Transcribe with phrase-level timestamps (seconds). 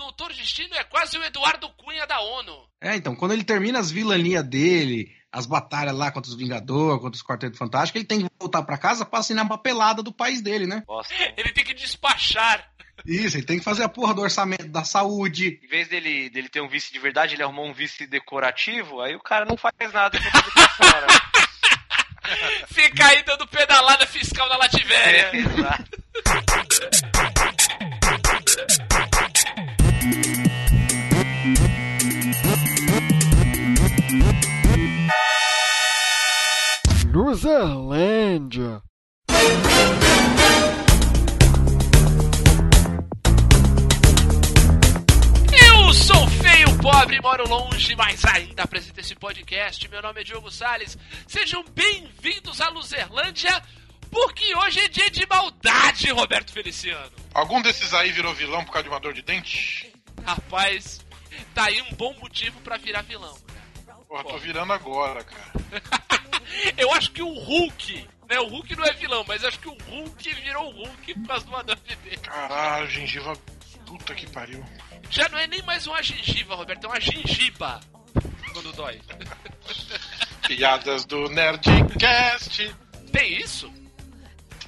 [0.00, 2.66] Doutor Destino é quase o Eduardo Cunha da ONU.
[2.80, 7.16] É, então, quando ele termina as vilanias dele, as batalhas lá contra os Vingadores, contra
[7.16, 10.40] os Quarteto Fantástico, ele tem que voltar para casa pra assinar a papelada do país
[10.40, 10.82] dele, né?
[10.86, 11.12] Bosta.
[11.36, 12.66] Ele tem que despachar.
[13.04, 15.58] Isso, ele tem que fazer a porra do orçamento da saúde.
[15.62, 19.14] Em vez dele, dele ter um vice de verdade, ele arrumou um vice decorativo, aí
[19.16, 21.06] o cara não faz nada com a educação, né?
[22.68, 25.30] Fica aí dando pedalada fiscal na Lativéria.
[25.32, 26.00] É, exato.
[37.42, 38.82] Luzerlândia.
[45.66, 49.88] Eu sou feio, pobre, moro longe, mas ainda apresento esse podcast.
[49.88, 50.98] Meu nome é Diogo Salles.
[51.26, 53.62] Sejam bem-vindos à Luzerlândia,
[54.10, 57.10] porque hoje é dia de maldade, Roberto Feliciano.
[57.32, 59.90] Algum desses aí virou vilão por causa de uma dor de dente?
[60.26, 61.00] Rapaz,
[61.54, 63.34] tá aí um bom motivo pra virar vilão.
[64.10, 65.52] Porra, tô virando agora, cara.
[66.76, 68.40] Eu acho que o Hulk, né?
[68.40, 71.46] O Hulk não é vilão, mas acho que o Hulk virou o Hulk por causa
[71.62, 72.18] dor de dente.
[72.18, 73.32] Caralho, gengiva.
[73.86, 74.64] Puta que pariu.
[75.10, 77.78] Já não é nem mais uma gengiva, Roberto, é uma gengiba.
[78.52, 79.00] Quando dói.
[80.44, 82.74] Piadas do Nerdcast.
[83.12, 83.72] Tem isso?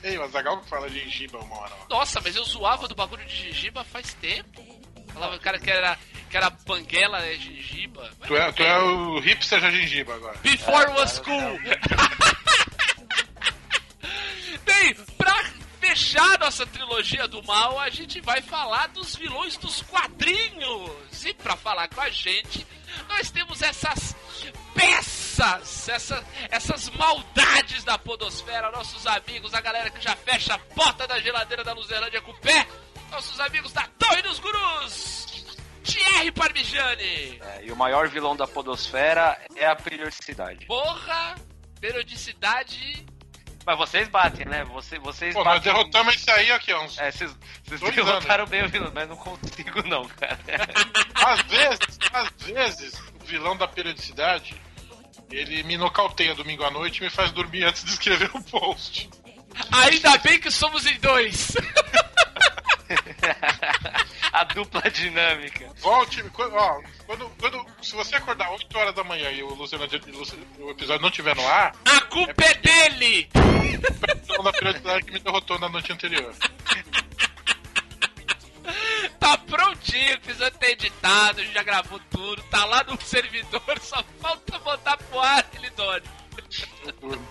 [0.05, 1.73] Ei, o Azagal que fala gengiba uma hora.
[1.91, 4.82] Nossa, mas eu zoava do bagulho de gengiba faz tempo.
[5.13, 5.99] Falava cara que era,
[6.31, 8.11] que era banguela, é gengiba.
[8.27, 10.39] Tu é, tu é o hipster da gengiba agora.
[10.39, 11.59] Before was cool.
[14.65, 15.45] Bem, pra
[15.81, 21.25] fechar nossa trilogia do mal, a gente vai falar dos vilões dos quadrinhos.
[21.25, 22.67] E pra falar com a gente,
[23.09, 24.17] nós temos essas
[24.75, 31.07] peças, essa, essas maldades da podosfera, nossos amigos, a galera que já fecha a porta
[31.07, 32.67] da geladeira da Luzerlândia com o pé,
[33.13, 35.45] nossos amigos da Torre dos Gurus,
[35.85, 37.39] Thierry Parmigiani.
[37.43, 40.65] É, e o maior vilão da podosfera é a periodicidade.
[40.65, 41.35] Porra,
[41.79, 43.05] periodicidade
[43.67, 44.65] Mas vocês batem, né?
[44.65, 45.73] Você, vocês Pô, nós batem.
[45.73, 46.83] derrotamos esse aí aqui, ó.
[46.85, 46.99] Uns...
[46.99, 47.37] É, vocês,
[47.67, 50.39] vocês derrotaram bem o vilão, mas não consigo não, cara.
[51.15, 54.59] Às vezes, às vezes, o vilão da periodicidade,
[55.31, 59.09] ele me nocauteia domingo à noite e me faz dormir antes de escrever o post.
[59.71, 61.53] Ainda bem que somos em dois.
[64.33, 65.71] a dupla dinâmica.
[65.81, 70.71] Volte, ó, quando, quando, se você acordar 8 horas da manhã e o, Luciano, o
[70.71, 73.29] episódio não estiver no ar, A culpa é dele.
[73.35, 76.35] é da periodicidade que me derrotou na noite anterior.
[79.19, 83.79] Tá prontinho, o episódio tá editado, a gente já gravou tudo, tá lá no servidor,
[83.81, 86.07] só falta botar pro ar ele dorme.
[86.85, 87.29] Eu durmo.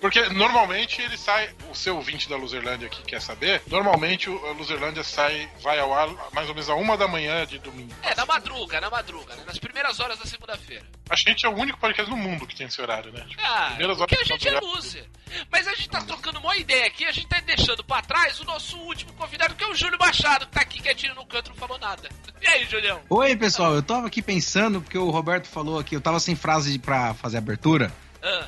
[0.00, 4.50] Porque normalmente ele sai, o seu ouvinte da Luzerlândia que quer saber, normalmente o- a
[4.52, 7.92] Luzerlândia sai, vai ao ar mais ou menos a uma da manhã de domingo.
[8.02, 9.42] É, na madruga, na madruga, né?
[9.46, 10.84] Nas primeiras horas da segunda-feira.
[11.08, 13.24] A gente é o único podcast no mundo que tem esse horário, né?
[13.26, 15.06] Tipo, Ah, primeiras porque a horas gente é loser.
[15.50, 18.44] Mas a gente tá trocando uma ideia aqui, a gente tá deixando pra trás o
[18.44, 21.56] nosso último convidado, que é o Júlio Machado, que tá aqui quietinho no canto, não
[21.56, 22.08] falou nada.
[22.42, 23.00] E aí, Julião?
[23.08, 26.78] Oi, pessoal, eu tava aqui pensando, porque o Roberto falou aqui, eu tava sem frase
[26.78, 27.90] pra fazer a abertura,
[28.22, 28.46] Ah,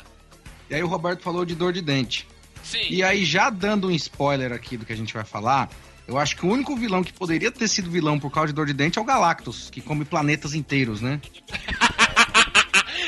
[0.71, 2.27] e aí o Roberto falou de dor de dente.
[2.63, 2.87] sim.
[2.91, 5.69] E aí, já dando um spoiler aqui do que a gente vai falar,
[6.07, 8.67] eu acho que o único vilão que poderia ter sido vilão por causa de dor
[8.67, 11.21] de dente é o Galactus, que come planetas inteiros, né?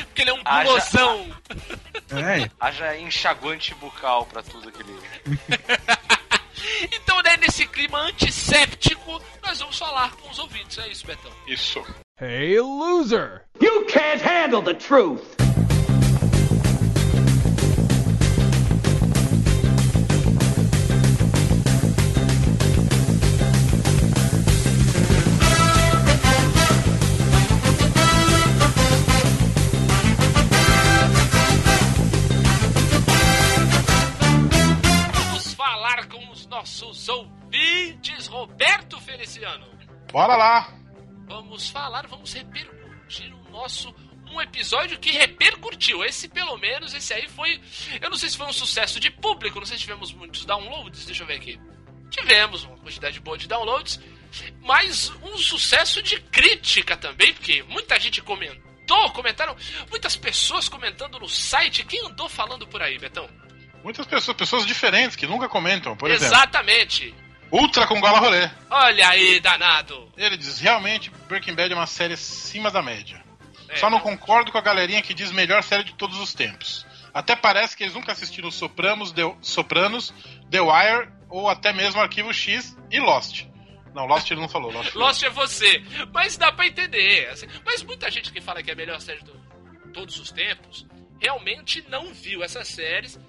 [0.07, 1.27] Porque ele é um Haja- gulosão.
[2.11, 4.93] É, Haja enxaguante bucal pra tudo aquele.
[6.93, 10.77] Então, né, nesse clima antisséptico, nós vamos falar com os ouvintes.
[10.79, 11.31] É isso, Betão.
[11.47, 11.83] Isso.
[12.19, 13.43] Hey, loser!
[13.59, 15.21] You can't handle the truth.
[39.41, 39.65] Feliciano.
[40.11, 40.71] Bora lá!
[41.27, 43.93] Vamos falar, vamos repercutir o nosso
[44.31, 46.05] um episódio que repercutiu.
[46.05, 47.59] Esse pelo menos, esse aí foi,
[47.99, 51.05] eu não sei se foi um sucesso de público, não sei se tivemos muitos downloads,
[51.05, 51.59] deixa eu ver aqui.
[52.09, 53.99] Tivemos uma quantidade boa de downloads,
[54.61, 59.55] mas um sucesso de crítica também, porque muita gente comentou, comentaram,
[59.89, 61.83] muitas pessoas comentando no site.
[61.83, 63.27] Quem andou falando por aí, Betão?
[63.83, 66.35] Muitas pessoas, pessoas diferentes que nunca comentam, por exemplo.
[66.35, 67.13] Exatamente.
[67.51, 68.49] Ultra com gola rolê.
[68.69, 70.09] Olha aí, danado.
[70.15, 73.21] Ele diz, realmente, Breaking Bad é uma série acima da média.
[73.67, 76.85] É, Só não concordo com a galerinha que diz melhor série de todos os tempos.
[77.13, 80.13] Até parece que eles nunca assistiram Sopranos, The, Sopranos,
[80.49, 83.45] The Wire ou até mesmo Arquivo X e Lost.
[83.93, 84.71] Não, Lost ele não falou.
[84.71, 85.83] Lost, Lost é você.
[86.13, 87.27] Mas dá pra entender.
[87.29, 87.47] assim.
[87.65, 89.31] Mas muita gente que fala que é a melhor série de
[89.91, 90.85] todos os tempos
[91.19, 93.19] realmente não viu essas séries.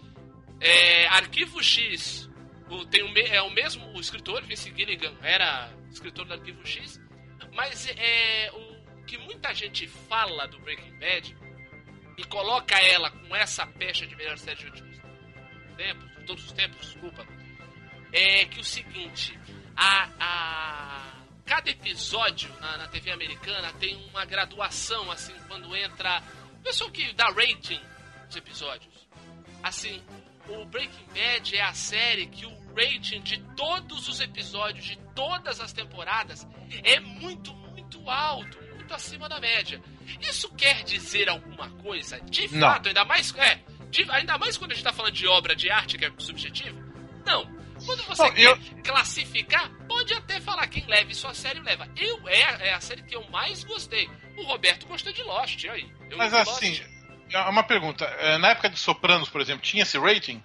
[0.61, 2.31] É, Arquivo X
[2.75, 7.01] o- tem o é o mesmo o escritor, Vince Gilligan, era escritor do Arquivo X.
[7.55, 11.37] Mas é o que muita gente fala do Breaking Bad
[12.17, 14.99] e coloca ela com essa pecha de melhor série de últimos
[15.77, 17.27] tempos, de todos os tempos, desculpa,
[18.13, 19.39] é que o seguinte,
[19.77, 21.13] a, a-
[21.45, 26.23] cada episódio na, na TV americana tem uma graduação, assim, quando entra.
[26.63, 27.81] Pessoal que dá rating
[28.27, 28.93] nos episódios.
[29.63, 30.03] Assim,
[30.49, 35.61] o Breaking Bad é a série que o rating de todos os episódios, de todas
[35.61, 36.47] as temporadas,
[36.85, 39.81] é muito, muito alto, muito acima da média.
[40.21, 42.21] Isso quer dizer alguma coisa?
[42.23, 42.61] De Não.
[42.69, 43.35] fato, ainda mais.
[43.37, 43.61] É,
[43.91, 46.79] de- ainda mais quando a gente tá falando de obra de arte, que é subjetivo?
[47.25, 47.45] Não.
[47.85, 51.89] Quando você Não, quer eu- classificar, pode até falar quem leva isso a sério leva.
[51.97, 54.09] Eu é, é a série que eu mais gostei.
[54.39, 55.91] O Roberto gostou de Lost, e aí.
[56.11, 56.81] Eu Mas vi Lost, assim,
[57.31, 58.05] é uma pergunta.
[58.05, 60.41] É, Na época de Sopranos, por exemplo, tinha esse rating?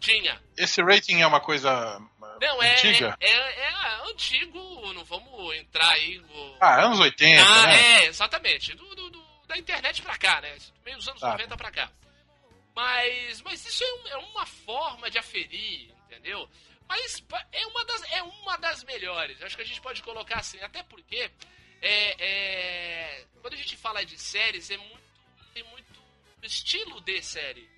[0.00, 0.40] Tinha.
[0.56, 1.98] Esse rating é uma coisa
[2.40, 3.16] Não, é, antiga?
[3.20, 6.18] é, é, é antigo, não vamos entrar aí.
[6.18, 8.04] no- Ah, anos 80, Ah, né?
[8.04, 8.74] é, exatamente.
[8.74, 10.56] Do, do- do- da internet pra cá, né?
[10.84, 11.32] Meio dos anos Tá.
[11.32, 11.90] 90 pra cá.
[12.74, 16.48] Mas, mas isso é, um- é uma forma de aferir, entendeu?
[16.88, 17.22] Mas
[17.52, 19.42] é uma das, é uma das melhores.
[19.42, 21.30] Acho que a gente pode colocar assim, até porque
[21.82, 25.00] é, é, quando a gente fala de séries, é muito,
[25.54, 25.86] tem muito
[26.42, 27.68] estilo de série.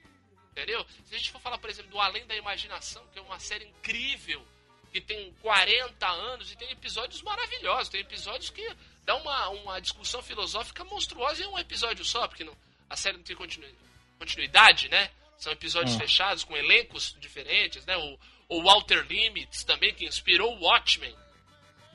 [0.59, 0.85] Entendeu?
[1.05, 3.65] Se a gente for falar, por exemplo, do Além da Imaginação, que é uma série
[3.65, 4.45] incrível,
[4.93, 7.89] que tem 40 anos e tem episódios maravilhosos.
[7.89, 8.69] Tem episódios que
[9.05, 12.57] dá uma, uma discussão filosófica monstruosa em um episódio só, porque não,
[12.91, 13.73] a série não tem continu-
[14.19, 15.13] continuidade, né?
[15.37, 17.97] São episódios fechados com elencos diferentes, né?
[17.97, 18.19] O,
[18.49, 21.15] o Walter Limits também, que inspirou o Watchmen.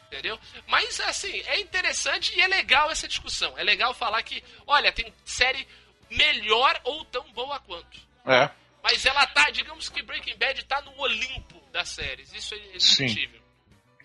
[0.07, 0.39] Entendeu?
[0.67, 3.57] Mas, assim, é interessante e é legal essa discussão.
[3.57, 5.67] É legal falar que, olha, tem série
[6.09, 8.12] melhor ou tão boa quanto.
[8.25, 8.49] É.
[8.83, 12.33] Mas ela tá, digamos que Breaking Bad tá no Olimpo das séries.
[12.33, 13.41] Isso é indiscutível.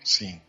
[0.03, 0.41] Sim.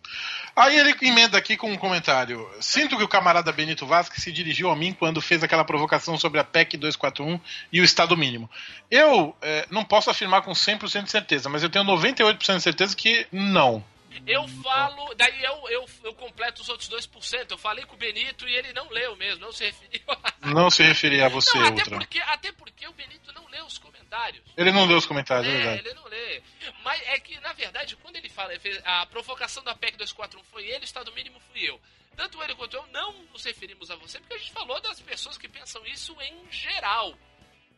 [0.55, 2.49] Aí ele emenda aqui com um comentário.
[2.61, 6.41] Sinto que o camarada Benito Vasquez se dirigiu a mim quando fez aquela provocação sobre
[6.41, 7.41] a PEC 241
[7.73, 8.49] e o Estado mínimo.
[8.91, 12.97] Eu eh, não posso afirmar com 100% de certeza, mas eu tenho 98% de certeza
[12.97, 13.85] que não.
[14.27, 17.51] Eu falo, daí eu, eu, eu completo os outros 2%.
[17.51, 20.49] Eu falei com o Benito e ele não leu mesmo, não se referiu a.
[20.49, 23.79] Não se referia a você, Não, até porque, até porque o Benito não leu os
[23.79, 24.43] comentários.
[24.57, 25.89] Ele não leu os comentários, é É, verdade.
[25.89, 26.43] ele não lê.
[26.83, 30.67] Mas é que, na verdade, quando ele fala, ele a provocação da PEC 241 foi
[30.67, 31.81] ele, o Estado mínimo fui eu.
[32.17, 35.39] Tanto ele quanto eu não nos referimos a você, porque a gente falou das pessoas
[35.39, 37.15] que pensam isso em geral.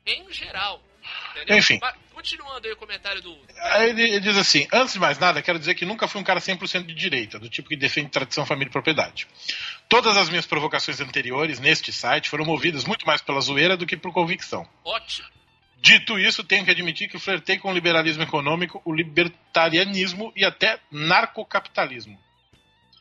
[0.06, 0.82] Em geral.
[1.32, 1.58] Entendeu?
[1.58, 1.78] Enfim.
[1.80, 3.36] Mas, continuando aí o comentário do.
[3.58, 6.24] Aí ele, ele diz assim: antes de mais nada, quero dizer que nunca fui um
[6.24, 9.26] cara 100% de direita, do tipo que defende tradição, família e propriedade.
[9.88, 13.96] Todas as minhas provocações anteriores neste site foram movidas muito mais pela zoeira do que
[13.96, 14.68] por convicção.
[14.84, 15.28] Ótimo.
[15.78, 20.78] Dito isso, tenho que admitir que flertei com o liberalismo econômico, o libertarianismo e até
[20.92, 22.16] narcocapitalismo.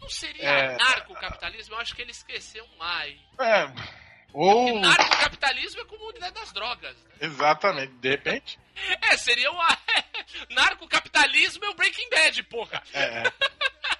[0.01, 0.77] Não seria É.
[0.77, 1.75] narcocapitalismo?
[1.75, 3.15] Eu acho que ele esqueceu um ai.
[3.39, 3.71] É.
[4.33, 4.79] Ou.
[4.79, 6.95] Narcocapitalismo é comunidade das drogas.
[6.95, 7.11] né?
[7.21, 8.59] Exatamente, de repente.
[9.01, 9.77] É, seria uma.
[10.49, 12.81] Narcocapitalismo é o Breaking Bad, porra.
[12.93, 13.23] É.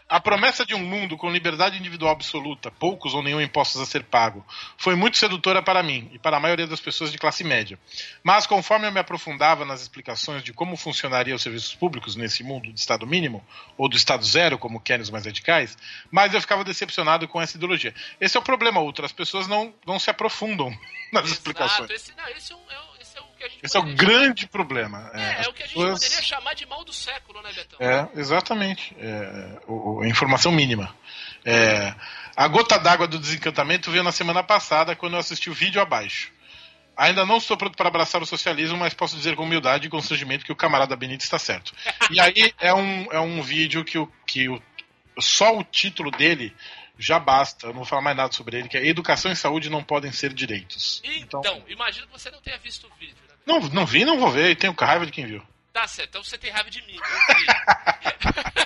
[0.07, 4.03] A promessa de um mundo com liberdade individual absoluta, poucos ou nenhum impostos a ser
[4.03, 4.46] pago,
[4.77, 7.79] foi muito sedutora para mim e para a maioria das pessoas de classe média.
[8.22, 12.74] Mas conforme eu me aprofundava nas explicações de como funcionariam os serviços públicos nesse mundo
[12.74, 13.46] de Estado mínimo,
[13.77, 15.77] ou do Estado zero, como querem os mais radicais,
[16.12, 17.93] mais eu ficava decepcionado com essa ideologia.
[18.19, 19.05] Esse é o problema, Ultra.
[19.05, 20.77] As pessoas não, não se aprofundam
[21.13, 21.89] nas explicações.
[21.89, 23.95] Exato, esse, não, esse, é um- é um- é que a gente Esse é o
[23.95, 25.10] grande problema.
[25.13, 27.51] É, as é o que a gente pessoas- poderia chamar de mal do século, né,
[27.53, 27.79] Betão?
[27.79, 28.95] É, exatamente.
[29.00, 30.95] É, o- a informação mínima.
[31.43, 31.93] É,
[32.36, 36.31] a gota d'água do desencantamento veio na semana passada, quando eu assisti o vídeo abaixo.
[36.95, 40.45] Ainda não estou pronto para abraçar o socialismo, mas posso dizer com humildade e constrangimento
[40.45, 41.74] que o camarada Benito está certo.
[42.12, 44.62] E aí é um, é um vídeo que, o, que o,
[45.19, 46.53] só o título dele
[47.00, 47.65] já basta.
[47.67, 50.12] Eu não vou falar mais nada sobre ele, que é Educação e Saúde não podem
[50.12, 51.01] ser direitos.
[51.03, 53.30] Então, imagino que você não tenha visto o vídeo, né?
[53.60, 55.46] Não, não vi, não vou ver, e tenho raiva de quem viu.
[55.74, 56.98] Tá certo, então você tem raiva de mim.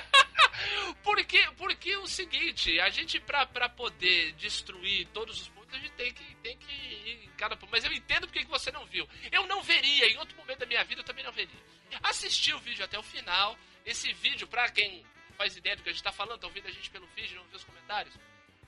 [1.04, 5.80] porque, porque é o seguinte, a gente, pra, pra poder destruir todos os pontos, a
[5.80, 7.70] gente tem que, tem que ir em cada ponto.
[7.72, 9.08] Mas eu entendo porque que você não viu.
[9.32, 11.60] Eu não veria, em outro momento da minha vida eu também não veria.
[12.04, 13.58] Assisti o vídeo até o final.
[13.86, 15.06] Esse vídeo, pra quem
[15.38, 17.46] faz ideia do que a gente tá falando, tá ouvindo a gente pelo vídeo, não
[17.46, 18.16] vê os comentários.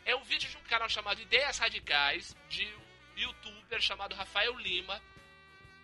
[0.05, 5.01] É um vídeo de um canal chamado Ideias Radicais, de um youtuber chamado Rafael Lima.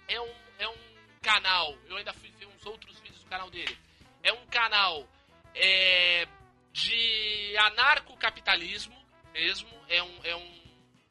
[0.07, 0.77] É um, é um
[1.21, 3.77] canal, eu ainda fui ver uns outros vídeos do canal dele.
[4.21, 5.07] É um canal
[5.55, 6.27] é,
[6.71, 8.95] de anarcocapitalismo
[9.33, 9.69] mesmo.
[9.89, 10.61] É um, é um,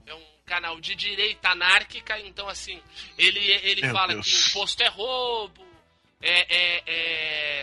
[0.06, 2.82] é um canal de direita anárquica, então assim,
[3.16, 4.26] ele, ele Meu fala Deus.
[4.26, 5.66] que imposto é roubo,
[6.20, 6.82] é, é,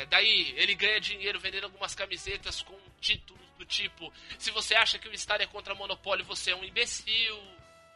[0.01, 4.99] é, daí ele ganha dinheiro vendendo algumas camisetas com títulos do tipo se você acha
[4.99, 7.37] que o Estado é contra monopólio, você é um imbecil.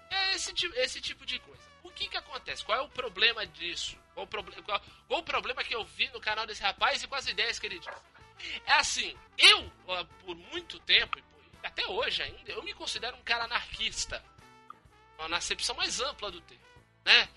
[0.10, 1.73] É esse, esse tipo de coisa.
[1.84, 2.64] O que que acontece?
[2.64, 3.98] Qual é o problema disso?
[4.14, 7.08] Qual o, proble- qual, qual o problema que eu vi no canal desse rapaz e
[7.08, 7.90] com as ideias que ele diz?
[8.66, 9.70] É assim, eu,
[10.26, 11.20] por muito tempo,
[11.62, 14.24] até hoje ainda, eu me considero um cara anarquista.
[15.30, 16.64] Na acepção mais ampla do termo,
[17.06, 17.30] né?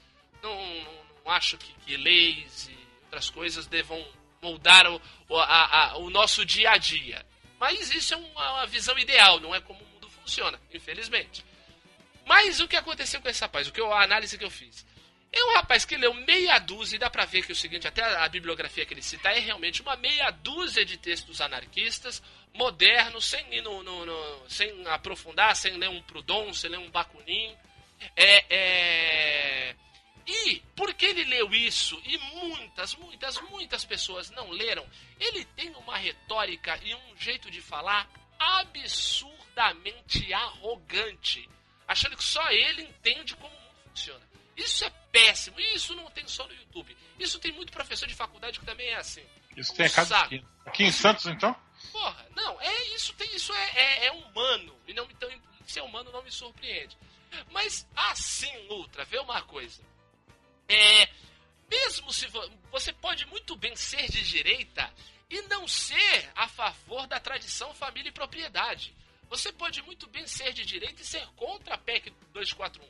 [0.42, 4.04] Não, não- não acho que, que leis e outras coisas devam
[4.42, 7.24] moldar o, o, a- a- o nosso dia a dia.
[7.60, 11.44] Mas isso é uma, uma visão ideal, não é como o mundo funciona, infelizmente.
[12.26, 13.68] Mas o que aconteceu com esse rapaz?
[13.68, 14.84] O que eu, a análise que eu fiz?
[15.32, 18.02] É um rapaz que leu meia dúzia, e dá pra ver que o seguinte, até
[18.02, 22.20] a, bibliografia que ele cita é realmente uma meia dúzia de textos anarquistas,
[22.52, 27.54] modernos, sem no, no- no- sem aprofundar, sem ler um Proudhon, sem ler um Bakunin.
[28.16, 29.76] É, é...
[30.26, 34.84] E porque ele leu isso e muitas, muitas, muitas pessoas não leram,
[35.20, 41.48] ele tem uma retórica e um jeito de falar absurdamente arrogante,
[41.86, 44.26] achando que só ele entende como o mundo funciona.
[44.56, 46.96] Isso é péssimo, e isso não tem só no YouTube.
[47.18, 49.24] Isso tem muito professor de faculdade que também é assim.
[49.56, 50.34] Isso tem a cada Saco.
[50.34, 50.50] esquina.
[50.64, 51.54] Aqui em Santos, então?
[51.92, 54.74] Porra, não, é isso, tem, isso é, é, é humano.
[54.86, 55.30] E não então,
[55.66, 56.96] ser humano não me surpreende.
[57.50, 59.82] Mas assim, Ultra, vê uma coisa.
[60.68, 61.08] É.
[61.70, 64.90] Mesmo se vo- você pode muito bem ser de direita
[65.28, 68.94] e não ser a favor da tradição, família e propriedade.
[69.28, 72.86] Você pode muito bem ser de direita e ser contra a PEC 241.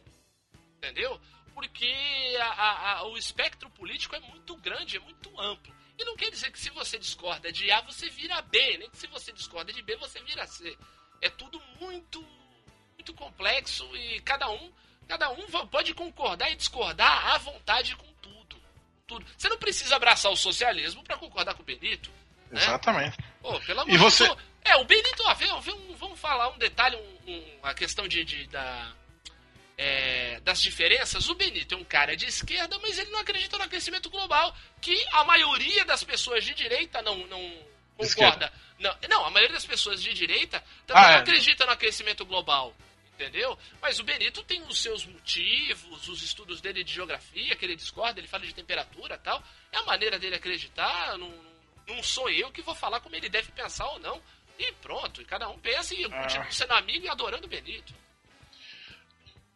[0.76, 1.20] Entendeu?
[1.54, 1.94] Porque
[2.40, 5.74] a- a- o espectro político é muito grande, é muito amplo.
[5.98, 8.98] E não quer dizer que se você discorda de A, você vira B, nem que
[8.98, 10.76] se você discorda de B, você vira C.
[11.22, 12.20] É tudo muito,
[12.94, 14.70] muito complexo e cada um,
[15.08, 18.60] cada um pode concordar e discordar à vontade com tudo.
[19.06, 19.24] tudo.
[19.38, 22.10] Você não precisa abraçar o socialismo para concordar com o Benito.
[22.50, 22.60] né?
[22.62, 23.16] Exatamente.
[23.40, 24.38] Pô, pelo amor E de você- Deus.
[24.68, 28.24] É, o Benito, ó, vê um- vamos falar um detalhe, um, um- a questão de,
[28.24, 28.92] de- da,
[29.78, 31.28] é, das diferenças.
[31.28, 34.96] O Benito é um cara de esquerda, mas ele não acredita no aquecimento global, que
[35.12, 37.58] a maioria das pessoas de direita não, não
[37.96, 38.52] concorda.
[38.78, 41.18] Não, não, a maioria das pessoas de direita também Ah, não é.
[41.20, 42.74] acredita no aquecimento global.
[43.14, 43.58] Entendeu?
[43.80, 48.20] Mas o Benito tem os seus motivos, os estudos dele de geografia, que ele discorda,
[48.20, 49.42] ele fala de temperatura e tal.
[49.72, 51.16] É a maneira dele acreditar.
[51.16, 51.32] Não,
[51.88, 54.20] não sou eu que vou falar como ele deve pensar ou não.
[54.58, 56.22] E pronto, e cada um pensa e eu Ah.
[56.22, 57.92] continuo sendo amigo e adorando o Benito.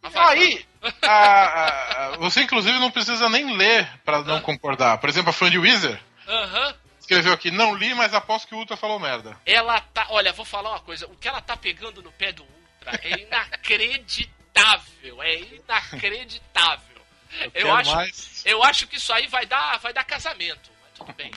[0.03, 0.67] Mas vai, Aí,
[1.03, 4.99] a- a- você inclusive não precisa nem ler pra não concordar.
[4.99, 6.75] Por exemplo, a Fanny Weezer Aham.
[6.99, 9.39] escreveu aqui, não li, mas aposto que o Ultra falou merda.
[9.45, 10.07] Ela tá.
[10.11, 11.07] Olha, vou falar uma coisa.
[11.07, 15.23] O que ela tá pegando no pé do Ultra é inacreditável.
[15.23, 17.01] É inacreditável.
[17.43, 18.43] Eu, quero acho, mais.
[18.47, 20.71] eu acho que isso aí vai dar, vai dar casamento.
[20.83, 21.31] Mas tudo bem.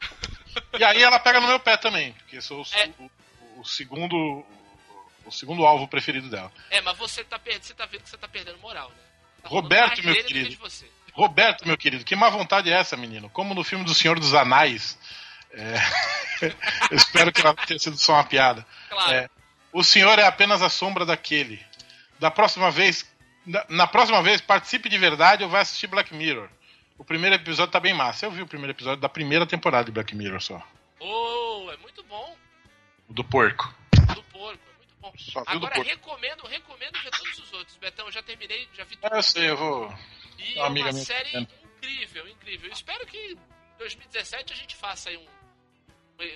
[0.78, 2.88] E aí ela pega no meu pé também, porque sou o, É.
[2.98, 3.10] o-
[3.60, 4.44] o segundo
[5.26, 6.52] o segundo alvo preferido dela.
[6.70, 7.58] É, mas você tá, per...
[7.62, 8.96] você tá vendo que você tá perdendo moral, né?
[9.42, 10.58] Tá Roberto, meu querido.
[11.14, 13.30] Roberto, meu querido, que má vontade é essa, menino?
[13.30, 14.98] Como no filme do Senhor dos Anais.
[15.52, 15.74] é,
[16.90, 18.66] eu espero que ela tenha sido só uma piada.
[18.90, 19.12] Claro.
[19.12, 19.30] É,
[19.72, 21.64] o senhor é apenas a sombra daquele.
[22.18, 23.06] Da próxima vez,
[23.68, 26.48] na próxima vez, participe de verdade ou vai assistir Black Mirror.
[26.96, 28.26] O primeiro episódio tá bem massa.
[28.26, 30.62] Eu vi o primeiro episódio da primeira temporada de Black Mirror só.
[31.00, 32.36] Oh, é muito bom.
[33.08, 33.74] O do porco.
[34.14, 35.12] Do porco, é muito bom.
[35.18, 37.76] Só Agora recomendo, recomendo ver todos os outros.
[37.76, 39.12] Betão, eu já terminei, já vi tudo.
[39.12, 39.92] É, eu sei, eu vou.
[40.38, 42.68] E Uma é amiga uma minha série tá incrível, incrível.
[42.68, 43.38] Eu espero que em
[43.78, 45.26] 2017 a gente faça aí um,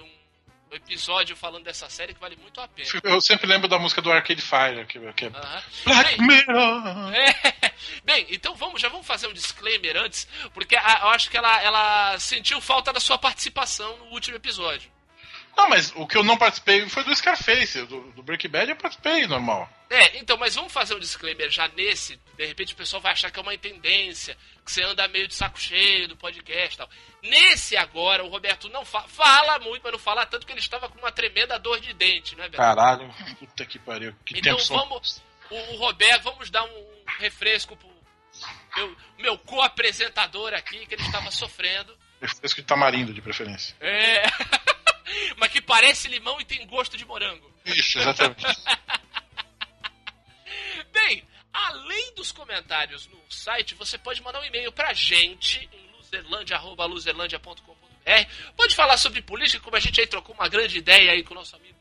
[0.05, 0.28] um
[0.75, 2.89] episódio falando dessa série que vale muito a pena.
[3.05, 5.29] Eu sempre lembro da música do Arcade Fire, que, que é.
[5.29, 5.63] Aham.
[5.85, 7.15] Black Bem, Mirror!
[7.15, 7.73] é,
[8.05, 11.63] bem, então vamos, já vamos fazer um disclaimer antes, porque a- eu acho que ela,
[11.63, 14.91] ela sentiu falta da sua participação no último episódio.
[15.59, 17.85] Não, mas o que eu não participei foi do Scarface.
[17.87, 19.69] Do, do Breaking Bad eu participei, normal.
[19.91, 22.17] É, então, mas vamos fazer um disclaimer já nesse.
[22.37, 25.35] De repente o pessoal vai achar que é uma tendência, que você anda meio de
[25.35, 26.89] saco cheio do podcast e tal.
[27.25, 30.89] Nesse agora, o Roberto não fa fala muito, mas não fala tanto que ele estava
[30.89, 32.59] com uma tremenda dor de dente, não é, Beto?
[32.59, 34.15] Caralho, puta que pariu.
[34.25, 35.21] Que Então tempo vamos.
[35.51, 36.87] O, o Roberto, vamos dar um
[37.19, 37.89] refresco pro
[38.77, 41.97] meu, meu co-apresentador aqui, que ele estava sofrendo.
[42.21, 43.75] Refresco de tamarindo, de preferência.
[43.81, 44.23] É.
[45.69, 47.49] parece limão e tem gosto de morango.
[47.65, 48.45] Isso, exatamente.
[50.91, 51.23] Bem,
[51.53, 58.55] além dos comentários no site, você pode mandar um e-mail pra gente em luzerlandia.luzerlandia.com.br.
[58.57, 61.37] Pode falar sobre política, como a gente aí trocou uma grande ideia aí com o
[61.37, 61.77] nosso amigo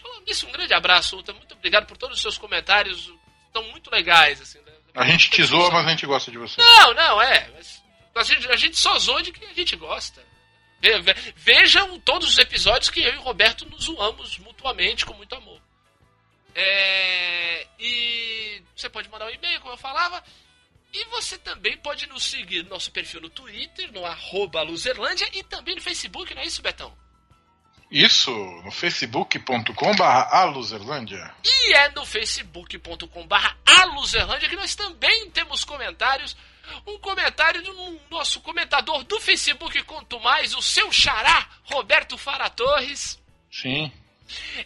[0.00, 1.34] Falando nisso, um grande abraço, Ultra.
[1.34, 3.12] Muito obrigado por todos os seus comentários.
[3.46, 4.58] Estão muito legais, assim.
[4.60, 4.72] né?
[4.94, 6.60] A gente te zoa, mas a gente gosta de você.
[6.60, 7.50] Não, não, é.
[8.14, 10.24] A, gente, a gente só zoa de quem a gente gosta.
[10.80, 15.14] Ve- ve- Vejam todos os episódios que eu e o Roberto nos zoamos mutuamente com
[15.14, 15.60] muito amor.
[16.54, 20.22] É, e você pode mandar um e-mail, como eu falava.
[20.92, 25.42] E você também pode nos seguir no nosso perfil no Twitter, no arroba Luzerlândia, e
[25.44, 26.92] também no Facebook, não é isso, Betão?
[27.90, 28.30] Isso
[28.64, 31.34] no facebook.com.br aluzerlândia.
[31.44, 33.34] E é no facebook.com.br
[33.66, 36.36] aluzerlândia que nós também temos comentários.
[36.86, 43.20] Um comentário do nosso comentador do Facebook, quanto mais, o seu xará, Roberto Fara Torres.
[43.50, 43.92] Sim.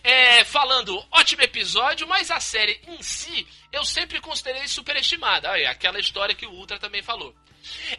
[0.03, 5.51] É, falando, ótimo episódio, mas a série em si eu sempre considerei superestimada.
[5.51, 7.35] Olha, aquela história que o Ultra também falou.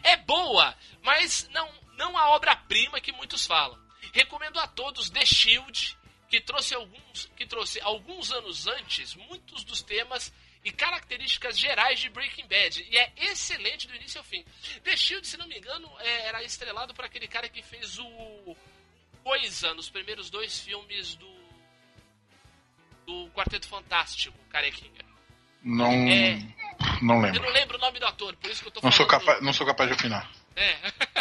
[0.02, 3.78] É boa, mas não, não a obra-prima que muitos falam.
[4.12, 5.98] Recomendo a todos The Shield,
[6.28, 10.32] que trouxe alguns, que trouxe alguns anos antes muitos dos temas
[10.66, 12.84] e características gerais de Breaking Bad.
[12.90, 14.44] E é excelente do início ao fim.
[14.82, 18.56] The Shield, se não me engano, é- era estrelado por aquele cara que fez o
[19.22, 21.36] Poison, nos primeiros dois filmes do
[23.06, 25.04] do Quarteto Fantástico, carequinha.
[25.62, 25.92] Não.
[26.08, 26.38] É.
[27.00, 27.42] Não Eu lembro.
[27.42, 28.96] não lembro o nome do ator, por isso que eu tô Não falando.
[28.96, 30.28] sou, capaz, não sou capaz de opinar.
[30.56, 30.76] É.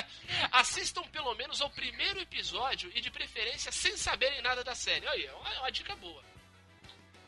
[0.51, 5.05] Assistam pelo menos ao primeiro episódio e de preferência sem saberem nada da série.
[5.07, 6.23] Olha, é uma, é uma dica boa.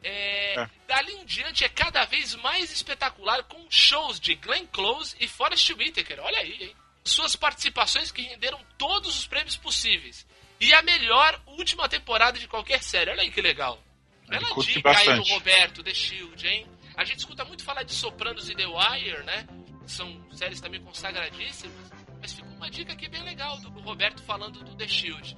[0.03, 0.69] É, É.
[0.87, 5.69] Dali em diante é cada vez mais espetacular com shows de Glenn Close e Forrest
[5.71, 6.19] Whitaker.
[6.21, 6.75] Olha aí, hein?
[7.03, 10.25] Suas participações que renderam todos os prêmios possíveis.
[10.59, 13.11] E a melhor última temporada de qualquer série.
[13.11, 13.81] Olha aí que legal.
[14.27, 15.31] Bela dica aí do bastante.
[15.31, 16.67] Roberto, The Shield, hein?
[16.95, 19.47] A gente escuta muito falar de Sopranos e The Wire, né?
[19.85, 21.91] São séries também consagradíssimas.
[22.19, 25.37] Mas fica uma dica aqui bem legal do do Roberto falando do The Shield.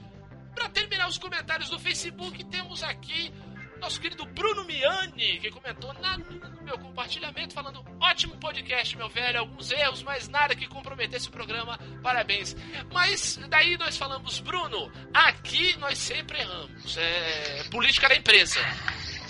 [0.55, 3.31] Pra terminar os comentários do Facebook, temos aqui
[3.79, 9.39] nosso querido Bruno Miani, que comentou na, no meu compartilhamento, falando: ótimo podcast, meu velho,
[9.39, 12.55] alguns erros, mas nada que comprometesse o programa, parabéns.
[12.91, 16.97] Mas daí nós falamos, Bruno, aqui nós sempre erramos.
[16.97, 18.59] É política da empresa.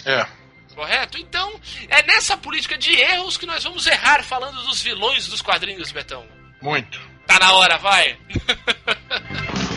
[0.05, 0.25] É.
[0.73, 1.17] Correto?
[1.17, 1.59] Então,
[1.89, 6.25] é nessa política de erros que nós vamos errar falando dos vilões dos quadrinhos, Betão.
[6.61, 6.99] Muito.
[7.25, 8.17] Tá na hora, vai!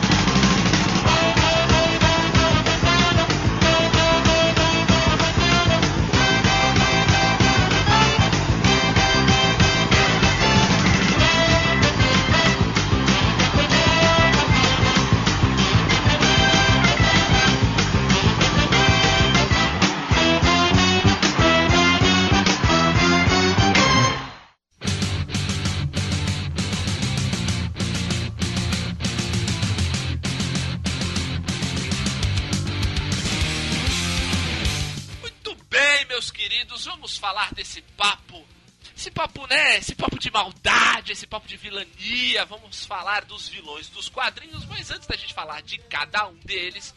[39.53, 39.77] né?
[39.77, 42.43] Esse papo de maldade, esse papo de vilania.
[42.45, 46.93] Vamos falar dos vilões dos quadrinhos, mas antes da gente falar de cada um deles,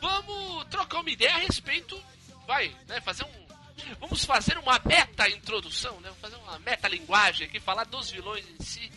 [0.00, 2.02] vamos trocar uma ideia a respeito.
[2.46, 3.00] Vai, né?
[3.02, 3.48] Fazer um.
[4.00, 6.08] Vamos fazer uma meta-introdução, né?
[6.08, 8.90] Vamos fazer uma meta-linguagem aqui, falar dos vilões em si.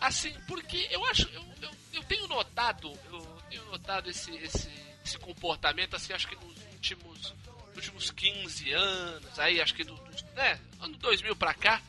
[0.00, 1.28] Assim, porque eu acho.
[1.28, 2.92] Eu, eu, eu tenho notado.
[3.10, 4.68] Eu tenho notado esse, esse,
[5.04, 7.34] esse comportamento, assim, acho que nos últimos
[7.74, 11.80] últimos 15 anos, aí acho que do, do né, ano 2000 pra cá,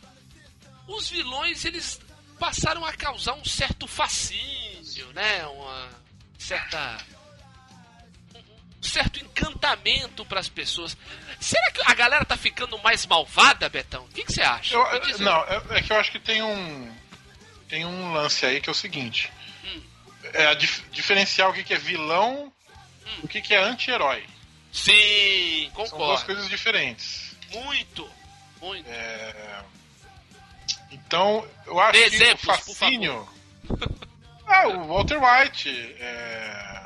[0.87, 1.99] os vilões eles
[2.39, 5.89] passaram a causar um certo fascínio, né, uma
[6.37, 6.97] certa
[8.35, 10.97] um certo encantamento pras pessoas.
[11.39, 14.03] Será que a galera tá ficando mais malvada, Betão?
[14.03, 14.75] O que você acha?
[14.75, 15.17] Eu- aí.
[15.19, 16.93] não, é, é que eu acho que tem um.
[17.69, 19.31] Tem um lance aí que é o seguinte.
[19.63, 19.81] Hum.
[20.33, 22.51] É a dif- diferenciar o que, que é vilão
[23.21, 24.23] o que, que é anti-herói.
[24.71, 26.25] Sim, São duas concordo.
[26.25, 27.35] coisas diferentes.
[27.51, 28.09] Muito,
[28.61, 28.89] muito.
[28.89, 29.63] É,
[30.93, 33.27] Então, eu acho Dê que exemplos, o fascínio.
[34.47, 36.84] Ah, o Walter White é,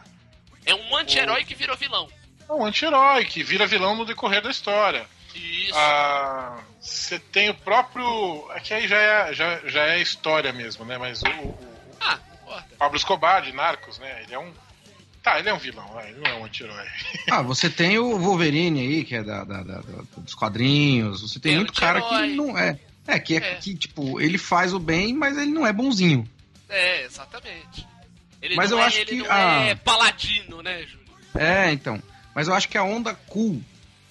[0.65, 2.07] É um anti-herói que virou vilão.
[2.47, 5.05] é um anti-herói que vira vilão no decorrer da história.
[5.35, 5.73] Isso.
[5.75, 8.49] Ah, Você tem o próprio.
[8.53, 10.97] É que aí já é, já, já é história mesmo, né?
[10.97, 11.57] Mas o, o- o
[12.01, 12.17] Ah.
[12.79, 14.23] Pablo Escobar de Narcos, né?
[14.23, 14.51] Ele é um.
[15.21, 16.09] Tá, ele é um vilão, né?
[16.09, 16.85] ele não é um anti-herói.
[17.29, 21.21] Ah, você tem o Wolverine aí, que é da, da- da- da- dos quadrinhos.
[21.21, 22.79] Você tem É, muito cara que não é.
[23.07, 23.55] É, que é, É.
[23.55, 26.27] que, tipo, ele faz o bem, mas ele não é bonzinho.
[26.69, 27.87] É, exatamente.
[28.41, 31.07] Ele Mas não eu é, acho que a- é paladino, né, Júlio?
[31.33, 32.01] É, então.
[32.35, 33.61] Mas eu acho que a onda cool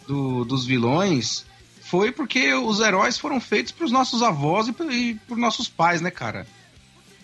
[0.06, 1.44] do- dos vilões
[1.82, 6.10] foi porque os heróis foram feitos pros nossos avós e, e pros nossos pais, né,
[6.10, 6.46] cara?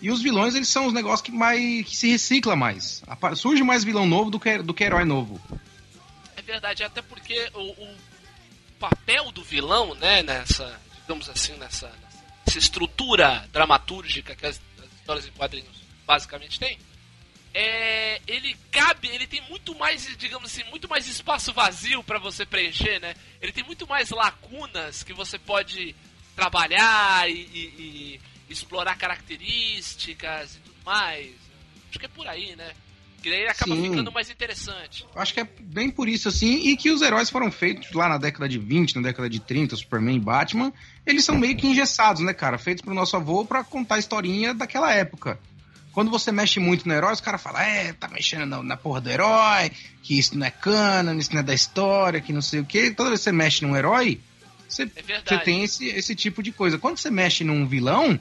[0.01, 3.01] E os vilões, eles são os negócios que mais que se recicla mais.
[3.35, 5.41] Surge mais vilão novo do que, do que herói novo.
[6.37, 7.95] É verdade, até porque o, o
[8.79, 11.91] papel do vilão, né, nessa, digamos assim, nessa,
[12.45, 16.77] nessa estrutura dramatúrgica que as, as histórias em quadrinhos basicamente têm,
[17.53, 22.45] é, ele cabe, ele tem muito mais, digamos assim, muito mais espaço vazio para você
[22.45, 23.13] preencher, né?
[23.39, 25.95] Ele tem muito mais lacunas que você pode
[26.35, 31.35] trabalhar e, e, e explorar características e tudo mais.
[31.89, 32.73] Acho que é por aí, né?
[33.23, 33.89] Que daí acaba Sim.
[33.89, 35.05] ficando mais interessante.
[35.15, 38.17] Acho que é bem por isso, assim, e que os heróis foram feitos lá na
[38.17, 40.73] década de 20, na década de 30, Superman e Batman,
[41.05, 42.57] eles são meio que engessados, né, cara?
[42.57, 45.39] Feitos pro nosso avô pra contar a historinha daquela época.
[45.93, 48.99] Quando você mexe muito no herói, os caras falam, é, tá mexendo na, na porra
[48.99, 52.59] do herói, que isso não é canon, isso não é da história, que não sei
[52.59, 52.91] o quê.
[52.91, 54.19] Toda vez que você mexe num herói,
[54.67, 56.77] você, É você tem esse, esse tipo de coisa.
[56.77, 58.19] Quando você mexe num vilão,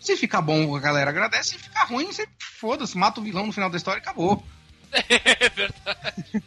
[0.00, 3.52] se ficar bom, a galera agradece, se ficar ruim, você foda-se, mata o vilão no
[3.52, 4.44] final da história e acabou.
[4.90, 6.42] É verdade.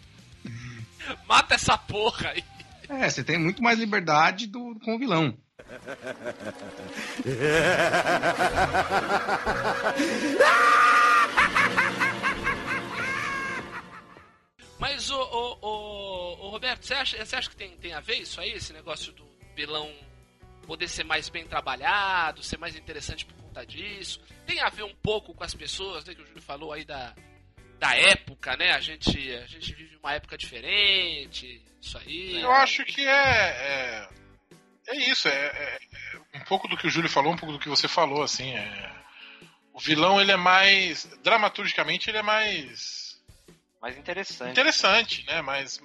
[1.27, 2.43] Mata essa porra aí.
[2.89, 5.37] É, você tem muito mais liberdade do, com o vilão.
[14.79, 18.15] Mas, o, o, o, o Roberto, você acha, você acha que tem, tem a ver
[18.15, 18.51] isso aí?
[18.51, 19.89] Esse negócio do vilão
[20.65, 24.21] poder ser mais bem trabalhado, ser mais interessante por conta disso?
[24.45, 26.15] Tem a ver um pouco com as pessoas, né?
[26.15, 27.13] Que o Júlio falou aí da,
[27.77, 28.71] da época, né?
[28.71, 32.41] A gente, a gente vive uma época diferente, isso aí.
[32.41, 33.11] Eu acho que é.
[33.11, 34.09] É,
[34.87, 35.79] é isso, é, é-
[36.33, 38.55] é um pouco do que o Júlio falou, um pouco do que você falou, assim.
[38.55, 39.01] é-
[39.73, 41.05] o vilão, ele é mais.
[41.23, 43.21] Dramaturgicamente, ele é mais.
[43.81, 44.51] Mais interessante.
[44.51, 45.41] interessante, né?
[45.41, 45.81] Mais,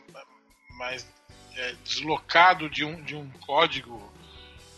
[0.70, 1.06] mais
[1.54, 4.12] é, deslocado de um, de um código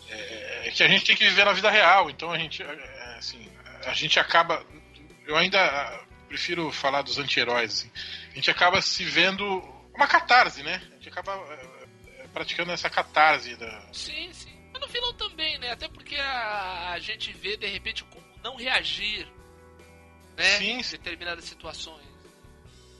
[0.09, 2.09] é, que a gente tem que viver na vida real.
[2.09, 3.49] Então a gente, é, assim,
[3.85, 4.65] a gente acaba.
[5.25, 7.71] Eu ainda prefiro falar dos anti-heróis.
[7.73, 7.91] Assim.
[8.31, 9.45] A gente acaba se vendo
[9.95, 10.81] uma catarse, né?
[10.91, 13.81] A gente acaba é, é, praticando essa catarse da.
[13.93, 14.53] Sim, sim.
[14.71, 15.71] Mas no vilão também, né?
[15.71, 19.27] Até porque a, a gente vê, de repente, como não reagir,
[20.37, 20.57] né?
[20.57, 22.07] Sim, Em determinadas situações.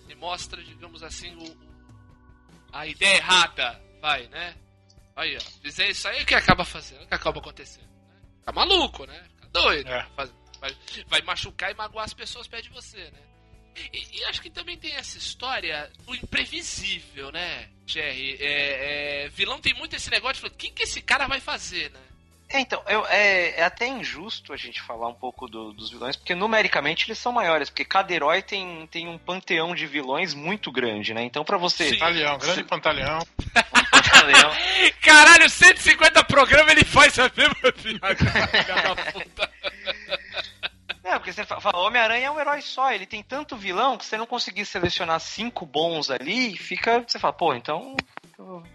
[0.07, 1.69] E mostra, digamos assim, o, o-
[2.73, 4.55] a ideia errada, vai, né?
[5.19, 5.61] Aí, ó.
[5.61, 7.03] Dizer isso aí, o que acaba fazendo?
[7.03, 7.83] O que acaba acontecendo?
[7.83, 8.21] Né?
[8.39, 9.21] Fica maluco, né?
[9.35, 9.89] Fica doido.
[9.89, 10.07] É.
[10.15, 10.75] Vai,
[11.07, 13.19] vai machucar e magoar as pessoas perto de você, né?
[13.93, 18.37] E, e acho que também tem essa história do imprevisível, né, Jerry?
[18.39, 21.39] É, é, vilão tem muito esse negócio de falar, o que, que esse cara vai
[21.39, 21.99] fazer, né?
[22.51, 26.15] É, então, eu- é, é até injusto a gente falar um pouco do- dos vilões,
[26.15, 30.71] porque numericamente eles são maiores, porque cada herói tem, tem um panteão de vilões muito
[30.71, 31.21] grande, né?
[31.23, 31.89] Então, pra você.
[31.89, 31.99] Sim.
[31.99, 33.27] Pantaleão, grande pantaleão.
[33.91, 34.51] Panteão-
[35.03, 39.11] Caralho, 150 programas ele faz a mesma piada.
[41.09, 44.05] É, porque você fa- fala, Homem-Aranha é um herói só, ele tem tanto vilão que
[44.05, 47.03] você não conseguir selecionar cinco bons ali, fica.
[47.07, 47.95] Você fala, pô, então.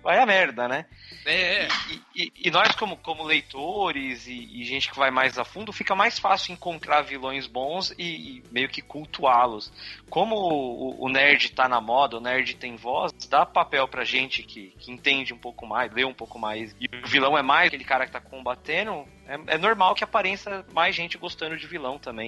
[0.03, 0.85] Vai a merda, né?
[1.25, 5.44] É, E, e- e nós, como, como leitores e, e gente que vai mais a
[5.44, 8.03] fundo, fica mais fácil encontrar vilões bons e,
[8.38, 9.73] e meio que cultuá-los.
[10.11, 14.42] Como o, o nerd tá na moda, o nerd tem voz, dá papel pra gente
[14.42, 16.75] que, que entende um pouco mais, lê um pouco mais.
[16.79, 19.07] E o vilão é mais aquele cara que tá combatendo.
[19.27, 22.23] É, é normal que apareça mais gente gostando de vilão também.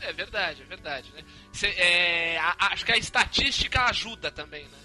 [0.00, 1.22] É verdade, é verdade, né?
[1.52, 4.78] Cê- é, a- acho que a estatística ajuda também, né?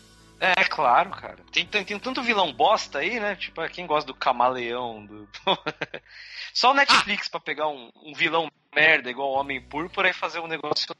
[0.57, 1.37] É, claro, cara.
[1.51, 3.35] Tem, tem, tem tanto vilão bosta aí, né?
[3.35, 5.29] Tipo, quem gosta do camaleão, do.
[6.53, 10.39] Só o Netflix pra pegar um, um vilão merda igual o Homem Púrpura e fazer
[10.39, 10.95] um negócio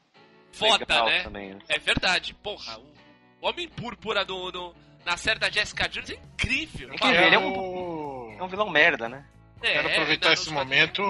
[0.52, 1.22] Foda, legal né?
[1.24, 1.54] também.
[1.54, 1.60] né?
[1.68, 2.78] É verdade, porra.
[3.40, 6.94] O Homem Púrpura do, do- na série da Jessica Jones é incrível.
[6.94, 6.98] Incrível.
[6.98, 9.24] Fala- Ele é Quero, É um vilão merda, né?
[9.60, 11.02] É, quero aproveitar esse momento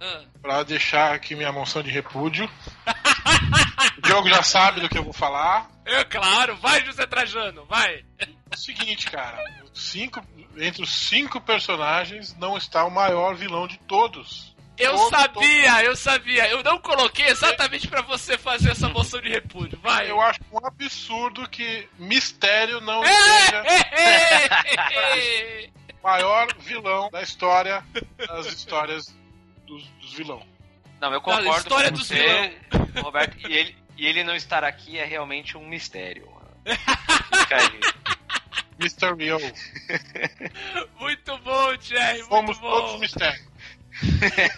[0.00, 2.50] Ah, pra deixar aqui minha moção de repúdio.
[3.98, 5.68] o Diogo já sabe do que eu vou falar.
[5.84, 8.04] é claro, vai, José Trajano, vai.
[8.18, 9.38] É o seguinte, cara.
[9.72, 10.22] Cinco,
[10.56, 14.54] entre os cinco personagens não está o maior vilão de todos.
[14.76, 16.48] Eu Todo- sabia, eu sabia.
[16.48, 19.78] Eu não coloquei exatamente pra você fazer essa moção de repúdio.
[19.80, 20.10] Vai.
[20.10, 25.70] Eu acho um absurdo que Mistério não É, seja é, é.
[26.02, 27.84] o maior vilão da história
[28.26, 29.14] das histórias
[29.66, 30.42] dos, dos vilão.
[31.00, 32.56] Não, eu Não, concordo a história com dos você,
[33.00, 33.36] Roberto.
[33.48, 36.28] E ele, e ele não estar aqui é realmente um mistério.
[36.64, 37.80] Fica aí.
[38.78, 39.38] Mysterio.
[40.98, 42.70] Muito bom, Jerry, muito Fomos bom.
[42.70, 43.54] todos mistérios.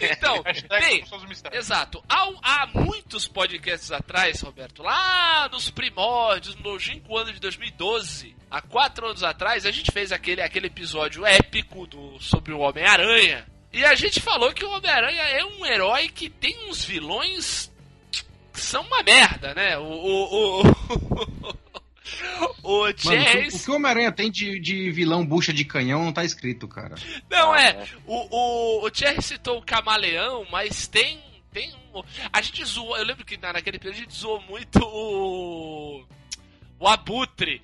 [0.01, 1.43] Então, bem, somos.
[1.51, 2.03] Exato.
[2.09, 8.61] Há, há muitos podcasts atrás, Roberto, lá nos primórdios, no longínquo ano de 2012, há
[8.61, 13.45] quatro anos atrás, a gente fez aquele, aquele episódio épico do, sobre o Homem-Aranha.
[13.73, 17.71] E a gente falou que o Homem-Aranha é um herói que tem uns vilões
[18.11, 19.77] que são uma merda, né?
[19.77, 21.57] O, o, o-
[22.63, 23.49] O Jerry.
[23.53, 26.67] o, o que o Homem-Aranha tem de, de vilão bucha de canhão não tá escrito,
[26.67, 26.95] cara.
[27.29, 27.69] Não, Ah, é.
[27.69, 27.87] é.
[28.05, 28.35] O,
[28.81, 31.19] o, o Thierry citou o camaleão, mas tem.
[31.51, 32.01] tem um,
[32.31, 32.97] a gente zoou.
[32.97, 36.05] Eu lembro que na- naquele período a gente zoou muito o.
[36.79, 37.61] O Abutre.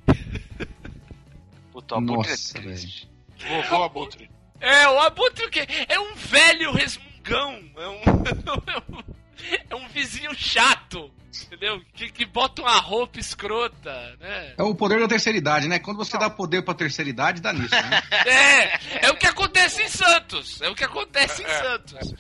[1.71, 3.09] Puta, o Abutre é Nossa, triste.
[3.39, 3.61] velho.
[3.63, 4.29] Vovô Abutre.
[4.63, 5.67] É, o Abutre o quê?
[5.89, 7.59] É um velho resmungão.
[7.75, 9.03] É um.
[9.69, 11.11] é um vizinho chato.
[11.47, 11.81] Entendeu?
[11.95, 14.53] Que, que bota uma roupa escrota, né?
[14.55, 15.79] É o poder da terceira idade, né?
[15.79, 18.03] Quando você dá poder pra terceira idade, dá nisso, né?
[18.23, 20.61] É, é o que acontece em Santos.
[20.61, 22.13] É o que acontece em Santos.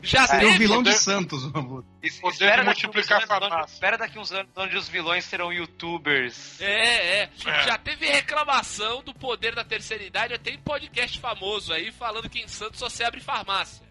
[0.00, 0.58] Já Seria o teve.
[0.58, 1.84] vilão de Santos, o Poder
[2.32, 3.74] espera de daqui multiplicar uns anos onde- farmácia.
[3.74, 6.60] Espera daqui uns anos onde os vilões serão youtubers.
[6.60, 7.30] É, é.
[7.44, 7.62] É.
[7.64, 12.38] Já teve reclamação do poder da terceira idade, até em podcast famoso aí, falando que
[12.38, 13.84] em Santos só se abre farmácia.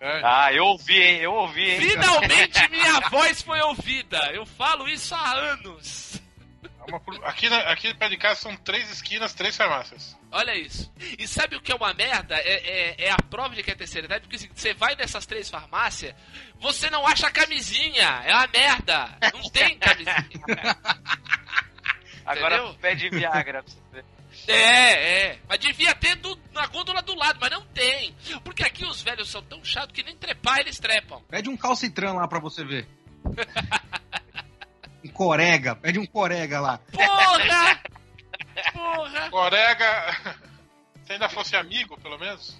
[0.00, 0.22] É.
[0.24, 1.18] Ah, eu ouvi, hein?
[1.18, 1.80] Eu ouvi, hein?
[1.80, 4.30] Finalmente minha voz foi ouvida.
[4.32, 6.18] Eu falo isso há anos.
[6.88, 10.18] É aqui, aqui perto de casa são três esquinas, três farmácias.
[10.32, 10.90] Olha isso.
[11.18, 12.34] E sabe o que é uma merda?
[12.36, 15.26] É, é, é a prova de que é terceira idade, porque assim, você vai nessas
[15.26, 16.14] três farmácias,
[16.58, 18.22] você não acha camisinha.
[18.24, 19.18] É uma merda.
[19.34, 20.24] Não tem camisinha.
[22.24, 24.04] Agora pede Viagra pra você ver.
[24.46, 25.38] É, é.
[25.48, 28.14] Mas devia ter do- na gôndola do lado, mas não tem.
[28.44, 31.20] Porque aqui os velhos são tão chatos que nem trepar eles trepam.
[31.28, 32.86] Pede um calcitran lá pra você ver.
[35.02, 36.78] Um corega, pede um corega lá.
[36.92, 37.80] Porra!
[38.74, 39.30] Porra!
[39.30, 40.36] Corega.
[41.06, 42.54] Se ainda fosse amigo, pelo menos.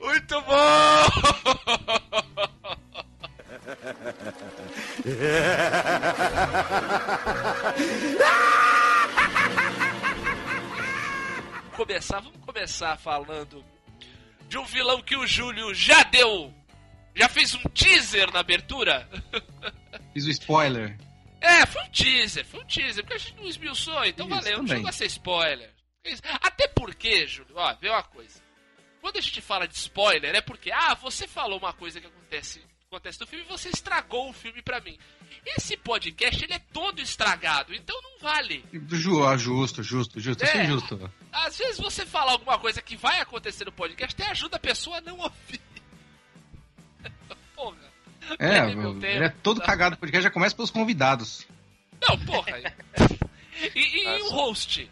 [0.00, 1.61] Muito bom!
[12.02, 13.64] Começar, vamos começar falando
[14.48, 16.52] de um vilão que o Júlio já deu.
[17.14, 19.08] Já fez um teaser na abertura?
[20.12, 20.98] Fiz o spoiler.
[21.40, 24.52] É, foi um teaser, foi um teaser, porque a gente não esmiuçou, então Isso, valeu,
[24.52, 24.76] não também.
[24.78, 25.70] chegou a ser spoiler.
[26.04, 26.22] Isso.
[26.24, 28.40] Até porque, Júlio, ó, vê uma coisa.
[29.00, 32.64] Quando a gente fala de spoiler, é porque, ah, você falou uma coisa que acontece,
[32.88, 34.98] acontece no filme e você estragou o filme pra mim.
[35.44, 38.64] Esse podcast, ele é todo estragado, então não vale.
[39.26, 40.44] Ah, justo, justo, justo.
[40.44, 40.66] Isso é É.
[40.66, 41.10] justo.
[41.32, 44.98] Às vezes você fala alguma coisa que vai acontecer no podcast até ajuda a pessoa
[44.98, 45.60] a não ouvir.
[47.54, 47.76] Porra.
[48.38, 49.06] É, Perdi meu tempo.
[49.06, 49.96] ele é todo cagado.
[49.96, 51.46] O podcast já começa pelos convidados.
[52.00, 52.52] Não, porra.
[53.74, 54.90] E, e, e o host?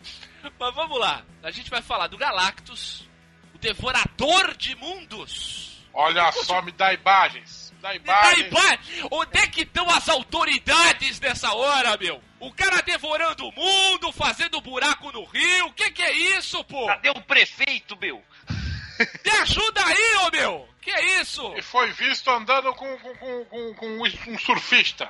[0.58, 1.24] Mas vamos lá.
[1.42, 3.08] A gente vai falar do Galactus,
[3.52, 5.82] o devorador de mundos.
[5.92, 7.59] Olha só, me dá imagens.
[7.82, 8.48] Imagens.
[8.50, 8.78] pai,
[9.10, 12.22] onde é que estão as autoridades nessa hora, meu?
[12.38, 15.66] O cara devorando o mundo, fazendo buraco no rio.
[15.66, 16.86] O que, que é isso, pô?
[16.86, 18.22] Cadê o prefeito, meu?
[19.24, 20.68] Me ajuda aí, ô meu!
[20.80, 21.54] Que é isso?
[21.56, 25.08] E foi visto andando com, com, com, com, com um surfista.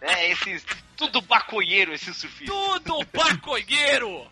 [0.00, 0.64] É, esses.
[0.96, 2.48] Tudo baconheiro, esses surfistas.
[2.48, 4.30] Tudo baconheiro!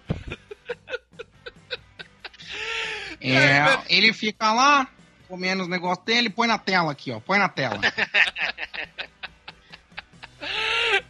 [3.20, 4.88] É, ele fica lá,
[5.35, 7.18] comendo os negócios dele, põe na tela aqui, ó.
[7.18, 7.81] Põe na tela.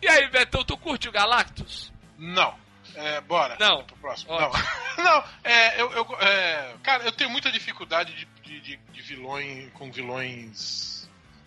[0.01, 1.93] E aí, Betão, tu curte o Galactus?
[2.17, 2.55] Não.
[2.95, 3.57] É, bora.
[3.59, 3.83] Não.
[3.85, 4.33] Pro próximo.
[4.33, 4.63] Ótimo.
[4.99, 5.05] Não.
[5.05, 9.73] Não, é, eu, eu- é, cara, eu tenho muita dificuldade de, de, de, de vilões
[9.73, 10.94] com vilões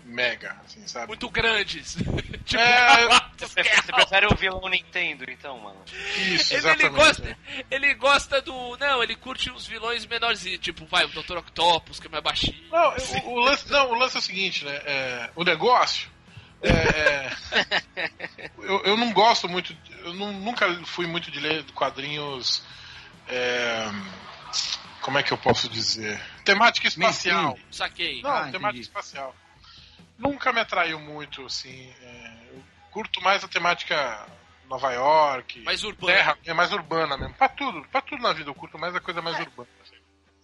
[0.08, 1.08] mega, assim, sabe?
[1.08, 1.96] Muito grandes.
[2.46, 5.80] tipo, É, Você é prefere, você prefere o vilão Nintendo, então, mano?
[6.16, 7.38] Isso, Ele, ele gosta,
[7.70, 8.76] ele gosta do.
[8.78, 11.38] Não, ele curte uns vilões menorzinhos, tipo, vai, o Dr.
[11.38, 12.68] Octopus, que é mais baixinho.
[12.72, 14.76] Não, o, o lance, não, o lance é o seguinte, né?
[14.86, 16.10] é, o negócio.
[16.64, 19.76] é, é, eu, eu não gosto muito.
[20.04, 22.64] Eu não- nunca fui muito de ler quadrinhos.
[23.28, 23.88] é,
[25.02, 26.20] como é que eu posso dizer?
[26.44, 27.58] Temática espacial.
[27.72, 28.22] Saquei.
[28.22, 28.82] Não, Ah, temática entendi.
[28.82, 29.36] espacial.
[30.18, 31.94] Nunca me atraiu muito, assim.
[32.02, 34.26] é, eu curto mais a temática
[34.68, 35.60] Nova York.
[35.62, 36.14] Mais urbano.
[36.14, 37.34] Terra, é mais urbana mesmo.
[37.36, 39.70] Pra tudo, pra tudo na vida eu curto mais a coisa mais urbana.
[39.84, 39.96] assim.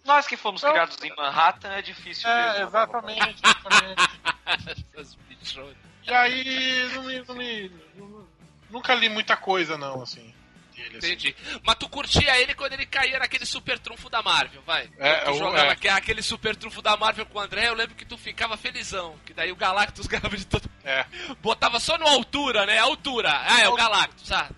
[0.04, 0.70] Nós que fomos Não.
[0.70, 2.66] criados em Manhattan é difícil É, mesmo.
[2.68, 4.04] exatamente, exatamente.
[6.06, 8.28] E aí, não me, não me- nu-
[8.70, 10.34] nunca li muita coisa, não, assim.
[10.74, 11.06] Dele, assim.
[11.12, 11.36] Entendi.
[11.64, 14.90] Mas tu curtia ele quando ele caía naquele super trunfo da Marvel, vai.
[14.98, 15.70] É, tu o- jogava é.
[15.72, 19.16] aque- aquele super trunfo da Marvel com o André, eu lembro que tu ficava felizão.
[19.24, 20.68] Que daí o Galactus ganhava de todo.
[20.84, 21.06] É.
[21.40, 22.78] Botava só no altura, né?
[22.78, 23.30] Altura.
[23.46, 24.48] Ah, é o Galactus, ah.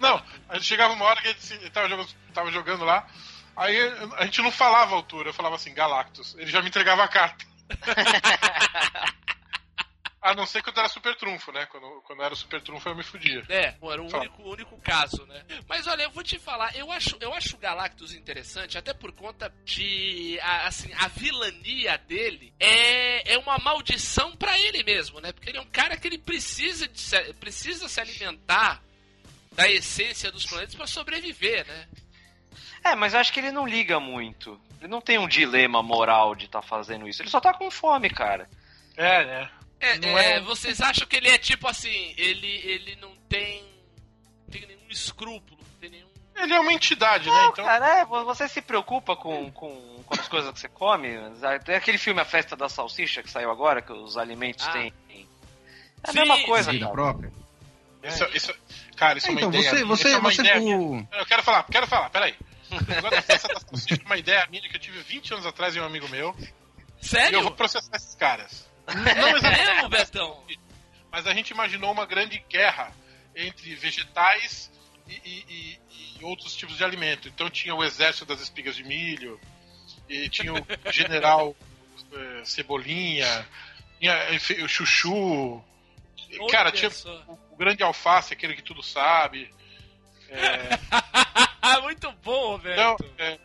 [0.00, 3.06] Não, a gente chegava uma hora que a gente tava, jogando, tava jogando lá,
[3.56, 3.78] aí
[4.18, 6.34] a gente não falava altura, eu falava assim, Galactus.
[6.38, 7.44] Ele já me entregava a carta.
[10.20, 11.66] A não ser quando era super trunfo, né?
[11.66, 13.44] Quando, quando era super trunfo eu me fudia.
[13.48, 14.24] É, pô, era o Fala.
[14.24, 15.44] único, único caso, né?
[15.68, 19.12] Mas olha, eu vou te falar, eu acho, eu acho o Galactus interessante, até por
[19.12, 20.38] conta de.
[20.42, 25.32] a- assim, a vilania dele é, é uma maldição pra ele mesmo, né?
[25.32, 28.82] Porque ele é um cara que ele precisa, de se, precisa se alimentar
[29.52, 31.88] da essência dos planetas pra sobreviver, né?
[32.82, 34.60] É, mas eu acho que ele não liga muito.
[34.80, 37.22] Ele não tem um dilema moral de estar fazendo isso.
[37.22, 38.48] Ele só tá com fome, cara.
[38.96, 39.50] É, né?
[39.78, 43.62] É, Não é, é- vocês acham que ele é tipo assim, ele, ele não tem,
[44.44, 46.06] não tem nenhum escrúpulo, não tem nenhum.
[46.34, 47.34] Ele é uma entidade, né?
[47.34, 47.64] Não, Então.
[47.64, 51.08] cara, é, você se preocupa com, com, com as coisas que você come.
[51.64, 54.72] Tem aquele filme A Festa da Salsicha que saiu agora, que os alimentos Ah.
[54.72, 54.92] têm.
[55.10, 55.24] É
[56.02, 56.94] a Sim, mesma coisa, Vida cara.
[56.94, 57.32] própria.
[58.04, 58.54] Isso, isso,
[58.96, 59.64] cara, isso É, é uma então, ideia.
[59.64, 62.34] você, minha, você, é uma você, ideia o- Eu quero falar, quero falar, peraí.
[62.68, 66.08] Da salsicha é uma ideia minha que eu tive 20 anos atrás em um amigo
[66.08, 66.34] meu.
[67.02, 67.38] E Sério?
[67.38, 68.65] eu vou processar esses caras.
[68.86, 70.44] É mesmo, Betão?
[71.10, 72.92] Mas a gente imaginou uma grande guerra
[73.34, 74.70] entre vegetais
[75.08, 75.78] e, e- e-
[76.20, 77.28] e outros tipos de alimento.
[77.28, 79.40] Então tinha o exército das espigas de milho,
[80.08, 81.54] e tinha o general
[82.12, 83.46] eh, Cebolinha,
[83.98, 84.14] tinha
[84.64, 85.62] o Chuchu.
[86.38, 86.90] Olha Cara, tinha
[87.28, 89.52] o, o grande alface, aquele que tudo sabe.
[90.28, 92.74] É, Muito bom, velho.
[92.94, 93.38] então, é,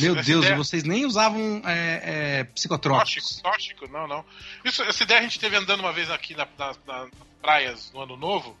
[0.00, 3.40] Meu essa Deus, ideia- vocês nem usavam é, é, Tóxico, psicotrópicos.
[3.42, 4.24] tóxico, não, não.
[4.64, 7.92] Isso, essa ideia a gente teve andando uma vez aqui na, na- na- nas praias
[7.92, 8.56] no ano novo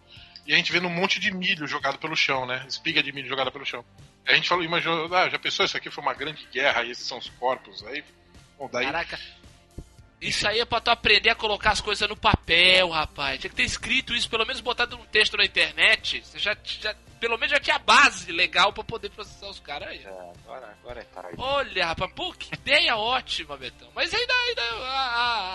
[0.46, 2.64] e a gente vendo um monte de milho jogado pelo chão, né?
[2.68, 3.84] Espiga de milho jogada pelo chão.
[4.26, 7.06] A gente falou, imaginou, ah, já pensou isso aqui foi uma grande guerra e esses
[7.06, 7.84] são os corpos.
[7.86, 8.02] Aí,
[8.58, 8.86] bom, daí.
[8.86, 9.18] Caraca.
[10.20, 13.38] Isso aí é pra tu aprender a colocar as coisas no papel, rapaz.
[13.40, 16.22] Tinha que ter escrito isso, pelo menos botado num texto na internet.
[16.24, 20.04] Você já, já pelo menos já tinha base legal pra poder processar os caras aí.
[20.04, 20.08] É,
[20.44, 21.34] agora, agora é tarde.
[21.38, 23.88] Olha, rapaz, pô, que ideia ótima, Betão.
[23.94, 24.76] Mas ainda, ainda há,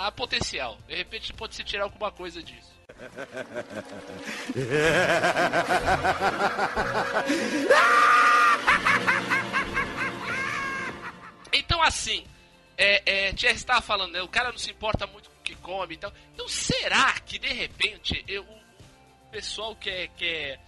[0.03, 0.79] há- há potencial.
[0.87, 2.73] De repente pode se tirar alguma coisa disso.
[11.51, 12.25] Então, assim,
[12.77, 14.21] é, é, Thierry estava falando, né?
[14.21, 16.13] O cara não se importa muito com o que come e tal.
[16.33, 20.59] Então, será que de repente eu, o pessoal que é, que é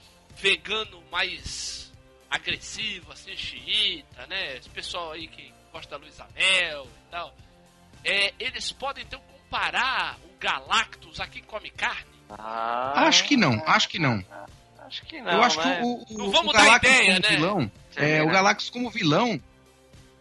[0.41, 1.91] vegano mais
[2.29, 4.57] agressivo, assim, xiita, né?
[4.57, 7.33] Esse pessoal aí que gosta da Luísa Mel e tal,
[8.03, 12.09] é, eles podem então comparar o Galactus a quem come carne?
[12.29, 14.23] Ah, Acho que não, acho que não.
[14.79, 15.31] Acho que não.
[15.31, 15.77] eu acho né?
[15.77, 17.35] que o, o, Não o vamos dar Galactus ideia, como né?
[17.35, 18.31] vilão, é, o né?
[18.33, 19.41] Galactus como vilão,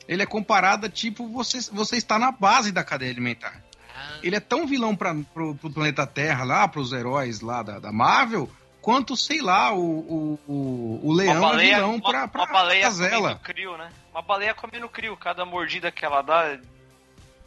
[0.06, 3.62] ele é comparado a tipo você, você está na base da cadeia alimentar.
[3.96, 7.78] Ah, Ele é tão vilão para pro, pro planeta Terra lá, pros heróis lá da,
[7.78, 12.10] da Marvel, quanto sei lá o, o, o, o Uma leão baleia, é vilão uma,
[12.10, 13.20] pra, pra uma baleia gazela.
[13.20, 13.90] comendo crio, né?
[14.12, 15.16] Uma baleia comendo crio.
[15.16, 16.58] Cada mordida que ela dá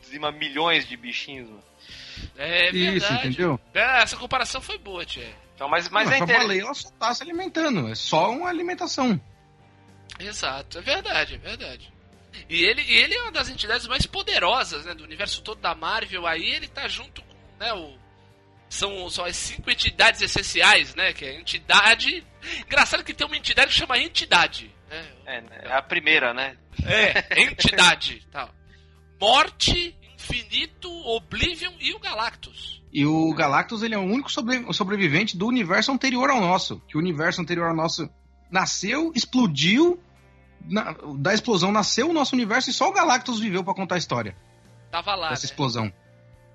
[0.01, 1.49] dizima milhões de bichinhos.
[1.49, 1.63] mano.
[2.37, 3.27] é Isso, verdade.
[3.27, 3.59] entendeu?
[3.73, 5.33] É, essa comparação foi boa, Thierry.
[5.55, 6.47] Então, mas, mas Mas é a interessante.
[6.47, 9.19] baleia ela só tá se alimentando, é só uma alimentação.
[10.19, 11.93] Exato, é verdade, é verdade.
[12.49, 15.75] E ele, e ele é uma das entidades mais poderosas, né, do universo todo da
[15.75, 16.25] Marvel.
[16.25, 17.95] Aí ele tá junto com, né, o
[18.73, 22.25] são, são as cinco entidades essenciais, né, que é entidade.
[22.65, 25.05] Engraçado que tem uma entidade que chama entidade, né?
[25.25, 25.61] É, né?
[25.63, 26.57] é a primeira, né?
[26.85, 28.49] É, entidade, tal.
[29.19, 32.81] Morte, infinito, Oblivion e o Galactus.
[32.91, 36.79] E o Galactus ele é o único sobre- sobrevivente do universo anterior ao nosso.
[36.87, 38.09] Que o universo anterior ao nosso
[38.51, 40.01] nasceu, explodiu,
[40.61, 43.97] na- da explosão nasceu o nosso universo e só o Galactus viveu pra contar a
[43.97, 44.35] história
[44.91, 45.45] Tava lá, dessa né?
[45.45, 45.91] explosão.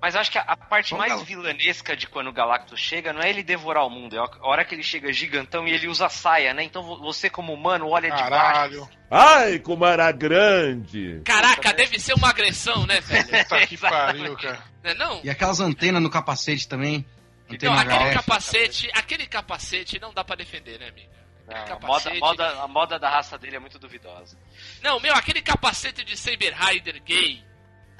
[0.01, 3.11] Mas acho que a, a parte o mais Gal- vilanesca de quando o Galactus chega
[3.11, 5.87] não é ele devorar o mundo, é a hora que ele chega gigantão e ele
[5.89, 6.63] usa saia, né?
[6.63, 8.79] Então vo- você, como humano, olha de Caralho.
[8.81, 8.99] baixo.
[9.11, 11.21] Ai, como era grande!
[11.25, 13.27] Caraca, deve ser uma agressão, né, velho?
[13.43, 14.63] Puta que pariu, cara.
[14.83, 15.21] Não é não?
[15.23, 17.05] E aquelas antenas no capacete também.
[17.49, 21.09] Então, aquele capacete, aquele capacete não dá pra defender, né, amigo?
[21.47, 24.37] Não, a, moda, a moda- a moda da raça dele é muito duvidosa.
[24.83, 27.43] Não, meu, aquele capacete de Saber Rider gay.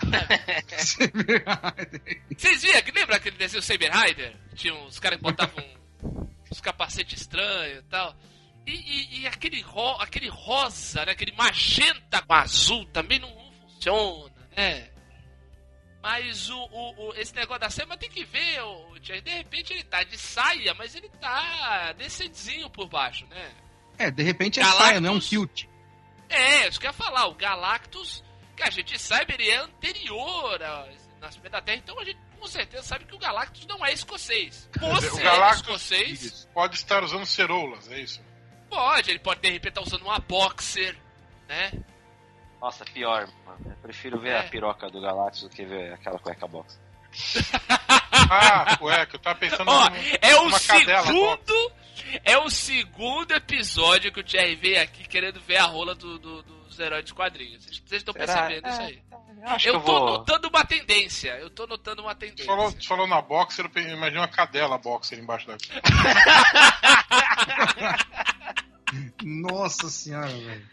[2.37, 2.81] Vocês viram?
[2.81, 4.35] que Lembra aquele desenho Saber Rider?
[4.55, 5.63] Tinha uns caras que botavam
[6.51, 8.15] uns capacetes estranhos e tal.
[8.65, 11.11] E, e- e aquele, ro, aquele rosa, né?
[11.13, 14.89] Aquele magenta com azul também não, não funciona, né?
[16.01, 19.73] Mas o, o- o- esse negócio da saia, mas tem que ver, o, de repente
[19.73, 23.51] ele tá de saia, mas ele tá descendinho por baixo, né?
[23.97, 24.87] É, de repente é Galactus.
[24.87, 25.65] saia, não é um kilt.
[26.29, 28.23] É, isso que eu ia falar, o Galactus,
[28.59, 30.87] que a gente sabe, ele é anterior ao
[31.21, 34.69] nascimento da Terra, então a gente com certeza sabe que o Galactus não é escocês.
[34.79, 36.47] Você o é Galactus escocês?
[36.53, 38.21] pode estar usando ceroulas, é isso?
[38.69, 40.95] Pode, ele pode de repente estar usando uma boxer,
[41.47, 41.71] né?
[42.61, 43.59] Nossa, pior, mano.
[43.71, 44.39] Eu prefiro ver É.
[44.39, 46.79] a piroca do Galactus do que ver aquela cueca box.
[48.31, 51.71] Ah, cueca, eu tava pensando Ó, num- é o numa cadela segundo.
[52.23, 56.43] É o segundo episódio que o Thierry veio aqui querendo ver a rola do- do-
[56.79, 57.65] dos heróis de quadrinhos.
[57.65, 58.99] Vocês- estão percebendo isso aí?
[59.43, 60.09] Acho Eu que eu tô vou.
[60.11, 61.29] notando uma tendência.
[61.39, 62.45] Eu tô notando uma tendência.
[62.45, 65.57] Falou, falou na boxer, eu imagina uma cadela boxer embaixo da.
[69.23, 70.65] Nossa senhora, velho.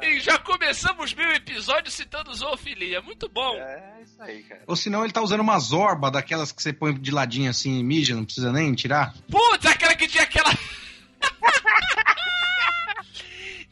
[0.00, 3.02] E já começamos mil episódios citando zoofilia.
[3.02, 3.54] Muito bom.
[3.56, 4.62] É isso aí, cara.
[4.66, 7.82] Ou senão ele tá usando uma zorba daquelas que você põe de ladinho assim e
[7.84, 9.12] mija, não precisa nem tirar.
[9.30, 10.50] Putz, aquela que tinha aquela.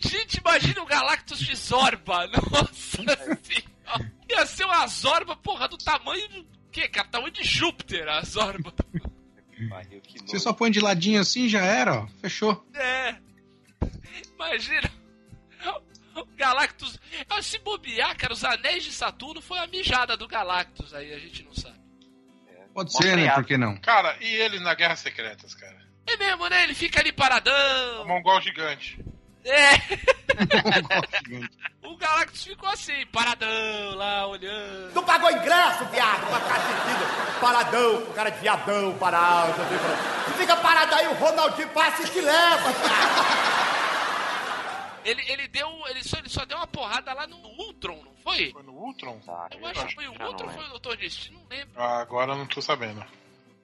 [0.01, 2.27] Gente, imagina o Galactus de Zorba.
[2.51, 3.39] Nossa senhora.
[4.31, 6.47] Ia ser uma Zorba, porra, do tamanho do.
[6.73, 7.09] Que, cara?
[7.09, 8.73] Tamanho de Júpiter, a Zorba.
[9.69, 12.07] Pariu, Você só põe de ladinho assim já era, ó.
[12.21, 12.65] Fechou.
[12.75, 13.17] É.
[14.35, 14.91] Imagina.
[16.17, 16.99] O Galactus.
[17.43, 21.43] Se bobear, cara, os anéis de Saturno foi a mijada do Galactus aí, a gente
[21.45, 21.79] não sabe.
[22.75, 23.31] Pode Mó ser, né?
[23.33, 23.77] Por que não?
[23.79, 25.79] Cara, e ele na Guerras Secretas, cara?
[26.07, 26.65] É mesmo, né?
[26.65, 28.07] Ele fica ali O paradão.
[28.07, 28.99] mongol gigante.
[29.45, 29.75] É.
[31.83, 34.93] O Galactus ficou assim, paradão lá, olhando.
[34.93, 37.41] Tu pagou ingresso, viado, pra ficar assistindo.
[37.41, 39.53] Paradão, com cara de viadão, parado.
[40.27, 43.49] Tu fica parado aí, o Ronaldinho passa e te leva, cara.
[45.05, 45.69] Ele, ele deu.
[45.89, 48.53] Ele só, ele só deu uma porrada lá no Ultron, não foi?
[48.53, 49.19] Foi no Ultron?
[49.21, 50.97] Tá, Eu acho que foi o Ultron ou foi o Dr.
[50.99, 51.71] Destino, não lembro.
[51.77, 53.03] Ah, agora eu não tô sabendo.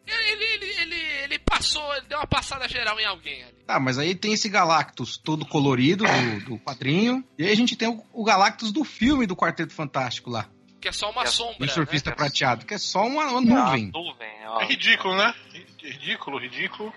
[0.07, 0.95] Ele, ele, ele,
[1.25, 3.55] ele passou, ele deu uma passada geral em alguém ali.
[3.67, 7.25] Tá, mas aí tem esse Galactus todo colorido do, do quadrinho.
[7.39, 10.47] E aí a gente tem o, o Galactus do filme do Quarteto Fantástico lá.
[10.81, 11.65] Que é só uma é- sombra.
[11.65, 12.17] O surfista né?
[12.17, 13.91] prateado, que é só uma, uma nuvem.
[13.95, 14.61] Ah, nuvem, ó.
[14.61, 15.35] É ridículo, né?
[15.83, 16.93] Ridículo, ridículo.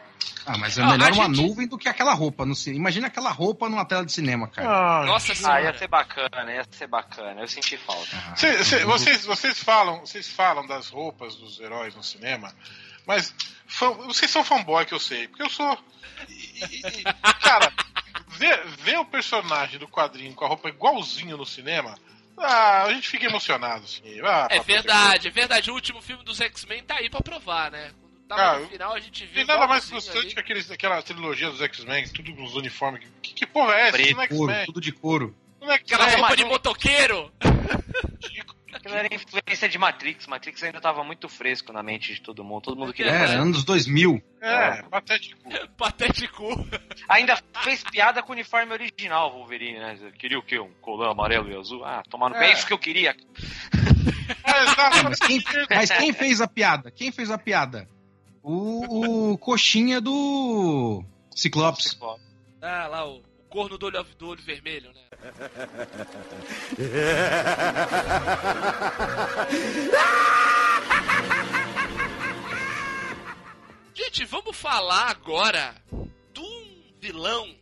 [0.45, 2.81] Ah, mas é Ah, melhor a uma gente- nuvem do que aquela roupa no cinema.
[2.81, 4.67] Imagina aquela roupa numa tela de cinema, cara.
[5.01, 5.61] Ah, Nossa Ah, senhora.
[5.63, 7.41] ia ser bacana, ia ser bacana.
[7.41, 8.09] Eu senti falta.
[8.13, 12.53] Ah, Cê- cê- vocês, vocês, falam, vocês falam das roupas dos heróis no cinema,
[13.07, 13.33] mas
[13.65, 15.77] fã- vocês são fanboy que eu sei, porque eu sou.
[16.29, 17.03] E- e-
[17.41, 17.71] cara,
[18.27, 21.97] ver, ver o personagem do quadrinho com a roupa igualzinho no cinema,
[22.37, 23.85] ah, a gente fica emocionado.
[23.85, 24.01] Assim.
[24.23, 25.71] Ah, É pra- verdade, é verdade.
[25.71, 27.91] O último filme dos X-Men tá aí pra provar, né?
[28.01, 29.35] Quando tava Ah, no final, a gente viu.
[29.35, 33.01] Tem nada mais frustrante que aqueles, aquela trilogia dos X-Men, tudo com os uniformes.
[33.21, 33.91] Que, que porra é essa?
[33.93, 35.35] Preto, é couro, tudo de couro.
[35.61, 37.31] Não é Aquela roupa de motoqueiro.
[38.77, 40.27] Aquilo era influência de Matrix.
[40.27, 42.61] Matrix ainda tava muito fresco na mente de todo mundo.
[42.61, 43.35] Todo mundo queria É, fazer.
[43.35, 44.21] anos 2000.
[44.41, 45.41] É, patético.
[45.77, 46.67] Patético.
[47.09, 50.11] Ainda fez piada com o uniforme original, Wolverine, né?
[50.17, 50.59] Queria o quê?
[50.59, 51.83] Um colã amarelo e azul?
[51.83, 52.45] Ah, tomar no pé.
[52.45, 52.49] É.
[52.49, 53.11] É isso que eu queria.
[53.11, 55.03] É.
[55.03, 56.91] Mas quem, mas quem fez a piada?
[56.91, 57.87] Quem fez a piada?
[58.43, 61.03] O, o coxinha do
[61.35, 61.97] Ciclopes.
[62.61, 65.01] Ah, lá, o corno do olho, do olho vermelho, né?
[73.93, 75.75] Gente, vamos falar agora
[76.33, 77.53] de um vilão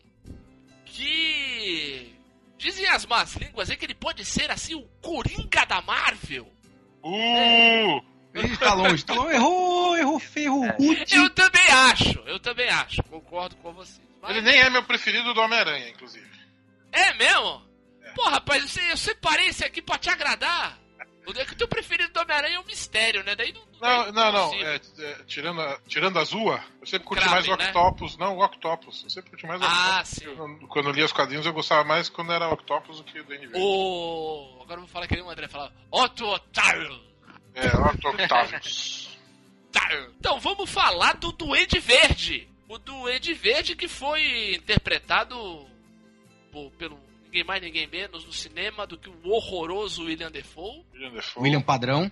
[0.85, 2.13] que.
[2.57, 6.47] Dizem as más línguas é que ele pode ser assim o Coringa da Marvel.
[7.03, 8.15] Uh!
[8.35, 9.35] Ele longe, tá longe.
[9.35, 10.69] Errou, errou ferro.
[10.71, 11.15] Rude.
[11.15, 14.04] Eu também acho, eu também acho, concordo com vocês.
[14.29, 16.25] Ele nem é meu preferido do Homem-Aranha, inclusive.
[16.91, 17.63] É mesmo?
[18.15, 20.79] Pô, rapaz, eu, eu separei esse aqui pra te agradar.
[21.27, 23.35] O é que o teu preferido do Homem-Aranha é o mistério, né?
[23.35, 23.65] Daí não.
[23.81, 24.49] Não, não, não.
[24.49, 24.67] possível.
[24.69, 27.65] é, é, tirando, a, tirando a Zua, eu sempre curti mais o né?
[27.67, 28.15] Octopus.
[28.17, 29.03] Não, o Octopus.
[29.03, 30.09] Eu sempre curti mais o Ah, Octopus.
[30.09, 30.25] sim.
[30.25, 33.23] Eu- Quando eu lia os quadrinhos, eu gostava mais quando era Octopus do que o
[33.23, 33.57] Danny Verde.
[33.59, 34.59] O...
[34.61, 35.73] Agora eu vou falar que nem o André fala.
[35.91, 37.01] Otto Otário.
[37.55, 39.17] É, Otto Octavius.
[40.19, 42.47] Então, vamos falar do Duende Verde.
[42.67, 45.67] O Duende Verde que foi interpretado
[46.51, 50.83] por- pelo ninguém mais, ninguém menos no cinema do que o horroroso William Defoe.
[50.93, 51.43] William Defoe.
[51.43, 52.11] William Padrão.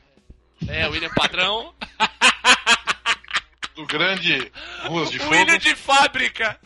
[0.68, 1.74] É, o William Padrão.
[3.76, 4.52] Do grande
[4.86, 5.34] Ruas de o Fogo.
[5.36, 6.60] William de Fábrica.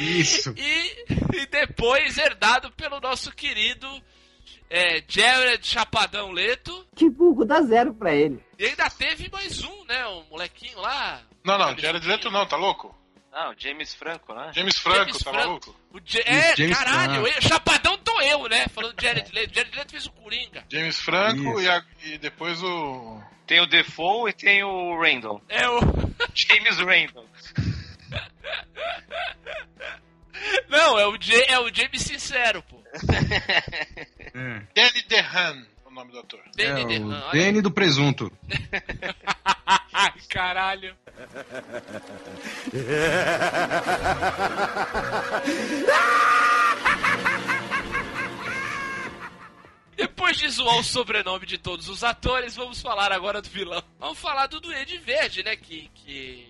[0.00, 0.54] Isso.
[0.56, 1.04] E,
[1.42, 3.86] e depois herdado pelo nosso querido
[4.74, 6.86] é, Jared Chapadão Leto.
[6.96, 8.42] Que burro, dá zero pra ele.
[8.58, 10.06] E ainda teve mais um, né?
[10.06, 11.20] Um molequinho lá.
[11.44, 12.08] Não, não, Jared fofinho.
[12.12, 12.96] Leto não, tá louco?
[13.30, 14.50] Não, James Franco, né?
[14.54, 15.46] James Franco, James tá Franco.
[15.48, 15.76] maluco?
[15.92, 18.66] O Ja- é, James caralho, eu- Chapadão tô eu, né?
[18.68, 19.54] Falando de Jared Leto.
[19.54, 20.64] Jared Leto fez o Coringa.
[20.70, 23.22] James Franco e, a- e depois o.
[23.46, 25.42] Tem o Defoe e tem o Randall.
[25.48, 25.80] É o.
[26.34, 27.26] James Randall.
[30.68, 32.81] Não, é o, Ja- é o James Sincero, pô.
[34.34, 36.40] É, Danny DeHaan, o nome do ator.
[36.58, 37.30] é Danny o DeHaan.
[37.32, 38.32] Danny do presunto.
[40.28, 40.96] Caralho.
[49.96, 53.82] Depois de zoar o sobrenome de todos os atores, vamos falar agora do vilão.
[53.98, 55.54] Vamos falar do Duende Verde, né?
[55.56, 56.48] Que, que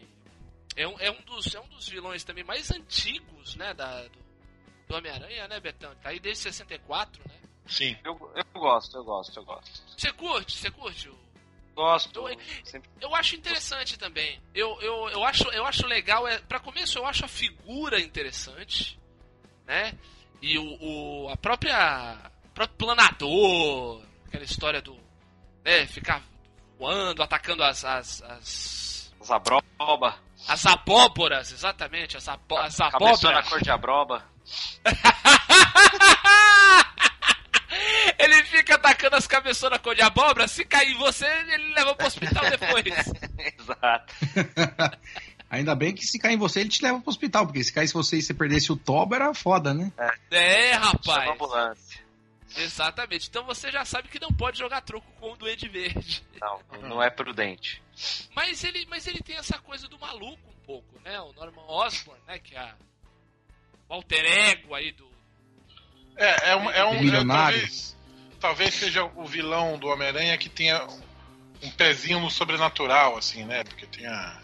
[0.77, 3.75] é, um, é, um dos, é um dos vilões também mais antigos, né?
[3.75, 4.22] Da, do,
[4.89, 5.95] do Homem-Aranha, né, Betão?
[6.03, 7.35] Tá aí desde 64, né?
[7.67, 7.97] Sim.
[8.05, 9.83] Eu, eu gosto, eu gosto, eu gosto.
[9.97, 10.57] Você curte?
[10.57, 11.23] Você curte o
[11.75, 12.29] Gosto.
[12.29, 12.91] Eu- Sempre...
[13.01, 14.39] Eu acho interessante também.
[14.55, 16.29] Eu, eu, eu, acho, eu acho legal.
[16.29, 19.01] É, para começo, eu acho a figura interessante,
[19.67, 19.97] né?
[20.43, 24.95] E o, o a própria o próprio planador, aquela história do,
[25.65, 25.87] né?
[25.87, 26.23] Ficar
[26.79, 30.19] voando, atacando as as, as, Zabroba.
[30.49, 33.07] as abóboras, exatamente, as, abo, as Cabeçona
[33.39, 33.49] abóboras.
[33.49, 34.32] cor de abroba.
[38.19, 40.49] ele fica atacando as cabeçonas cor de abóbora.
[40.49, 42.85] Se cair em você, ele leva pro hospital depois.
[43.59, 44.15] Exato.
[45.51, 47.93] Ainda bem que se cair em você, ele te leva pro hospital, porque se caísse
[47.93, 49.93] você e você perdesse o toba, era foda, né?
[50.31, 51.31] É, a rapaz.
[51.31, 52.01] ambulância.
[52.57, 53.29] Exatamente.
[53.29, 56.25] Então você já sabe que não pode jogar troco com o Duende Verde.
[56.41, 57.83] Não, não é prudente.
[58.35, 61.21] Mas ele, mas ele tem essa coisa do maluco um pouco, né?
[61.21, 62.39] O Norman Osborn, né?
[62.39, 62.75] Que é a,
[63.95, 65.11] alter ego aí do.
[66.17, 66.71] É, é um.
[66.71, 67.59] É um é, Milionário.
[67.59, 67.97] talvez,
[68.41, 70.87] talvez seja o vilão do Homem-Aranha que tenha
[71.63, 73.65] um pezinho no sobrenatural, assim, né?
[73.65, 74.41] Porque tem a.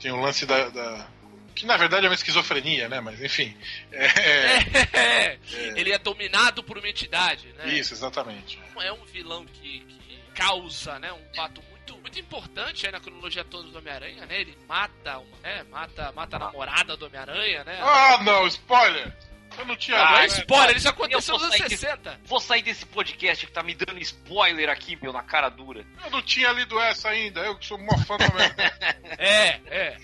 [0.00, 0.68] Tem o lance da.
[0.68, 1.08] da-
[1.54, 3.00] que na verdade é uma esquizofrenia, né?
[3.00, 3.54] Mas enfim.
[3.92, 5.38] É,
[5.76, 7.68] Ele é dominado por uma entidade, né?
[7.74, 8.58] Isso, exatamente.
[8.80, 11.12] É um vilão que, que causa, né?
[11.12, 11.60] Um fato
[12.02, 14.40] muito, importante aí na cronologia toda do Homem-Aranha, né?
[14.40, 15.62] Ele mata uma, né?
[15.70, 17.78] Mata, mata a namorada do Homem-Aranha, né?
[17.82, 19.16] Ah, não, spoiler!
[19.58, 20.02] Eu não tinha.
[20.02, 22.20] Ah, spoiler, isso aconteceu nos anos sair de- 60.
[22.24, 25.84] Vou sair desse podcast que tá me dando spoiler aqui, meu, na cara dura.
[26.02, 28.72] Eu não tinha lido essa ainda, eu que sou mó fã do Homem-Aranha.
[29.18, 29.96] É, é.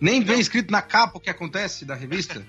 [0.00, 2.44] Nem vem escrito na capa o que acontece da revista.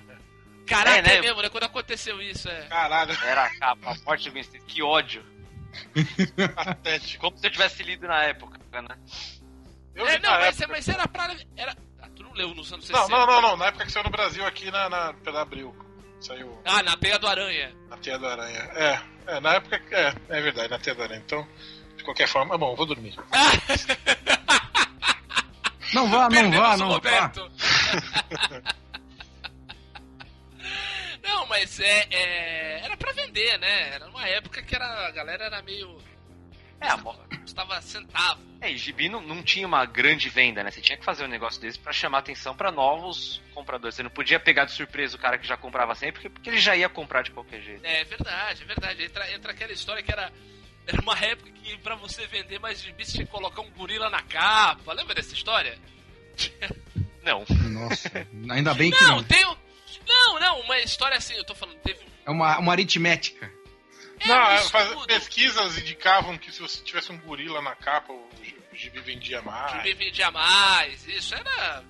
[0.66, 1.16] Caraca, É, né?
[1.16, 1.48] é mesmo, né?
[1.48, 2.62] Quando aconteceu isso, é.
[2.66, 4.58] Caralho, Era a capa, a morte do.
[4.60, 5.24] Que ódio.
[7.18, 8.96] Como se eu tivesse lido na época, né?
[9.94, 10.68] Eu É, não, mas, época.
[10.76, 11.36] mas era pra.
[11.56, 11.76] Era...
[12.00, 13.08] Ah, tu não leu nos anos 60?
[13.08, 13.56] Não, não, não, não.
[13.56, 15.74] Na época que saiu no Brasil aqui na, na, pela Abril.
[16.20, 17.74] Saiu Ah, na Teia do Aranha.
[17.88, 18.58] na Teia do Aranha.
[18.74, 19.80] É, é, na época.
[19.90, 21.22] É, é verdade, na Teia do Aranha.
[21.24, 21.46] Então,
[21.96, 23.14] de qualquer forma, é bom, eu vou dormir.
[25.94, 26.94] Não vá, não vá, não vá.
[26.94, 27.52] Roberto.
[31.22, 33.94] não, mas é, é, Era pra vender, né?
[33.94, 35.98] Era numa época que era, a galera era meio.
[36.80, 38.40] É, a mo- Custava centavo.
[38.60, 40.70] É, e Gibi não, não tinha uma grande venda, né?
[40.70, 43.94] Você tinha que fazer um negócio desse pra chamar atenção pra novos compradores.
[43.96, 46.58] Você não podia pegar de surpresa o cara que já comprava sempre, porque, porque ele
[46.58, 47.84] já ia comprar de qualquer jeito.
[47.84, 49.04] É verdade, é verdade.
[49.04, 50.32] Entra, entra aquela história que era.
[50.84, 54.10] Era uma época que pra você vender mais gibi você tinha que colocar um gorila
[54.10, 54.92] na capa.
[54.92, 55.78] Lembra dessa história?
[57.22, 57.44] Não.
[57.70, 58.10] Nossa,
[58.50, 59.22] ainda bem que Não, não.
[59.24, 59.56] tem um.
[60.08, 62.11] Não, não, uma história assim, eu tô falando, teve um.
[62.26, 63.50] É uma, uma aritmética.
[64.20, 68.28] É não, é, faz- pesquisas indicavam que se você tivesse um gorila na capa, o,
[68.42, 69.72] gi- o gibi vendia mais.
[69.82, 71.82] Gibi vendia mais, isso era.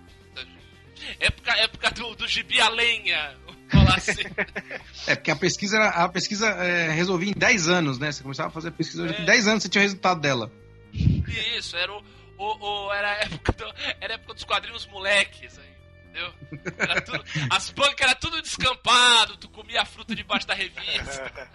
[1.18, 3.36] Época, época do, do gibi a lenha.
[3.44, 4.22] vamos Falar assim.
[5.06, 8.12] É, porque a pesquisa, era- a pesquisa é, resolvia em 10 anos, né?
[8.12, 9.20] Você começava a fazer a pesquisa, É.
[9.20, 10.50] em 10 anos você tinha o resultado dela.
[10.92, 12.04] Isso, era o.
[12.38, 15.71] o, o- era, a época do- era a época dos quadrinhos moleques aí.
[16.12, 17.02] Entendeu?
[17.06, 21.50] Tudo- as bancas era tudo descampado, tu comia a fruta debaixo da revista.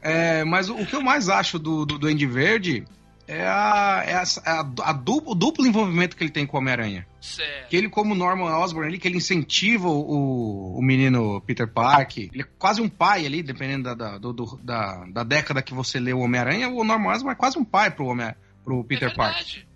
[0.00, 2.84] É, mas o, o que eu mais acho do, do Duende Verde
[3.26, 4.60] é, a, é a, a,
[4.90, 7.06] a duplo, o duplo envolvimento que ele tem com o Homem-Aranha.
[7.68, 12.30] Que ele, como Norman Osborn, ali, que ele incentiva o, o menino Peter Parker.
[12.32, 15.74] Ele é quase um pai ali, dependendo da, da, do- do- da, da década que
[15.74, 16.68] você lê o Homem-Aranha.
[16.68, 18.32] O Norman Osborn é quase um pai pro, Homem,
[18.64, 19.34] pro Peter é Parker.
[19.44, 19.68] verdade.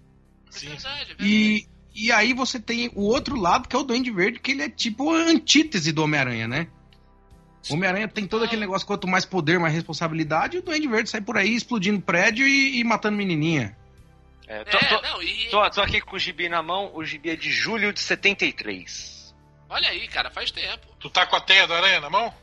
[0.47, 0.69] É Sim.
[0.69, 1.29] verdade, é verdade.
[1.31, 4.63] E, e aí você tem o outro lado, que é o Duende Verde, que ele
[4.63, 6.67] é tipo a antítese do Homem-Aranha, né?
[7.71, 11.11] O Homem-Aranha tem todo aquele negócio, quanto mais poder, mais responsabilidade, e o Duende Verde
[11.11, 13.77] sai por aí explodindo prédio e, e matando menininha.
[14.49, 15.49] É, tô, É, tô- não, e.
[15.51, 19.35] tô- tô aqui com o gibi na mão, o gibi é de julho de 73.
[19.69, 20.87] Olha aí, cara, faz tempo.
[20.99, 22.35] Tu tá com a teia do aranha na mão?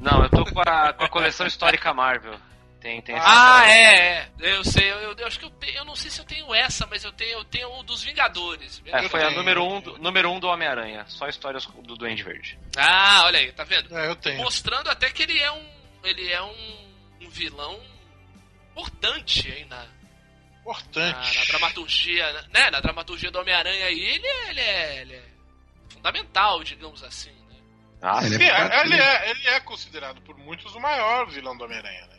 [0.00, 2.34] Não, eu tô com a, com a coleção histórica Marvel.
[2.80, 4.28] Tem, tem essa Ah, é, é.
[4.38, 5.52] Eu sei, eu, eu acho que eu.
[5.74, 8.80] Eu não sei se eu tenho essa, mas eu tenho, eu tenho o dos Vingadores.
[8.86, 9.38] É, foi a tenho.
[9.38, 11.04] número um, do, número um do Homem-Aranha.
[11.08, 12.56] Só histórias do Duende Verde.
[12.76, 13.96] Ah, olha aí, tá vendo?
[13.96, 14.38] É, eu tenho.
[14.38, 15.66] Mostrando até que ele é um.
[16.04, 17.80] Ele é um, um vilão
[18.70, 19.86] importante aí na, na,
[20.60, 21.38] Importante.
[21.38, 22.70] na dramaturgia, né?
[22.70, 25.22] Na dramaturgia do Homem-Aranha aí, ele é, ele, é, ele é
[25.88, 27.56] fundamental, digamos assim, né?
[28.00, 28.82] Ah, Ele Sim, é é- bacana.
[28.84, 32.17] ele, é, ele é considerado por muitos o maior vilão do Homem-Aranha, né?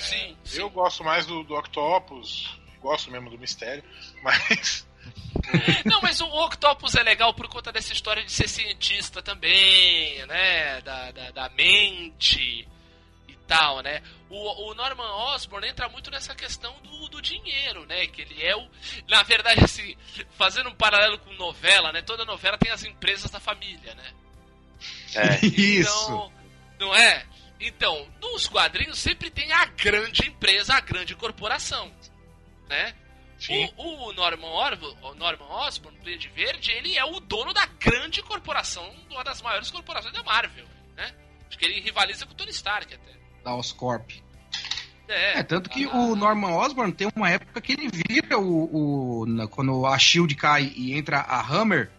[0.00, 0.60] Sim, sim.
[0.60, 3.84] Eu gosto mais do, do Octopus, gosto mesmo do mistério,
[4.22, 4.86] mas
[5.84, 10.80] Não, mas o Octopus é legal por conta dessa história de ser cientista também, né?
[10.82, 12.66] Da, da, da mente
[13.28, 14.02] e tal, né?
[14.28, 18.06] O, o Norman Osborn entra muito nessa questão do, do dinheiro, né?
[18.06, 18.68] Que ele é o.
[19.08, 19.96] Na verdade, assim,
[20.36, 22.02] fazendo um paralelo com novela, né?
[22.02, 24.12] Toda novela tem as empresas da família, né?
[25.14, 25.46] É.
[25.46, 26.04] Isso.
[26.04, 26.32] Então,
[26.78, 27.26] não é?
[27.60, 31.92] Então, nos quadrinhos sempre tem a grande empresa, a grande corporação,
[32.68, 32.94] né?
[33.38, 33.70] Sim.
[33.76, 37.66] O, o Norman, Or- o Norman Osborn, do Duende Verde, ele é o dono da
[37.66, 41.14] grande corporação, uma das maiores corporações da Marvel, né?
[41.48, 43.12] Acho que ele rivaliza com o Tony Stark até.
[43.44, 44.10] Da Oscorp.
[45.08, 49.22] É, É, tanto que Ah, o Norman Osborn tem uma época que ele vira o.
[49.22, 51.90] o- na- quando a Shield cai e entra a Hammer,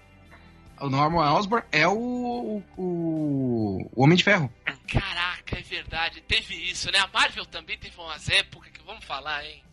[0.82, 2.64] o Norman Osborn é o.
[2.78, 4.52] o, o Homem de Ferro.
[4.88, 7.00] Caraca, é verdade, teve isso, né?
[7.00, 9.64] A Marvel também teve umas épocas que vamos falar, hein?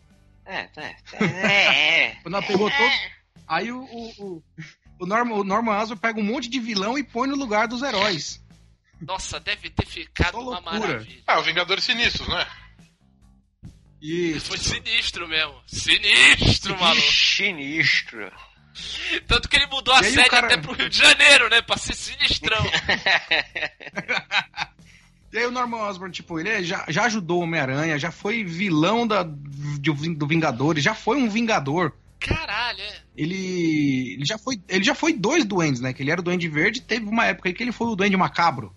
[0.45, 2.15] É, é, é, é.
[2.23, 2.93] Quando ela pegou todo.
[3.47, 3.81] Aí o.
[3.81, 4.43] o, o,
[4.99, 7.81] o Norman, o Norman Osborn pega um monte de vilão e põe no lugar dos
[7.81, 8.43] heróis.
[9.01, 10.79] Nossa, deve ter ficado uma loucura.
[10.79, 11.23] maravilha.
[11.25, 12.45] Ah, o Vingadores Sinistros, né?
[14.01, 14.47] Isso.
[14.47, 15.61] Foi sinistro mesmo.
[15.67, 17.01] Sinistro, maluco.
[17.01, 18.31] Sinistro.
[19.27, 21.61] Tanto que ele mudou a E sede cara- até pro Rio de Janeiro, né?
[21.61, 22.63] Pra ser sinistrão.
[25.31, 29.05] E aí o Norman Osborn, tipo, ele já, já ajudou o Homem-Aranha, já foi vilão
[29.05, 31.93] da, de- do Vingadores, já foi um Vingador.
[32.19, 32.95] Caralho, é.
[33.15, 35.93] Ele, ele já foi ele já foi dois duendes, né?
[35.93, 38.17] Que ele era o Duende Verde, teve uma época aí que ele foi o Duende
[38.17, 38.75] Macabro.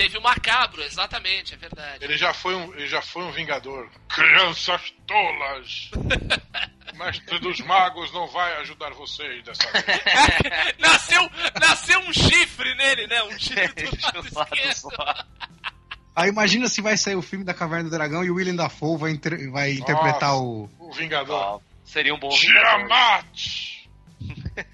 [0.00, 2.02] Teve o Macabro, exatamente, é verdade.
[2.02, 3.86] Ele já foi um, ele já foi um Vingador.
[4.08, 5.90] Crianças tolas!
[6.96, 9.84] Mestre dos magos não vai ajudar vocês dessa vez.
[10.80, 11.30] nasceu,
[11.60, 13.22] nasceu um chifre nele, né?
[13.24, 14.88] Um chifre do Do lado esquerdo.
[16.16, 18.96] Aí imagina se vai sair o filme da Caverna do Dragão e o William Dafoe
[18.98, 20.70] vai, inter- vai interpretar o.
[20.78, 21.36] O Vingador.
[21.36, 22.86] Ó, Seria um bom Vingador.
[22.88, 23.79] Tiamat!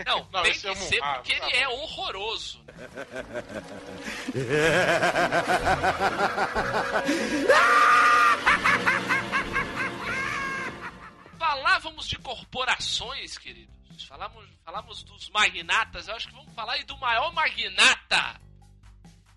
[0.05, 1.59] Não, Não, tem que é um- ser ah, porque tá ele bom.
[1.62, 2.61] é horroroso.
[11.38, 13.74] Falávamos de corporações, queridos.
[14.09, 16.09] Falamos, falamos dos magnatas.
[16.09, 18.40] Eu acho que vamos falar aí do maior magnata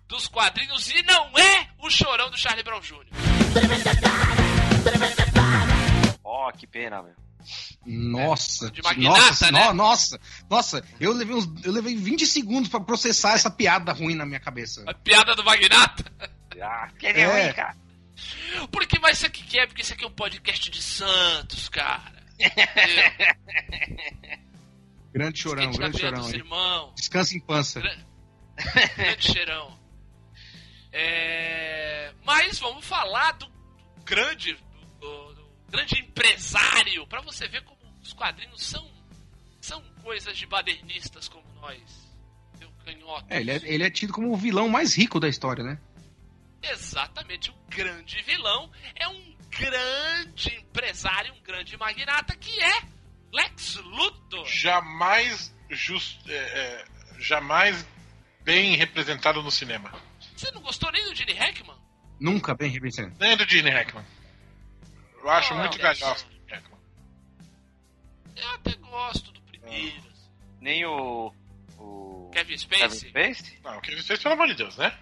[0.06, 3.06] dos quadrinhos e não é o chorão do Charlie Brown Jr.
[6.24, 7.14] Ó, que pena, meu.
[7.86, 9.64] Nossa, De magnata, nossa, né?
[9.68, 14.14] no- nossa, nossa, eu levei, uns, eu levei 20 segundos pra processar essa piada ruim
[14.14, 14.84] na minha cabeça.
[14.86, 16.04] A piada do magnata.
[16.62, 17.26] Ah, que é É.
[17.44, 17.76] ruim, cara.
[18.70, 22.20] Porque vai ser que quer, porque isso aqui é um podcast de Santos, cara.
[25.12, 26.30] Grande chorão, Skate na grande chorão.
[26.30, 26.94] irmãos.
[26.96, 27.80] Descansa em pança.
[27.80, 29.78] Grande cheirão.
[30.92, 33.46] É, Mas vamos falar do
[34.04, 34.56] grande,
[35.00, 35.29] do, do
[35.70, 38.90] grande empresário, pra você ver como os quadrinhos são,
[39.60, 41.80] são coisas de badernistas como nós.
[42.58, 43.26] Meu canhoto.
[43.28, 45.78] É, ele é, ele é tido como o vilão mais rico da história, né?
[46.62, 52.82] Exatamente, o grande vilão é um grande empresário, um grande magnata que é
[53.32, 54.46] Lex Luthor.
[54.46, 56.84] Jamais just, é, é,
[57.18, 57.86] jamais
[58.42, 59.92] bem representado no cinema.
[60.36, 61.76] Você não gostou nem do Gene Hackman?
[62.18, 63.16] Nunca bem representado.
[63.18, 64.04] Nem do Gene Hackman.
[65.22, 66.78] Eu acho Não, muito galhofa o Hackman.
[68.36, 69.96] Eu até gosto do primeiro.
[69.98, 70.30] assim.
[70.60, 71.32] Nem o.
[71.78, 72.30] O.
[72.32, 73.08] Kevin Kevin Spacey?
[73.10, 73.58] Spacey?
[73.64, 74.92] Não, o ele fez, pelo amor de Deus, né?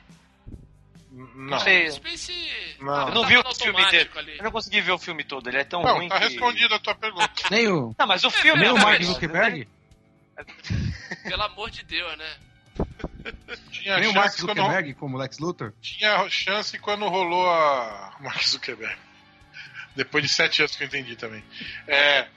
[1.10, 1.58] Não.
[1.60, 1.84] sei.
[1.84, 2.76] Kevin Spacey.
[2.80, 2.86] Não.
[2.86, 4.10] tava- Eu não tava vi o filme inteiro.
[4.18, 4.38] ali.
[4.38, 6.24] Eu não consegui ver o filme todo, ele é tão Não, ruim tá que...
[6.28, 7.30] respondida a tua pergunta.
[7.50, 8.60] Nem o, Não, mas o filme...
[8.60, 9.68] nem o não, Mark Zuckerberg?
[11.24, 12.36] Pelo amor de Deus, né?
[13.72, 15.72] Tinha Nem o Mark chance, quando, Zuckerberg como Lex Luthor?
[15.80, 18.96] tinha chance quando rolou a Mark Zuckerberg.
[19.98, 21.42] Depois de sete anos que eu entendi também.
[21.88, 22.28] É,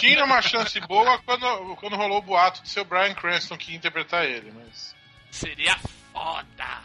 [0.00, 3.70] tinha uma chance boa quando, quando rolou o boato de ser o Brian Cranston que
[3.70, 4.92] ia interpretar ele, mas.
[5.30, 5.78] Seria
[6.12, 6.82] foda.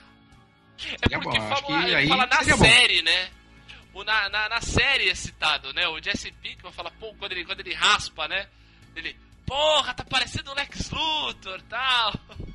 [0.78, 2.66] É Seria porque bom, fala, fala na seria bom.
[2.66, 3.32] série, né?
[3.92, 5.88] O, na, na, na série é citado, né?
[5.88, 8.48] O Jesse Pinkman fala, pô, quando ele, quando ele raspa, né?
[8.96, 12.14] Ele, porra, tá parecendo o Lex Luthor tal.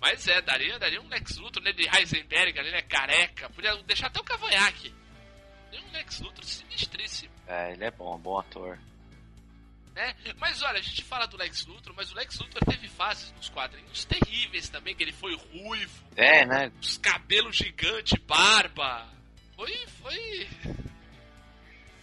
[0.00, 1.72] Mas é, daria, daria um Lex Luthor, né?
[1.72, 2.80] De Heisenberg, ali, né?
[2.80, 3.50] Careca.
[3.50, 5.03] Podia deixar até o cavanhaque.
[5.74, 7.32] Daria um Lex Luthor sinistríssimo.
[7.46, 8.78] É, ele é bom, bom ator.
[9.94, 10.14] né?
[10.38, 13.48] Mas olha, a gente fala do Lex Luthor, mas o Lex Luthor teve fases nos
[13.48, 16.72] quadrinhos terríveis também, que ele foi ruivo, É, né?
[16.80, 19.08] os cabelos gigantes, barba.
[19.56, 20.48] Foi, foi...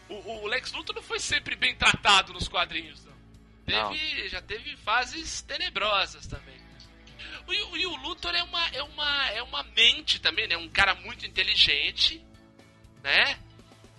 [0.09, 3.11] O, o Lex Luthor não foi sempre bem tratado nos quadrinhos, não.
[3.65, 6.59] Teve, já teve fases tenebrosas também.
[7.47, 10.57] E, o- e o Luthor é uma, é, uma, é uma mente também, né?
[10.57, 12.21] Um cara muito inteligente,
[13.03, 13.39] né?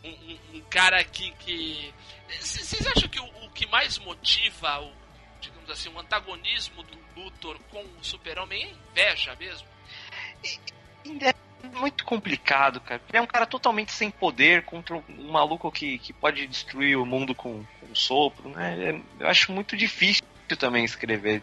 [0.04, 1.92] Um, um- um cara que, que...
[2.40, 4.92] Vocês acham que o, o que mais motiva o,
[5.40, 9.68] digamos assim, o antagonismo do Luthor com o Super-Homem é inveja mesmo?
[11.20, 11.34] É
[11.78, 13.00] muito complicado, cara.
[13.08, 17.06] Ele é um cara totalmente sem poder contra um maluco que, que pode destruir o
[17.06, 18.90] mundo com, com um sopro, né?
[18.90, 20.22] É- eu acho muito difícil
[20.58, 21.42] também escrever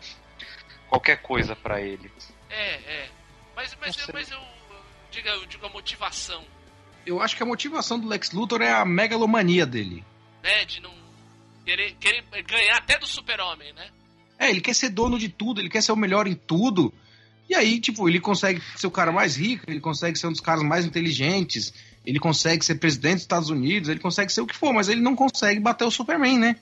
[0.87, 2.11] qualquer coisa pra ele.
[2.49, 3.09] É, é.
[3.55, 4.41] Mas, mas, Não eu, mas eu,
[5.11, 6.45] diga, eu digo a motivação,
[7.05, 10.03] Eu acho que a motivação do Lex Luthor é a megalomania dele.
[10.43, 10.65] né?
[10.65, 10.93] De não
[11.65, 13.89] querer, querer ganhar até do Super-Homem, né?
[14.37, 16.93] É, ele quer ser dono de tudo, ele quer ser o melhor em tudo.
[17.49, 20.39] E aí, tipo, ele consegue ser o cara mais rico, ele consegue ser um dos
[20.39, 21.73] caras mais inteligentes,
[22.05, 25.01] ele consegue ser presidente dos Estados Unidos, ele consegue ser o que for, mas ele
[25.01, 26.55] não consegue bater o Superman, né?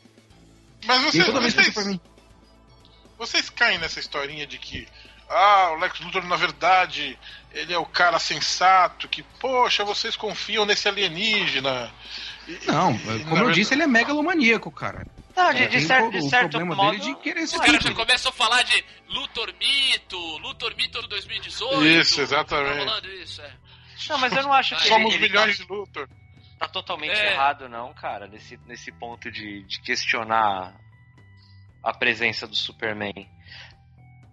[0.86, 2.02] Mas E vocês, toda vez que o vocês, Superman.
[3.18, 4.88] vocês caem nessa historinha de que
[5.30, 7.18] ah, o Lex Luthor, na verdade,
[7.52, 11.92] ele é o cara sensato, que, poxa, vocês confiam nesse alienígena.
[12.48, 15.06] E- Não, e, como eu verdade- disse, ele é megalomaníaco, cara.
[15.36, 16.98] Não, de, É, de tem certo, de o certo problema modo.
[16.98, 17.96] dele de querer ser Os caras já tudo.
[17.96, 21.86] começam a falar de Luthor Mito, Luthor Mito 2018.
[21.86, 22.74] Isso, exatamente.
[22.74, 23.52] Tá rolando isso, é.
[24.10, 26.08] Não, mas eu não acho que Somos ele, ele milhões de Luthor.
[26.08, 26.16] tá,
[26.60, 27.34] tá totalmente É.
[27.34, 30.74] errado, não, cara, nesse, nesse ponto de, de questionar
[31.84, 33.30] a presença do Superman.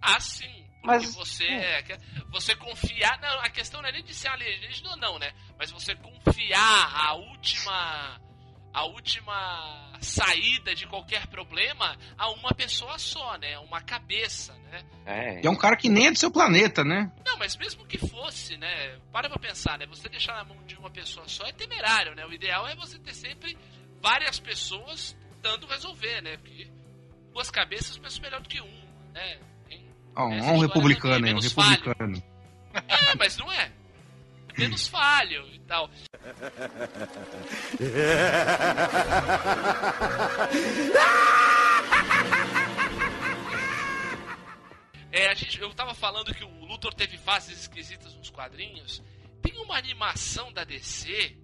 [0.01, 0.54] Ah, sim.
[0.85, 1.97] Mas- você, é, que-
[2.29, 3.19] você confiar.
[3.21, 5.31] Não, a questão não é nem de ser alienígena ou não, né?
[5.57, 8.21] Mas você confiar a última.
[8.73, 13.57] A última saída de qualquer problema a uma pessoa só, né?
[13.59, 14.83] Uma cabeça, né?
[15.05, 15.41] É.
[15.41, 17.09] E é um cara que nem é do seu planeta, né?
[17.25, 18.99] Não, mas mesmo que fosse, né?
[19.13, 19.85] Para pra pensar, né?
[19.85, 22.25] Você deixar na mão de uma pessoa só é temerário, né?
[22.25, 23.57] O ideal é você ter sempre
[24.01, 26.35] várias pessoas tentando resolver, né?
[26.35, 26.69] Porque
[27.31, 29.39] duas cabeças pensam melhor do que uma, né?
[30.15, 31.21] Ó, Essa um republicano, hein?
[31.23, 32.23] tem Um menos republicano.
[32.73, 33.71] É, mas não é.
[34.57, 35.89] É Menos falho e tal.
[45.11, 49.01] É, a gente, eu tava falando que o Luthor teve fases esquisitas nos quadrinhos.
[49.41, 51.37] Tem uma animação da DC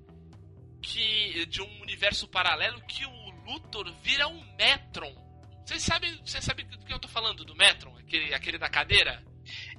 [0.82, 5.15] que de um universo paralelo que o Luthor vira um Metron.
[5.72, 9.24] Vocês sabem, vocês sabem do que eu tô falando do Metron, aquele, aquele da cadeira?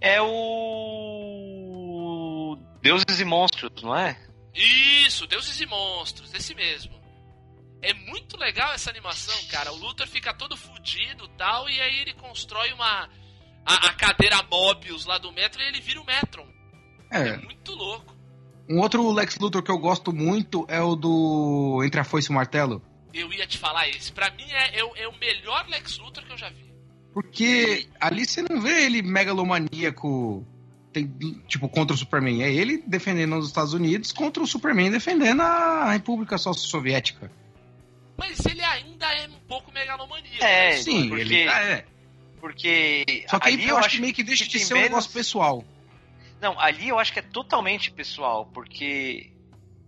[0.00, 0.18] É
[1.22, 2.56] o.
[2.80, 4.18] Deuses e Monstros, não é?
[4.54, 6.98] Isso, Deuses e Monstros, esse mesmo.
[7.82, 9.70] É muito legal essa animação, cara.
[9.70, 13.10] O Luthor fica todo fudido e tal, e aí ele constrói uma.
[13.66, 16.46] A, a cadeira Mobius lá do Metro e ele vira o Metron.
[17.10, 18.16] É É, muito louco.
[18.68, 22.32] um outro Lex Luthor que eu gosto muito é o do Entre a Foice e
[22.32, 22.82] o Martelo.
[23.14, 24.10] Eu ia te falar esse.
[24.12, 26.72] Pra mim é, é, o- é o melhor Lex Luthor que eu já vi.
[27.12, 30.46] Porque ali você não vê ele megalomaníaco,
[30.92, 31.06] tem,
[31.46, 32.42] tipo, contra o Superman.
[32.42, 37.30] É ele defendendo os Estados Unidos contra o Superman defendendo a República Soviética.
[38.16, 40.42] Mas ele ainda é um pouco megalomaníaco.
[40.44, 40.76] É, né?
[40.76, 41.84] Sim, porque- ele tá, é.
[42.40, 43.24] Porque.
[43.28, 45.12] Só que aí eu acho que meio que deixa de tem ser um menos- negócio
[45.12, 45.64] pessoal.
[46.40, 49.30] Não, ali eu acho que é totalmente pessoal, porque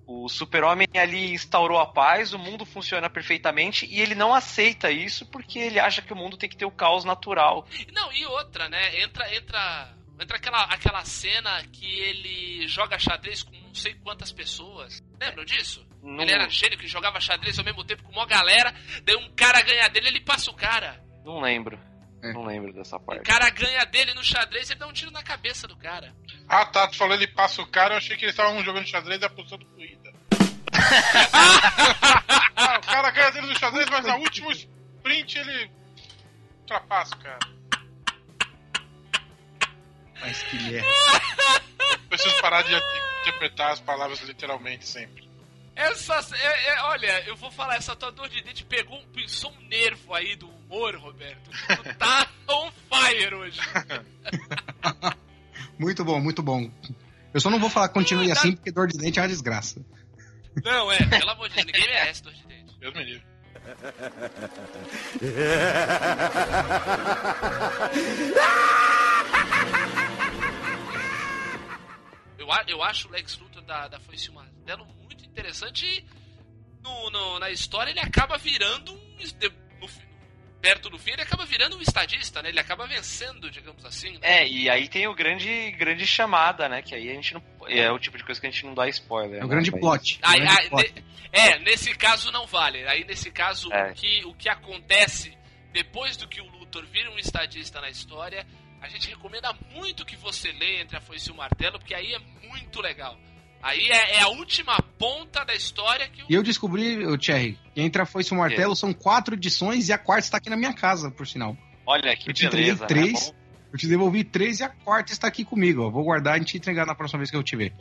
[0.07, 5.25] o super-homem ali instaurou a paz, o mundo funciona perfeitamente e ele não aceita isso
[5.27, 7.67] porque ele acha que o mundo tem que ter o caos natural.
[7.93, 9.01] Não, e outra, né?
[9.03, 15.03] Entra, entra, entra aquela, aquela cena que ele joga xadrez com não sei quantas pessoas.
[15.21, 15.85] Lembram disso?
[16.03, 19.31] Não- Ele era gênio que jogava xadrez ao mesmo tempo com uma galera, daí um
[19.35, 21.03] cara ganha dele, ele passa o cara.
[21.25, 21.81] Não lembro.
[22.25, 22.33] É.
[22.33, 23.23] Não lembro dessa O parte.
[23.25, 26.15] cara ganha dele no xadrez, ele dá um tiro na cabeça do cara.
[26.49, 29.21] Ah, tá, tu falou ele passa o cara, eu achei que eles estavam jogando xadrez
[29.21, 30.13] e apostando corrida.
[32.57, 35.71] ah, o cara ganha dele no xadrez, mas no último sprint ele
[36.61, 37.39] ultrapassa o cara.
[40.21, 40.89] Mas que merda.
[42.09, 42.75] Preciso parar de
[43.21, 45.29] interpretar as palavras literalmente sempre.
[45.77, 49.51] Essa, é- é- olha, eu vou falar, essa tua dor de dente pegou um, pisou
[49.53, 51.51] um nervo aí do humor, Roberto.
[51.51, 53.61] Tu tá on fire hoje.
[55.79, 56.71] Muito bom, muito bom.
[57.33, 59.85] Eu só não vou falar continue dá- assim, porque dor de dente é uma desgraça.
[60.65, 62.77] Não, é, pelo amor de Deus, ninguém merece dor de dente.
[62.79, 63.25] Deus me livre.
[72.39, 76.05] Eu, eu acho o Lex Luthor da, da Foice Martelo muito interessante e
[76.83, 79.15] no, no- na história ele acaba virando um.
[80.65, 82.49] Perto do fim, ele acaba virando um estadista, né?
[82.49, 84.13] Ele acaba vencendo, digamos assim.
[84.13, 84.19] Né?
[84.23, 86.81] É, e aí tem o grande, grande chamada, né?
[86.83, 87.43] Que aí a gente não.
[87.69, 89.41] É o tipo de coisa que a gente não dá spoiler.
[89.41, 90.19] É o né, grande plot.
[90.23, 90.93] é o Aí- grande aí, plot.
[90.95, 92.87] ne- é, nesse caso não vale.
[92.89, 93.91] Aí nesse caso, É.
[93.91, 95.37] o, que, o que acontece
[95.73, 98.47] depois do que o Luthor vira um estadista na história,
[98.81, 102.15] a gente recomenda muito que você leia Entre a Foice e o Martelo, porque aí
[102.15, 103.19] é muito legal.
[103.65, 106.27] Aí é, é a última ponta da história que o.
[106.29, 109.89] E eu descobri, o Thierry, que entre a Foice e o Martelo são quatro edições
[109.89, 111.57] e a quarta está aqui na minha casa, por sinal.
[111.87, 113.31] Olha que Eu te entreguei beleza, três.
[113.31, 113.37] né?
[113.73, 115.83] Eu te devolvi três e a quarta está aqui comigo.
[115.83, 115.91] ó.
[115.91, 117.73] Vou guardar e te entregar na próxima vez que eu te ver.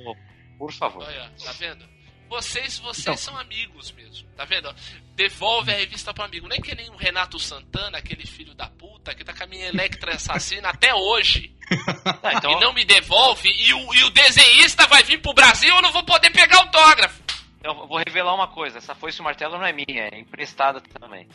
[0.57, 1.03] Por favor.
[1.03, 1.85] Olha, tá vendo?
[2.33, 3.15] Vocês, vocês Então.
[3.17, 4.73] são amigos mesmo, tá vendo?
[5.15, 6.47] Devolve a revista pro amigo.
[6.47, 9.67] Nem que nem o Renato Santana, aquele filho da puta, que tá com a minha
[9.67, 11.53] Electra assassina até hoje.
[12.23, 15.73] Ah, então, E não me devolve, e o, e o desenhista vai vir pro Brasil,
[15.75, 17.21] eu não vou poder pegar autógrafo.
[17.63, 18.77] eu vou revelar uma coisa.
[18.77, 21.27] Essa foice e o martelo não é minha, é emprestada também.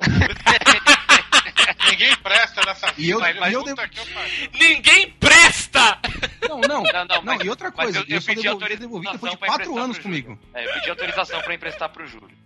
[1.90, 3.48] Ninguém presta nessa E eu- vida.
[3.48, 4.58] e eu Puta devo- que eu.
[4.58, 5.98] Ninguém presta!
[6.48, 6.82] Não, não.
[6.82, 8.52] Não, não, Não, mas- e outra mas coisa, eu- eu, eu só pedi devolvi, eu
[8.52, 10.38] autorização devolvi depois de quatro anos comigo.
[10.54, 12.36] É, eu pedi autorização pra emprestar pro Júlio.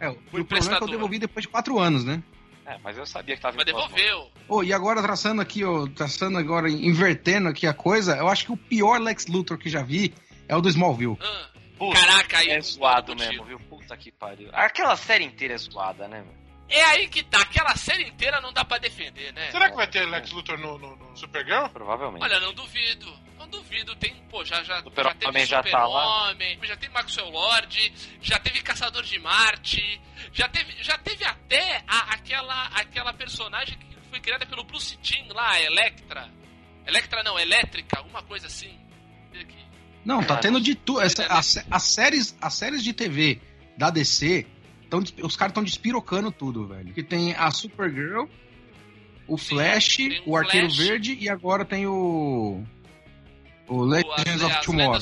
[0.00, 2.22] É, o problema é que eu devolvi depois de quatro anos, né?
[2.64, 4.30] É, mas eu sabia que tava Mas devolveu.
[4.48, 8.52] Ô, e agora traçando aqui, ó, traçando agora, invertendo aqui a coisa, eu acho que
[8.52, 10.14] o pior Lex Luthor que já vi
[10.48, 11.18] é o do Smallville.
[11.20, 13.58] Ah, Puta, Caraca, aí é eu zoado mesmo, viu?
[13.58, 14.48] Puta que pariu.
[14.52, 16.41] Aquela série inteira é zoada, né, meu?
[16.68, 19.50] É aí que tá, aquela série inteira não dá pra defender, né?
[19.50, 21.68] Será que vai ter Lex Luthor no, no, no Supergirl?
[21.68, 22.22] Provavelmente.
[22.22, 23.12] Olha, não duvido.
[23.38, 23.94] Não duvido.
[23.96, 26.28] Tem, pô, já, já, Super já teve Homem já tá lá.
[26.30, 30.00] Super-Homem, já teve Maxwell Lord, já teve Caçador de Marte,
[30.32, 35.28] já teve, já teve até a- aquela, aquela personagem que foi criada pelo Bruce Timm
[35.34, 36.30] lá, a Electra.
[36.86, 38.78] Electra não, Elétrica, alguma coisa assim.
[39.38, 39.58] Aqui.
[40.04, 41.00] Não, tá Ah, tendo de tudo.
[41.00, 43.40] As séries, as séries de TV
[43.76, 44.46] da DC,
[45.00, 46.92] tão, os caras estão despirocando tudo, velho.
[46.92, 48.26] Que tem a Supergirl,
[49.26, 50.86] o Flash, tem o o Arqueiro Flash.
[50.86, 52.62] Verde e agora tem o.
[53.68, 55.00] O O- Legends as- of Tomorrow.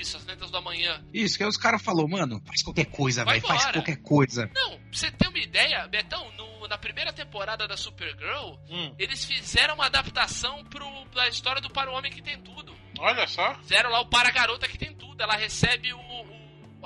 [0.00, 1.02] Isso, as lendas do amanhã.
[1.12, 4.50] Isso, que aí os caras falaram, mano, faz qualquer coisa, Vai velho, faz qualquer coisa.
[4.54, 9.24] Não, pra você ter uma ideia, Betão, no- na primeira temporada da Supergirl, Hum, eles
[9.24, 12.74] fizeram uma adaptação pro, da história do Para o Homem que tem tudo.
[12.98, 13.54] olha só.
[13.56, 15.22] Fizeram lá o Para a Garota que tem tudo.
[15.22, 16.15] Ela recebe o, o-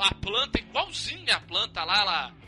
[0.03, 2.41] a planta igualzinha a planta lá, ela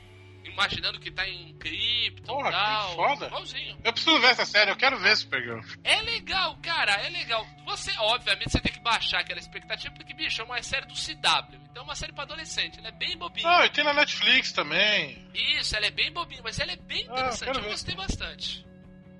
[0.44, 2.94] imaginando que tá em cripto Porra, e que tal.
[2.96, 3.26] foda.
[3.26, 3.78] Igualzinho.
[3.84, 5.60] Eu preciso ver essa série, eu quero ver Supergirl.
[5.84, 7.46] É legal, cara, é legal.
[7.64, 11.58] Você, obviamente, você tem que baixar aquela expectativa, porque, bicho, é uma série do CW.
[11.70, 13.48] Então é uma série pra adolescente, ela é bem bobinha.
[13.48, 15.26] Ah, e tem na Netflix também.
[15.32, 17.44] Isso, ela é bem bobinha, mas ela é bem Ah, interessante.
[17.46, 17.70] quero eu ver.
[17.70, 18.66] gostei bastante.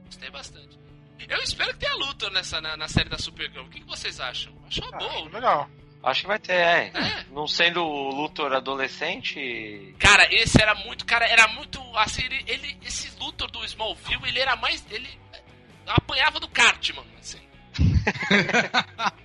[0.07, 0.78] Gostei bastante.
[1.28, 3.64] Eu espero que tenha Luthor nessa, na, na série da Supergirl.
[3.64, 4.53] O que, que vocês acham?
[4.66, 5.28] Acho uma Ah, boa.
[5.30, 5.70] legal.
[6.03, 6.90] Acho que vai ter, é.
[6.94, 7.24] É.
[7.30, 9.94] Não sendo o Luthor adolescente.
[9.98, 14.40] Cara, esse era muito, cara, era muito, assim, ele, ele- esse Luthor do Smallville, ele
[14.40, 15.09] era mais, ele
[15.86, 17.38] apanhava do Cartman, assim.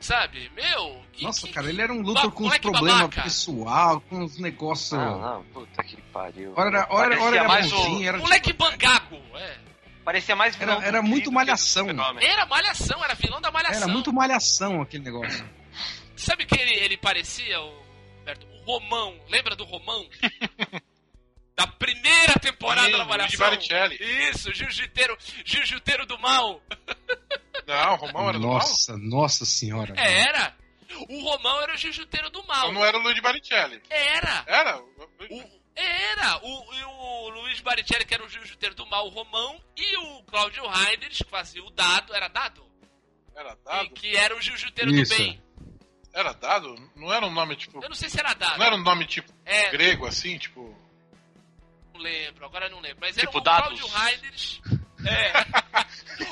[0.00, 0.50] Sabe?
[0.56, 4.16] Meu, que, Nossa, que- cara, ele era um Luthor com uns moleque problemas pessoal, com
[4.24, 4.94] uns negócios.
[4.98, 6.54] Ah, não, puta que pariu.
[6.56, 9.58] Ora, ora, ora era mais o- bonzinho, era moleque bangago, é.
[10.04, 11.86] Parecia mais vilão Era- era muito malhação.
[12.20, 13.82] Era malhação, era vilão da malhação.
[13.82, 15.48] Era muito malhação aquele negócio.
[16.16, 17.82] Sabe que ele, ele parecia, o,
[18.18, 18.46] Roberto?
[18.46, 20.08] o Romão, lembra do Romão?
[21.56, 23.38] da primeira temporada Sim, da malhação.
[23.38, 23.96] Baricelli.
[24.30, 26.62] Isso, jiu-jiteiro, jiu-jiteiro do mal.
[27.66, 28.54] Não, o Romão era do mal?
[28.58, 29.94] Nossa, nossa senhora.
[29.96, 30.56] É, Era.
[31.08, 32.62] O Romão era o jiu-jiteiro do mal.
[32.68, 33.80] Então não era o Luigi Baricelli.
[33.88, 34.42] Era.
[34.46, 34.78] Era?
[34.80, 36.38] O- era.
[36.42, 40.22] O, e o Luiz Baricelli, que era o jiu-jiteiro do mal, o Romão, e o
[40.24, 42.64] Cláudio Heinrich, que fazia o dado, era dado?
[43.34, 43.90] Era E dado?
[43.90, 45.42] que era o jiu-jiteiro do bem.
[46.12, 46.74] Era dado?
[46.96, 47.82] Não era um nome tipo.
[47.82, 48.58] Eu não sei se era dado.
[48.58, 50.76] Não era um nome tipo É, grego assim, tipo.
[51.94, 52.98] não lembro, agora não lembro.
[53.00, 53.80] Mas era Tipo o dados.
[53.80, 54.60] Cláudio Heinrich.
[55.06, 55.32] É.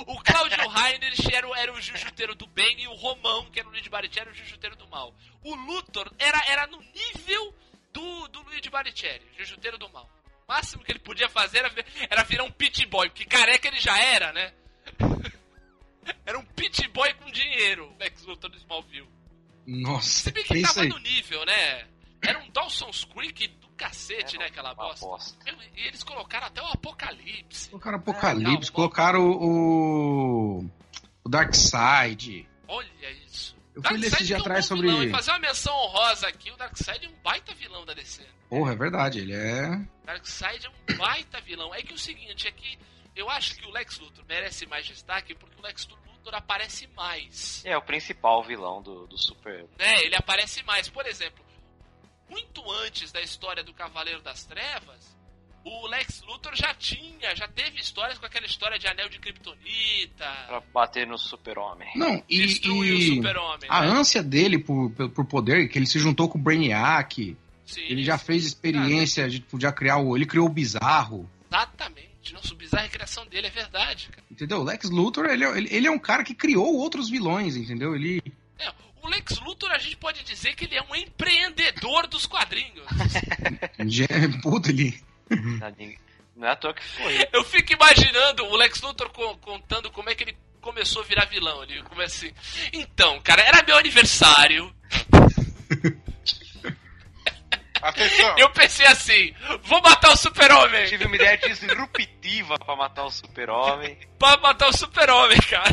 [0.07, 3.69] o Cláudio Heinrich era, o- era o jiu-jiteiro do bem e o Romão, que era
[3.69, 5.15] o Luigi Baricelli, era o jiu-jiteiro do mal.
[5.45, 7.55] O Luthor era, era no nível
[7.93, 10.09] do, do Luigi Baricelli, jiu-jiteiro do mal.
[10.47, 11.71] O máximo que ele podia fazer era,
[12.11, 14.53] era virar um pit boy, porque careca ele já era, né?
[16.25, 19.09] Era um pit boy com dinheiro, o Lex Luthor do Smallville.
[19.67, 20.89] Nossa, Se bem que tava aí.
[20.89, 21.87] no nível, né?
[22.25, 24.51] Era um Dawson's Creek do cacete, Era né?
[24.51, 25.05] Aquela bosta.
[25.05, 25.39] bosta.
[25.77, 27.69] E eles colocaram até o Apocalipse.
[27.69, 30.65] Colocaram Apocalipse, É, não, colocaram o.
[31.23, 32.49] O Darkseid.
[32.49, 32.58] Olha
[33.79, 34.89] Eu fui ler Darkseid dias é um atrás sobre.
[34.89, 35.05] vilão.
[35.05, 38.27] E fazer uma menção honrosa aqui, o Darkseid é um baita vilão da DC.
[38.49, 39.81] Porra, é verdade, ele é.
[40.05, 41.73] Darkseid é um baita vilão.
[41.73, 42.77] É que o seguinte, é que
[43.15, 47.65] eu acho que o Lex Luthor merece mais destaque porque o Lex Luthor aparece mais.
[47.65, 49.65] É o principal vilão do, do Super.
[49.79, 50.03] né?
[50.03, 50.89] Ele aparece mais.
[50.89, 51.45] Por exemplo,
[52.29, 55.17] muito antes da história do Cavaleiro das Trevas,
[55.69, 60.27] o Lex Luthor já tinha, já teve histórias com aquela história de anel de Kryptonita,
[60.47, 61.89] Pra bater no Super-Homem.
[61.97, 62.47] Não, e.
[62.47, 63.69] destruir e o Super-Homem.
[63.69, 63.89] A né?
[63.89, 68.17] ânsia dele por, por poder, que ele se juntou com o Brainiac, Sim, ele já
[68.17, 70.17] fez experiência de podia criar o.
[70.17, 71.29] Ele criou o bizarro.
[71.51, 72.09] Exatamente.
[72.33, 74.25] Nossa, o bizarro é a criação dele, é verdade, cara.
[74.31, 74.59] Entendeu?
[74.61, 77.95] O Lex Luthor, ele, é- ele, ele é um cara que criou outros vilões, entendeu?
[77.95, 78.23] Ele.
[78.59, 78.71] É,
[79.03, 82.85] o Lex Luthor a gente pode dizer que ele é um empreendedor dos quadrinhos.
[84.43, 85.01] Puta, ele.
[86.37, 87.27] Não é à toa que foi.
[87.33, 91.25] Eu fico imaginando o Lex Luthor co- contando como é que ele começou a virar
[91.25, 91.63] vilão.
[91.65, 92.35] Ele começa assim.
[92.73, 94.73] Então, cara, era meu aniversário.
[97.81, 98.37] Atenção!
[98.39, 100.87] Eu pensei assim: vou matar o Super-Homem.
[100.87, 103.97] Tive uma ideia disruptiva pra matar o super-homem.
[104.19, 105.71] Pra matar o Super-Homem, cara.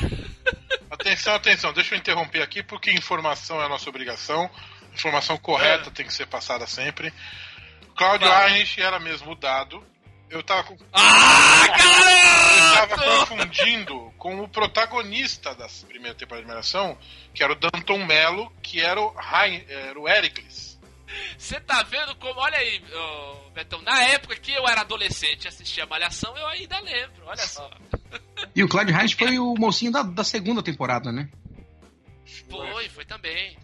[0.91, 4.49] Atenção, atenção, deixa eu interromper aqui porque informação é a nossa obrigação.
[4.93, 5.91] Informação correta É.
[5.91, 7.11] tem que ser passada sempre.
[7.95, 8.51] Cláudio Vai.
[8.53, 9.83] Heinrich era mesmo o dado.
[10.29, 11.67] Eu tava, com- Ah,
[12.81, 16.97] eu tava confundindo com o protagonista da primeira temporada de Malhação,
[17.33, 19.13] que era o Danton Mello, que era o,
[19.69, 20.75] era o Ericles.
[21.37, 22.39] Você tá vendo como.
[22.39, 23.81] Olha aí, ô, Betão.
[23.83, 27.23] Na época que eu era adolescente e assistia Malhação, eu ainda lembro.
[27.25, 27.69] Olha só.
[28.55, 31.29] E o Clyde Hines foi o mocinho da, da segunda temporada, né?
[32.49, 33.57] Foi, foi também.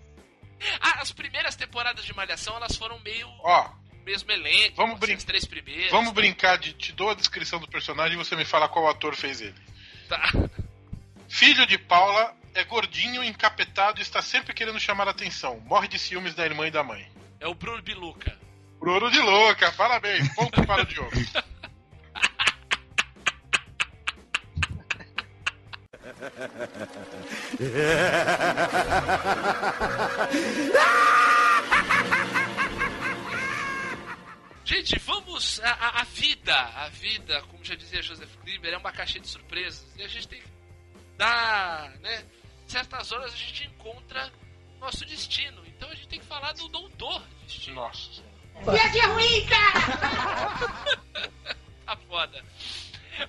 [0.80, 3.70] Ah, as primeiras temporadas de Malhação, elas foram meio Ó,
[4.06, 4.76] mesmo elenco.
[4.76, 5.91] Vamos assim, brin- As três primeiras.
[5.91, 9.16] vamos brincar de te dou a descrição do personagem e você me fala qual ator
[9.16, 9.56] fez ele.
[10.10, 10.32] Tá.
[11.30, 15.60] Filho de Paula, é gordinho, encapetado e está sempre querendo chamar a atenção.
[15.62, 17.10] Morre de ciúmes da irmã e da mãe.
[17.39, 18.38] É o Bruno Biluca.
[18.80, 20.28] Bruno de louca, parabéns.
[20.36, 21.12] Ponto para o Diogo.
[34.72, 35.59] Gente, vamos.
[35.59, 39.86] A, vida, a vida, como já dizia Joseph Klimber, é uma caixinha de surpresas.
[39.97, 40.47] E a gente tem que
[41.17, 42.24] dar, né?
[42.67, 44.32] Certas horas a gente encontra
[44.80, 45.61] nosso destino.
[45.67, 47.76] Então a gente tem que falar do doutor destino.
[47.76, 48.24] Nossa.
[51.86, 52.41] Tá foda.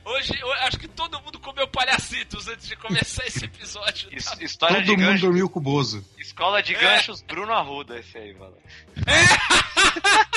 [0.05, 4.11] Hoje eu acho que todo mundo comeu palhacitos antes de começar esse episódio.
[4.11, 4.37] Tá?
[4.41, 5.23] História Todo de mundo gancho.
[5.23, 6.07] dormiu com o Bozo.
[6.17, 8.57] Escola de ganchos, Bruno Arruda, esse aí, mano.
[8.97, 10.23] Olha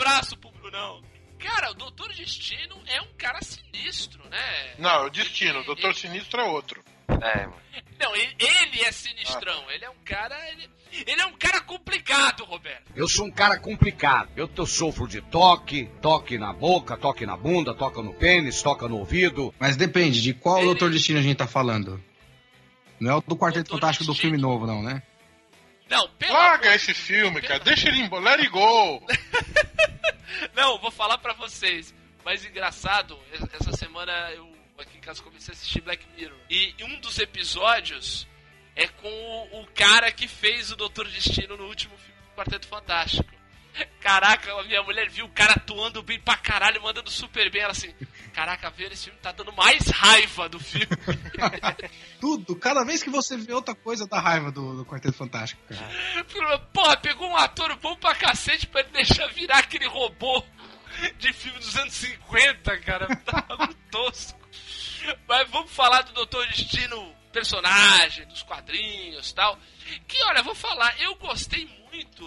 [0.00, 1.02] abraço pro Brunão.
[1.38, 4.74] Cara, o Doutor Destino é um cara sinistro, né?
[4.78, 5.60] Não, o destino.
[5.60, 6.82] O Doutor Sinistro é outro.
[7.08, 7.56] É, mano.
[7.98, 9.70] Não, ele, ele é sinistrão.
[9.70, 10.36] Ele é um cara.
[10.50, 10.68] Ele,
[11.06, 12.92] ele é um cara complicado, Roberto.
[12.94, 14.30] Eu sou um cara complicado.
[14.36, 18.86] Eu, eu sofro de toque, toque na boca, toque na bunda, toca no pênis, toca
[18.88, 19.54] no ouvido.
[19.58, 22.02] Mas depende de qual Ele- Doutor Destino a gente tá falando.
[22.98, 25.02] Não é o do Quarteto Doutor Fantástico do filme novo, não, né?
[25.90, 27.58] Não, pelo Larga esse filme, cara.
[27.58, 28.22] Deixa ele embora.
[28.22, 29.04] Let it go.
[30.54, 31.92] Não, vou falar pra vocês.
[32.24, 33.18] Mas engraçado,
[33.52, 36.38] essa semana eu aqui em casa comecei a assistir Black Mirror.
[36.48, 38.26] E um dos episódios
[38.76, 42.68] é com o, o cara que fez o Doutor Destino no último filme do Quarteto
[42.68, 43.39] Fantástico.
[44.00, 47.62] Caraca, a minha mulher viu o cara atuando bem pra caralho, mandando super bem.
[47.62, 47.94] Ela assim,
[48.32, 50.86] caraca, ver esse filme tá dando mais raiva do filme.
[52.20, 56.58] Tudo, cada vez que você vê outra coisa dá raiva do, do Quarteto Fantástico, cara.
[56.72, 60.42] Porra, pegou um ator bom pra cacete pra ele deixar virar aquele robô
[61.18, 63.06] de filme dos anos 50, cara.
[63.24, 64.40] Tá muito tosco.
[65.28, 69.58] Mas vamos falar do Doutor Destino, personagem, dos quadrinhos e tal.
[70.06, 71.79] Que, olha, vou falar, eu gostei muito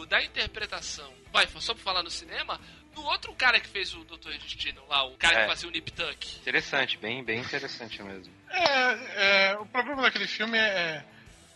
[0.08, 1.12] da interpretação.
[1.32, 2.60] Vai, só pra falar no cinema,
[2.94, 5.42] do outro cara que fez o Doutor Destino lá, o cara É.
[5.44, 6.38] que fazia o Nip Tuck.
[6.42, 8.34] Interessante, bem, bem interessante mesmo.
[8.50, 11.04] É, é, o problema daquele filme é.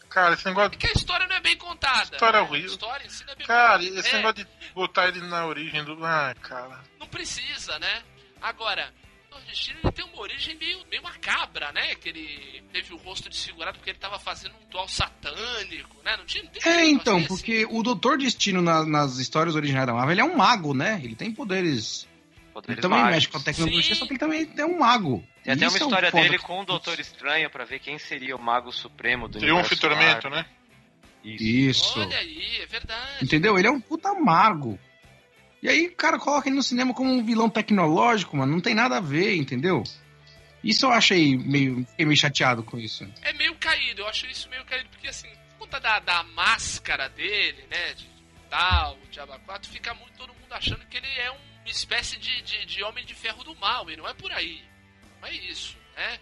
[0.10, 0.72] Cara, esse negócio.
[0.78, 2.16] Que a história não é bem contada.
[2.16, 2.48] História né?
[2.48, 2.72] horrível.
[2.72, 4.00] História em si não é bem Cara, contada.
[4.00, 4.14] esse É.
[4.18, 6.04] negócio de botar ele na origem do.
[6.04, 6.84] Ai, cara.
[7.00, 8.04] não precisa, né?
[8.42, 8.94] Agora,
[9.38, 11.96] Nordestino ele tem uma origem meio, meio macabra, né?
[11.96, 16.16] Que ele teve o rosto desfigurado porque ele tava fazendo um ritual satânico, né?
[16.18, 17.28] Não tinha não tem É, um então, desse?
[17.28, 21.00] porque o Doutor Destino na- nas histórias originais da Marvel, ele é um mago, né?
[21.04, 22.04] Ele tem poderes.
[22.04, 23.16] Ele Poderes também mágicos.
[23.16, 24.00] mexe com a tecnologia, Sim.
[24.00, 25.24] só que ele também é um mago.
[25.44, 26.24] Tem até uma Isso é história foda.
[26.24, 29.78] dele com o Doutor Estranho pra ver quem seria o Mago Supremo do Triunfo e
[29.78, 30.32] tormento, Marvel.
[30.32, 30.46] né?
[31.24, 31.44] Isso.
[31.44, 32.00] Isso.
[32.00, 33.24] Olha aí, é verdade.
[33.24, 33.58] Entendeu?
[33.60, 34.80] Ele é um puta mago.
[35.62, 38.52] E aí cara coloca ele no cinema como um vilão tecnológico, mano.
[38.54, 39.84] Não tem nada a ver, entendeu?
[40.64, 43.08] Isso eu achei meio, meio chateado com isso.
[43.22, 47.10] É meio caído, eu acho isso meio caído, porque assim, por conta da, da máscara
[47.10, 47.94] dele, né?
[47.94, 48.08] De
[48.50, 52.42] tal, o Diaba 4, fica muito todo mundo achando que ele é uma espécie de,
[52.42, 54.64] de, de homem de ferro do mal, e não é por aí.
[55.22, 56.20] Não é isso, né?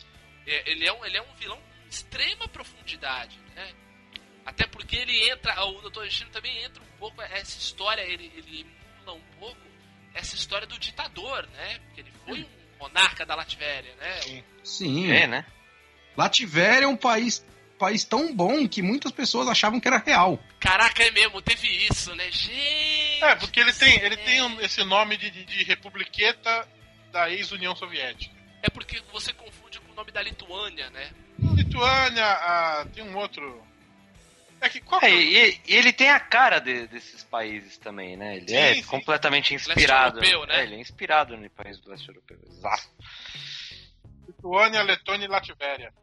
[0.47, 3.73] É, Ele é um, ele é um vilão com extrema profundidade, né?
[4.45, 6.03] Até porque ele entra, o Dr.
[6.03, 8.65] Destino também entra um pouco, essa história, ele, ele
[9.05, 9.57] emula um pouco
[10.13, 11.79] essa história do ditador, né?
[11.85, 12.45] Porque ele foi um
[12.79, 14.43] monarca da Latvéria, né?
[14.63, 15.11] Sim.
[15.11, 15.45] É, né?
[16.17, 17.45] Lativéria é um país,
[17.77, 20.39] país tão bom que muitas pessoas achavam que era real.
[20.59, 22.31] Caraca, é mesmo, teve isso, né?
[22.31, 23.23] Gente!
[23.23, 26.67] É, porque ele tem, ele tem um- esse nome de, de, de republiqueta
[27.11, 28.33] da ex-União Soviética.
[28.63, 31.11] É porque você confunde com o nome da Lituânia, né?
[31.39, 33.61] Lituânia, ah, tem um outro.
[34.65, 35.13] É que qual É, é
[35.49, 38.37] e, e ele tem a cara de- desses países também, né?
[38.37, 38.83] Ele Sim, é sim.
[38.83, 40.17] completamente inspirado.
[40.17, 40.59] europeu, né?
[40.59, 42.39] É, ele é inspirado no país do leste europeu.
[42.47, 42.89] Exato.
[44.27, 45.93] Lituânia, Letônia e Latvéria.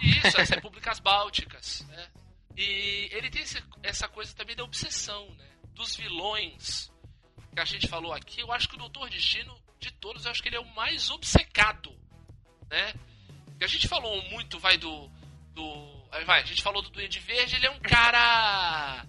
[0.00, 2.08] Isso, as repúblicas bálticas, né?
[2.56, 5.48] E ele tem esse- essa coisa também da obsessão, né?
[5.74, 6.90] Dos vilões
[7.54, 8.40] que a gente falou aqui.
[8.40, 11.10] Eu acho que o Doutor Destino, de todos, eu acho que ele é o mais
[11.10, 11.90] obcecado,
[12.70, 12.94] né?
[13.58, 15.08] Que a gente falou muito, vai, do...
[15.54, 19.04] do vai, a gente falou do Duende Verde, ele é um cara...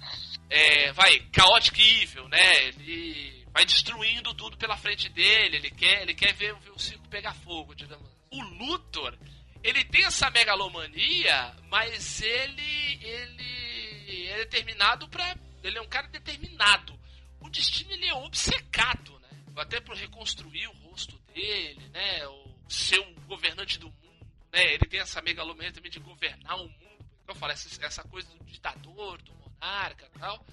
[0.49, 2.67] É, vai, chaotic evil, né?
[2.67, 7.07] Ele vai destruindo tudo pela frente dele, ele quer, ele quer ver, ver o circo
[7.07, 8.07] pegar fogo, digamos.
[8.31, 9.17] O Luthor,
[9.63, 15.35] ele tem essa megalomania, mas ele ele é determinado pra.
[15.63, 16.99] ele é um cara determinado.
[17.39, 19.29] O destino ele é obcecado, né?
[19.55, 22.27] Até por reconstruir o rosto dele, né?
[22.27, 24.73] O ser o governante do mundo, né?
[24.73, 26.82] Ele tem essa megalomania também de governar o mundo.
[27.28, 30.45] Eu falo essa, essa coisa do ditador, do monarca, e tal.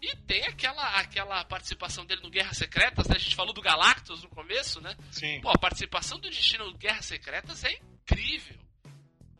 [0.00, 3.16] E tem aquela, aquela participação dele no Guerras Secretas, né?
[3.16, 4.94] A gente falou do Galactus no começo, né?
[5.10, 5.40] Sim.
[5.40, 8.56] Pô, a participação do Destino no Guerras Secretas é incrível,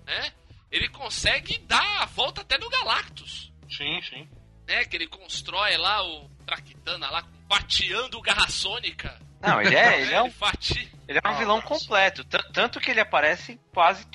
[0.05, 0.33] né?
[0.71, 4.29] Ele consegue dar a volta até no Galactus, Sim, sim.
[4.67, 4.85] né?
[4.87, 9.21] Que ele constrói lá o Traquitana lá, fatiando o Garra Sônica.
[9.41, 10.89] Não, ele é, ele é um, fatia.
[11.07, 12.25] ele é um vilão completo.
[12.53, 14.07] Tanto que ele aparece em quase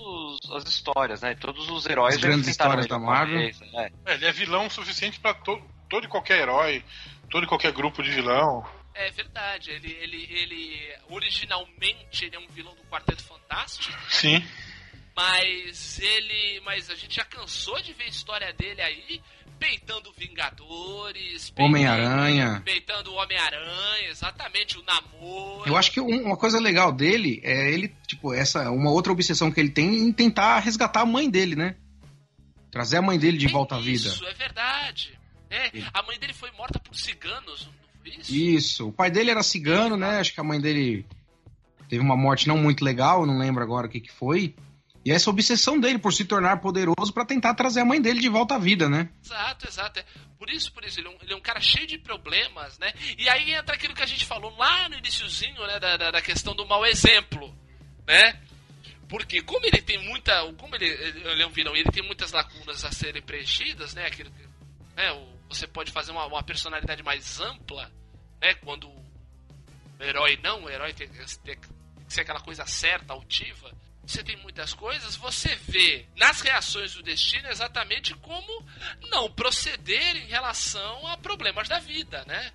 [0.00, 1.34] todas as histórias, né?
[1.34, 3.38] Todos os heróis As grandes histórias ele da Marvel.
[3.38, 3.92] vez, é.
[4.06, 6.84] É, ele é vilão o suficiente pra to todo e qualquer herói,
[7.28, 8.64] todo e qualquer grupo de vilão.
[8.94, 14.44] É verdade, ele, ele, ele originalmente ele é um vilão do Quarteto Fantástico, Sim.
[15.16, 19.20] mas ele, mas a gente já cansou de ver a história dele aí
[19.60, 22.62] peitando Vingadores, peitando- Homem-Aranha.
[22.64, 25.68] peitando o Homem-Aranha, exatamente o namoro.
[25.68, 29.52] Eu acho que um- uma coisa legal dele é ele, tipo, essa uma outra obsessão
[29.52, 31.76] que ele tem em tentar resgatar a mãe dele, né?
[32.72, 34.08] Trazer a mãe dele de É volta à vida.
[34.08, 35.18] Isso, é verdade.
[35.50, 38.34] É, a mãe dele foi morta por ciganos, não foi isso?
[38.34, 38.88] Isso.
[38.88, 40.18] O pai dele era cigano, né?
[40.20, 41.04] Acho que a mãe dele
[41.88, 44.54] teve uma morte não muito legal, não lembro agora o que, que foi.
[45.10, 48.28] E essa obsessão dele por se tornar poderoso pra tentar trazer a mãe dele de
[48.28, 49.08] volta à vida, né?
[49.24, 49.98] Exato, exato.
[49.98, 50.04] É.
[50.38, 52.92] Por isso, por isso, ele é, um, ele é um cara cheio de problemas, né?
[53.18, 55.80] E aí entra aquilo que a gente falou lá no iniciozinho, né?
[55.80, 57.52] Da, da, da questão do mau exemplo,
[58.06, 58.40] né?
[59.08, 60.32] Porque como ele tem muita...
[60.52, 64.06] Como ele, ele é um vilão ele tem muitas lacunas a serem preenchidas, né?
[64.06, 64.42] Aquilo que,
[64.94, 65.28] né?
[65.48, 67.90] Você pode fazer uma, uma personalidade mais ampla,
[68.40, 68.54] né?
[68.62, 71.66] Quando o herói não, o herói tem, tem que
[72.06, 73.72] ser aquela coisa certa, altiva.
[74.10, 78.66] Você tem muitas coisas, você vê nas reações do destino exatamente como
[79.08, 82.52] não proceder em relação a problemas da vida, né?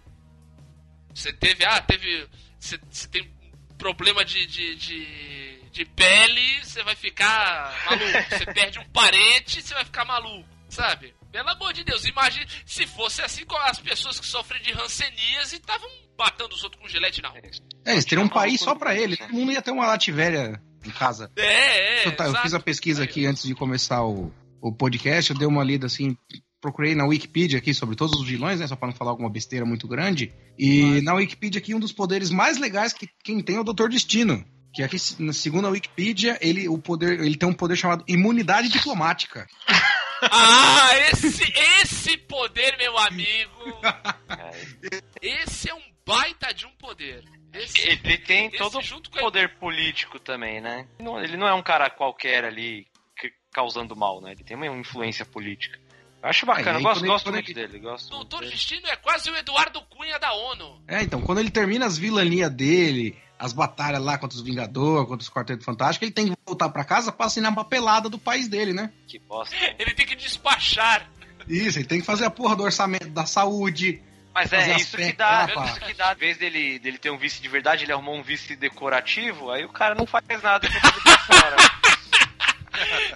[1.14, 2.28] Você teve, ah, teve,
[2.60, 3.34] você, você tem
[3.78, 8.30] problema de, de, de, de pele, você vai ficar maluco.
[8.32, 11.16] Você perde um parente, você vai ficar maluco, sabe?
[11.32, 15.56] Pelo amor de Deus, imagine se fosse assim com as pessoas que sofrem de ranceníase
[15.56, 17.40] e estavam matando os outros com gilete na rua.
[17.86, 19.16] É, eles teriam um país só pra ele.
[19.16, 21.32] Todo mundo ia ter uma lativéria em casa.
[21.36, 22.08] É, é.
[22.08, 24.32] eu, tá- eu fiz a pesquisa aqui antes de começar o,
[24.62, 26.18] o podcast, eu dei uma lida assim,
[26.62, 28.68] procurei na Wikipedia aqui sobre todos os vilões, né?
[28.68, 30.34] Só pra não falar alguma besteira muito grande.
[30.58, 33.90] E na Wikipedia aqui, um dos poderes mais legais que quem tem é o Doutor
[33.90, 34.44] Destino.
[34.74, 38.70] Que aqui, na- segundo a Wikipedia, ele, o poder, ele tem um poder chamado imunidade
[38.70, 39.48] diplomática.
[40.32, 41.44] Ah, esse,
[41.84, 43.52] esse poder, meu amigo.
[45.22, 47.24] Esse é um baita de um poder.
[47.56, 50.88] Esse, Ele tem todo junto o poder político também, né?
[51.00, 52.88] Ele não- Ele não é um cara qualquer ali
[53.18, 54.32] que- causando mal, né?
[54.34, 55.80] Ele tem uma influência política.
[56.22, 57.80] Eu acho bacana, e aí eu gosto, ele- gosto muito ele- dele.
[57.80, 58.50] Gosto muito Doutor.
[58.50, 60.82] Destino é quase o Eduardo Cunha da ONU.
[60.88, 65.22] É, então, quando ele termina as vilanias dele, as batalhas lá contra os Vingadores, contra
[65.24, 68.48] os Quarteto Fantástico, ele tem que voltar pra casa pra assinar a papelada do país
[68.48, 68.92] dele, né?
[69.08, 69.56] Que bosta.
[69.78, 71.08] Ele tem que despachar.
[71.48, 74.02] Isso, ele tem que fazer a porra do orçamento da saúde.
[74.36, 76.12] Mas é as isso que dá, é isso que dá.
[76.12, 79.64] Em vez dele, dele ter um vice de verdade, ele arrumou um vice decorativo, aí
[79.64, 81.56] o cara não faz nada com tudo pra fora.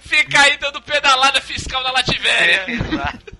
[0.00, 2.64] Fica aí dando pedalada fiscal na Lativéria.
[2.66, 3.36] É, exato.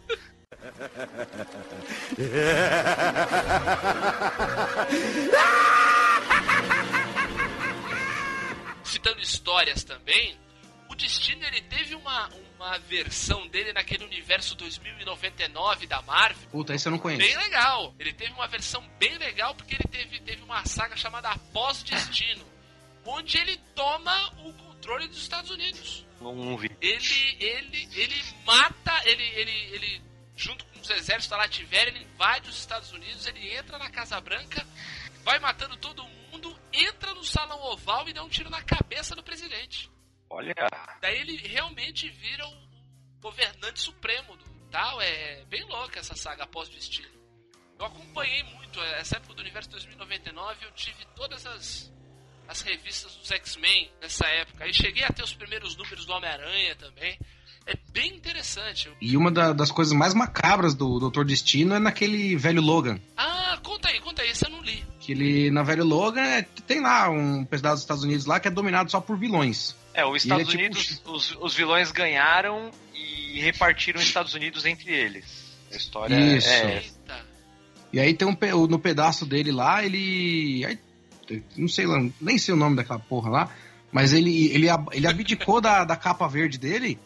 [8.84, 10.38] Citando histórias também,
[10.86, 12.28] o Destino ele teve uma,
[12.60, 16.46] uma versão dele naquele universo 2099 da Marvel.
[16.50, 17.38] Puta, esse eu não Bem conheço.
[17.38, 17.94] legal.
[17.98, 22.44] Ele teve uma versão bem legal porque ele teve, teve uma saga chamada Após Destino,
[23.06, 26.04] onde ele toma o controle dos Estados Unidos.
[26.20, 26.70] Não, não vi.
[26.82, 30.02] Ele, ele, ele mata, ele, ele, ele
[30.36, 34.20] junto com os exércitos da Lativéria, ele invade os Estados Unidos, ele entra na Casa
[34.20, 34.66] Branca,
[35.22, 39.22] vai matando todo mundo, entra no salão oval e dá um tiro na cabeça do
[39.22, 39.90] presidente.
[40.30, 40.54] Olha.
[41.00, 42.70] Daí ele realmente vira o
[43.20, 45.00] governante supremo do tal.
[45.02, 47.20] É bem louca essa saga pós-destino.
[47.78, 50.64] Eu acompanhei muito essa época do universo 2099.
[50.64, 51.92] Eu tive todas as,
[52.46, 54.64] as revistas dos X-Men nessa época.
[54.64, 57.18] Aí cheguei a ter os primeiros números do Homem-Aranha também.
[57.66, 58.90] É bem interessante.
[59.00, 62.98] E uma da- das coisas mais macabras do Doutor Destino é naquele velho Logan.
[63.16, 64.30] Ah, conta aí, conta aí.
[64.30, 64.84] Esse eu não li.
[64.98, 68.48] Que ele, na velho Logan, é- tem lá um pedaço dos Estados Unidos lá que
[68.48, 69.76] é dominado só por vilões.
[69.94, 74.06] É, os Estados E ele é tipo Unidos, os, os vilões ganharam e repartiram os
[74.06, 75.24] Estados Unidos entre eles.
[75.72, 76.48] A história Isso.
[76.48, 76.76] é.
[76.78, 77.26] Eita.
[77.92, 78.36] E aí tem um
[78.68, 80.64] no pedaço dele lá, ele.
[80.64, 80.78] aí,
[81.56, 83.50] não sei lá, nem sei o nome daquela porra lá,
[83.92, 86.98] mas ele, ele, ele abdicou da, da capa verde dele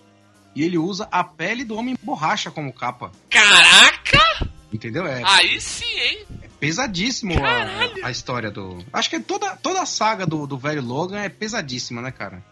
[0.54, 3.10] e ele usa a pele do homem borracha como capa.
[3.30, 4.48] Caraca!
[4.72, 5.06] Entendeu?
[5.06, 6.26] É, Aí sim, hein?
[6.42, 8.84] é pesadíssimo a, a história do.
[8.92, 12.42] Acho que toda, toda a saga do, do velho Logan é pesadíssima, né, cara?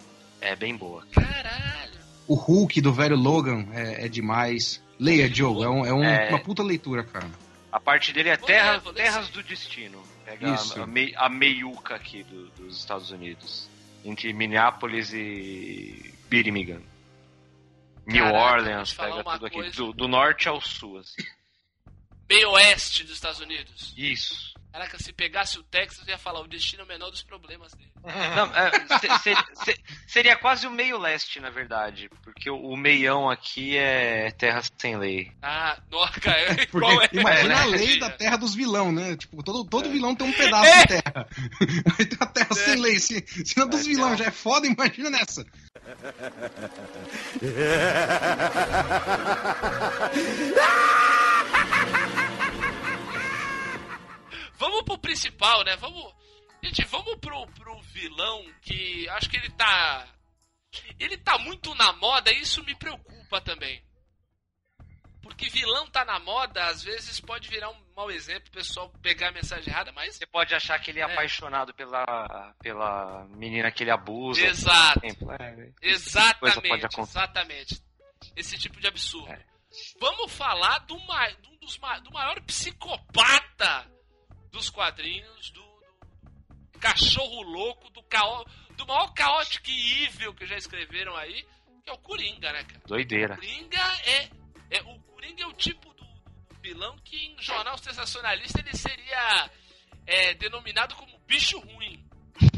[0.40, 1.04] É bem boa.
[1.12, 1.92] Caralho.
[2.28, 4.80] O Hulk do velho Logan é, é demais.
[4.98, 6.28] Leia, Joe, é, um- é um- É.
[6.28, 7.28] uma puta leitura, cara.
[7.72, 10.00] A parte dele é Vou terra, ler, Terras do Destino.
[10.24, 10.78] Pega Isso.
[10.78, 13.68] a, a, mei- a meiuca aqui do- dos Estados Unidos.
[14.04, 16.80] Entre Minneapolis e Birmingham.
[18.06, 19.70] New Caraca, Orleans, pega tudo aqui.
[19.70, 21.22] Do, do norte ao sul, assim.
[22.28, 23.94] Meio oeste dos Estados Unidos.
[23.96, 24.54] Isso.
[24.72, 27.72] Caraca, se pegasse o Texas, eu ia falar o destino é o menor dos problemas
[27.72, 27.90] dele.
[28.02, 32.08] Não, é, se- se- se- seria quase o meio leste, na verdade.
[32.24, 35.30] Porque o, o meião aqui é terra sem lei.
[35.42, 37.08] Ah, nossa, cara, é Porque igual é.
[37.12, 39.14] imagina é, a lei da terra dos vilão, né?
[39.16, 40.80] Tipo, todo, todo vilão tem um pedaço É.
[40.80, 41.28] de terra.
[41.98, 42.98] Aí tem a terra sem lei.
[42.98, 45.44] Se, se na dos vilões já é foda, imagina nessa.
[54.62, 55.74] Vamos pro principal, né?
[55.76, 56.14] Vamos.
[56.62, 60.06] Gente, vamos pro, pro vilão que acho que ele tá.
[61.00, 63.82] Ele tá muito na moda e isso me preocupa também.
[65.20, 69.30] Porque vilão tá na moda, às vezes pode virar um mau exemplo, o pessoal pegar
[69.30, 70.14] a mensagem errada, mas.
[70.16, 71.12] Você pode achar que ele é, É.
[71.12, 74.40] apaixonado pela, pela menina que ele abusa.
[74.46, 75.00] Exato.
[75.40, 77.82] É, Exatamente, exatamente.
[78.36, 79.28] Esse tipo de absurdo.
[79.32, 79.44] É.
[80.00, 83.90] Vamos falar do, ma- um dos ma- do maior psicopata
[84.52, 85.62] dos quadrinhos, do,
[86.72, 88.44] do cachorro louco, do, caó,
[88.76, 91.44] do maior caótico e evil que já escreveram aí,
[91.82, 92.82] que é o Coringa, né, cara?
[92.86, 93.34] Doideira.
[93.34, 94.30] Coringa é,
[94.70, 99.50] é o Coringa é o tipo do, do vilão que em jornal sensacionalista ele seria
[100.06, 102.04] é, denominado como bicho ruim.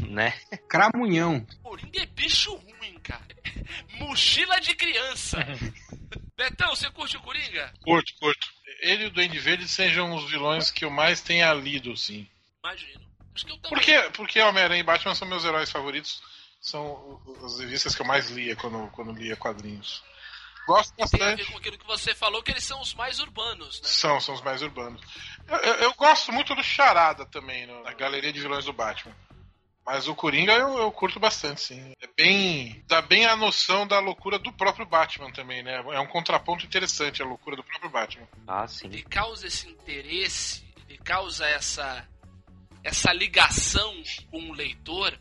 [0.09, 0.31] Né?
[0.69, 1.45] Cramunhão.
[1.63, 3.25] Coringa é bicho ruim, cara.
[3.99, 5.39] Mochila de criança.
[6.35, 7.73] Betão, você curte o Coringa?
[7.81, 8.54] Curto, curto.
[8.79, 12.27] Ele e o Duende Verde sejam os vilões que eu mais tenha lido, sim.
[12.63, 13.05] Imagino.
[13.33, 13.69] Acho que eu também.
[13.77, 16.21] Porque, porque Homem-Aranha e Batman são meus heróis favoritos.
[16.61, 20.03] São as revistas que eu mais lia quando, quando lia quadrinhos.
[20.65, 21.51] Gosto Tem a ver bastante.
[21.51, 23.87] com aquilo que você falou, que eles são os mais urbanos, né?
[23.87, 24.99] São, são os mais urbanos.
[25.47, 29.15] Eu, eu- eu gosto muito do Charada também, na galeria de vilões do Batman.
[29.85, 31.93] Mas o Coringa eu, eu curto bastante, sim.
[32.01, 32.83] É bem.
[32.87, 35.75] dá bem a noção da loucura do próprio Batman também, né?
[35.93, 38.27] É um contraponto interessante a loucura do próprio Batman.
[38.47, 38.87] Ah, sim.
[38.87, 42.07] Ele causa esse interesse, ele causa essa,
[42.83, 44.01] essa ligação
[44.31, 45.19] com o leitor,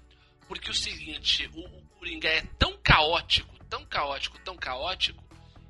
[0.48, 5.22] porque o seguinte, o, o Coringa é tão caótico, tão caótico, tão caótico,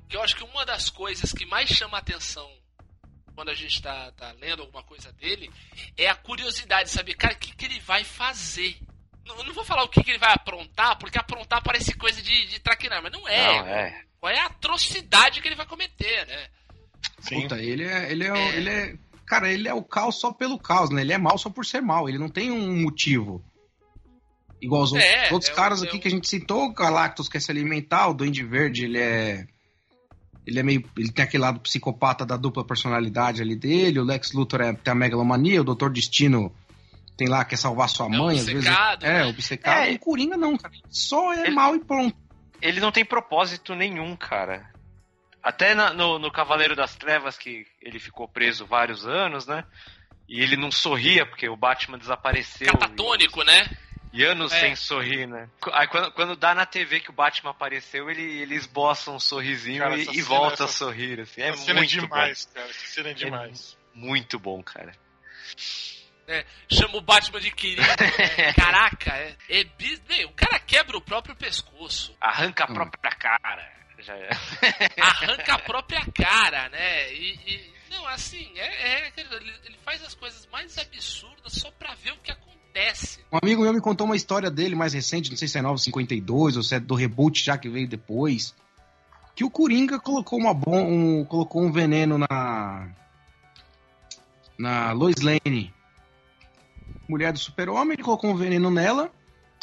[0.07, 2.49] que eu acho que uma das coisas que mais chama a atenção
[3.35, 5.51] quando a gente tá, tá lendo alguma coisa dele
[5.97, 8.77] é a curiosidade, saber, cara, o que, que ele vai fazer.
[9.25, 12.47] Não, não vou falar o que, que ele vai aprontar, porque aprontar parece coisa de,
[12.47, 13.47] de traquinar, mas não é.
[13.59, 14.01] Não, é.
[14.19, 16.47] Qual é a atrocidade que ele vai cometer, né?
[17.19, 17.41] Sim.
[17.41, 18.55] Puta, ele é, ele é, o- É.
[18.57, 18.97] ele é.
[19.25, 21.01] Cara, ele é o caos só pelo caos, né?
[21.01, 22.07] Ele é mal só por ser mal.
[22.07, 23.43] Ele não tem um motivo.
[24.61, 27.27] Igual os outros, É, outros é caras é aqui que a gente citou, o Galactus
[27.27, 29.47] quer se alimentar, o Duende Verde, ele é.
[30.45, 30.83] Ele é meio.
[30.97, 34.91] Ele tem aquele lado psicopata da dupla personalidade ali dele, o Lex Luthor é, tem
[34.91, 36.53] a megalomania, o Doutor Destino
[37.17, 38.67] tem lá, quer salvar sua É mãe, às vezes.
[38.67, 39.25] obcecado, É, né?
[39.25, 39.87] obcecado.
[39.89, 39.91] É.
[39.93, 40.73] O Coringa não, cara.
[40.89, 42.15] Só é Ele- mal e pronto.
[42.61, 44.69] Ele não tem propósito nenhum, cara.
[45.41, 49.63] Até na- no, no Cavaleiro das Trevas, que ele ficou preso vários anos, né?
[50.27, 52.67] E ele não sorria, porque o Batman desapareceu.
[52.71, 53.69] Catatônico, né?
[54.17, 54.59] E, anos É.
[54.59, 55.49] sem sorrir, né?
[55.73, 59.79] Aí quando, quando dá na TV que o Batman apareceu, ele, ele esboça um sorrisinho
[59.79, 61.41] Cara, e, e volta a essa- sorrir, assim.
[61.41, 62.69] É é muito demais, cara.
[62.69, 63.77] Essa cena é demais.
[63.93, 64.07] bom.
[64.07, 64.93] Muito bom, cara.
[66.71, 67.81] Chama o Batman de querido.
[67.81, 68.53] né?
[68.57, 70.01] Caraca, é, é bis...
[70.25, 72.15] O cara quebra o próprio pescoço.
[72.19, 72.73] Arranca a Hum.
[72.73, 73.71] própria cara.
[73.99, 74.29] Já é.
[75.01, 77.13] Arranca a própria cara, né?
[77.13, 77.33] E.
[77.45, 82.17] e- não, assim, é, é ele faz as coisas mais absurdas só pra ver o
[82.17, 82.54] que acontece.
[82.75, 83.19] Acontece.
[83.31, 86.57] Um amigo meu me contou uma história dele mais recente, não sei se é 952
[86.57, 88.53] ou se é do reboot já que veio depois.
[89.33, 92.87] Que o Coringa colocou uma bom, um, colocou um veneno na
[94.57, 95.73] na Lois Lane,
[97.09, 99.11] mulher do Super-Homem, ele colocou um veneno nela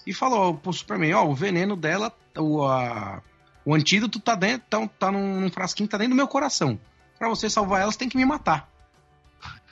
[0.06, 3.22] e falou pro Superman, ó, o veneno dela, o, a,
[3.64, 6.78] o antídoto tá dentro, tá, tá num, num frasquinho, tá dentro do meu coração.
[7.18, 8.71] Pra você salvar ela, você tem que me matar.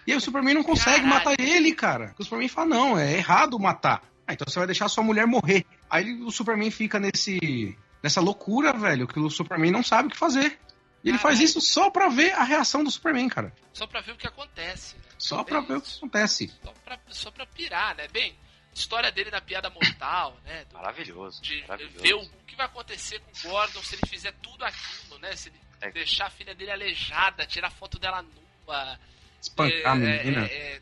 [0.06, 1.08] E aí o Superman não consegue Caralho.
[1.14, 2.08] matar ele, cara.
[2.08, 4.02] Porque o Superman fala, não, é errado matar.
[4.26, 5.64] Ah, então você vai deixar sua mulher morrer.
[5.88, 10.16] Aí o Superman fica nesse nessa loucura, velho, que o Superman não sabe o que
[10.16, 10.58] fazer.
[11.04, 13.52] E ele faz isso só pra ver a reação do Superman, cara.
[13.72, 14.96] Só pra ver o que acontece.
[14.96, 15.02] Né?
[15.18, 15.98] Só É pra ver o que isso.
[15.98, 16.52] acontece.
[16.62, 18.06] Só pra, só pra pirar, né?
[18.12, 18.34] Bem,
[18.74, 20.64] história dele da piada mortal, né?
[20.66, 21.40] Do- Maravilhoso.
[21.42, 21.98] de maravilhoso.
[22.02, 25.34] ver o, o que vai acontecer com o Gordon se ele fizer tudo aquilo, né?
[25.36, 25.90] Se ele É.
[25.90, 28.98] deixar a filha dele aleijada, tirar foto dela nua.
[29.40, 30.46] Espancar a é, menina.
[30.46, 30.80] é, é,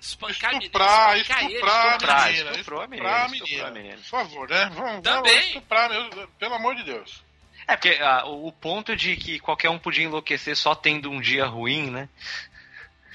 [0.00, 0.64] espancar a menina.
[0.64, 2.26] Estuprar, espancar ele, estuprar a estuprar.
[2.32, 2.50] menina.
[2.50, 3.66] estuprou a menina, Estuprar a menina.
[3.66, 3.96] a menina.
[3.96, 4.70] Por favor, né?
[4.74, 5.32] Vamos, Também.
[5.32, 7.22] vamos estuprar, meu, pelo amor de Deus.
[7.66, 11.46] É, porque ah, o ponto de que qualquer um podia enlouquecer só tendo um dia
[11.46, 12.08] ruim, né?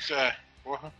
[0.10, 0.94] É, porra.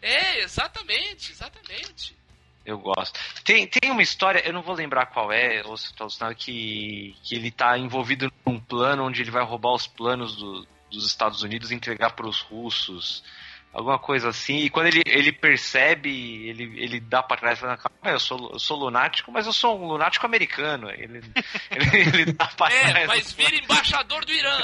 [0.00, 2.16] É, exatamente, exatamente.
[2.64, 3.18] Eu gosto.
[3.44, 5.90] Tem, tem uma história, eu não vou lembrar qual é, ou se
[6.36, 11.06] que, que ele tá envolvido num plano onde ele vai roubar os planos do- dos
[11.06, 13.22] Estados Unidos entregar pros russos.
[13.70, 14.56] Alguma coisa assim.
[14.60, 16.08] E quando ele, ele percebe,
[16.48, 19.52] ele, ele dá pra trás e fala, calma, eu sou, eu sou lunático, mas eu
[19.52, 20.90] sou um lunático americano.
[20.90, 21.20] Ele,
[21.70, 23.06] ele, ele dá pra É, trás.
[23.06, 24.58] mas vira embaixador do Irã.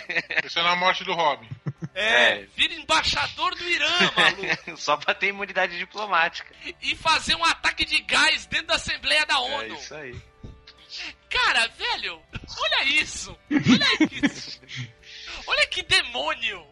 [0.44, 1.46] Isso é na morte do Robin.
[1.94, 4.76] É, vira embaixador do Irã, maluco.
[4.80, 6.52] Só pra ter imunidade diplomática.
[6.82, 9.74] E fazer um ataque de gás dentro da Assembleia da É ONU.
[9.74, 10.16] isso aí.
[11.28, 12.18] Cara, velho,
[12.58, 13.36] olha isso.
[13.52, 14.60] Olha isso.
[15.46, 16.64] Olha que demônio.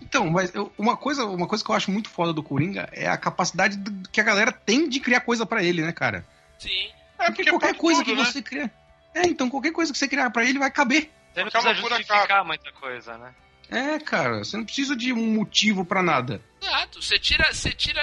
[0.00, 3.06] Então, mas eu- uma, coisa, uma coisa que eu acho muito foda do Coringa é
[3.06, 6.26] a capacidade do- que a galera tem de criar coisa pra ele, né, cara?
[6.58, 6.90] Sim.
[7.18, 8.24] É Porque qualquer coisa tudo, que né?
[8.24, 8.70] você cria.
[9.14, 11.10] É, então qualquer coisa que você criar pra ele vai caber.
[11.34, 13.34] Você não precisa justificar muita coisa, né?
[13.68, 16.40] É, cara, você não precisa de um motivo pra nada.
[16.62, 17.02] Exato.
[17.02, 18.00] Você tira, você tira.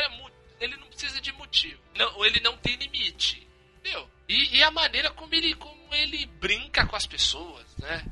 [0.60, 1.80] Ele não precisa de motivo.
[1.96, 3.48] Não, ele não tem limite.
[3.80, 4.08] Entendeu?
[4.28, 8.04] E, e a maneira como ele, como ele brinca com as pessoas, né?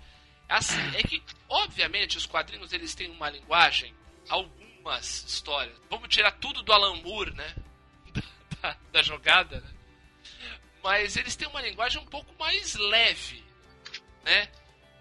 [0.52, 3.96] Assim, é que, obviamente, os quadrinhos eles têm uma linguagem,
[4.28, 5.78] algumas histórias.
[5.90, 7.56] Vamos tirar tudo do Alan Moore, né?
[8.62, 9.72] Da, da jogada, né?
[10.84, 13.44] Mas eles têm uma linguagem um pouco mais leve,
[14.24, 14.52] né?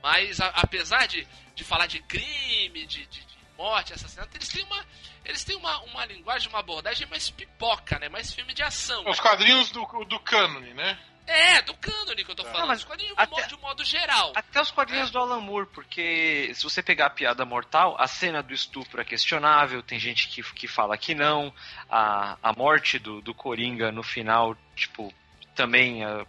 [0.02, 4.62] Mas a- apesar de, de falar de crime, de, de- de morte, assassinato, eles têm
[4.64, 4.86] uma
[5.26, 8.08] eles têm uma, uma linguagem, uma abordagem mais pipoca, né?
[8.08, 9.04] Mais filme de ação.
[9.06, 10.98] Os quadrinhos do, do cânone, né?
[11.26, 12.68] É, do cânone que eu tô falando.
[12.68, 14.32] mas Os quadrinhos até- de, modo, de um modo geral.
[14.34, 18.42] Até os quadrinhos do Alan Moore, porque se você pegar a piada mortal, a cena
[18.42, 21.54] do estupro é questionável, tem gente que, que fala que não,
[21.88, 25.12] a, a morte do, do Coringa no final, tipo,
[25.54, 26.26] também a,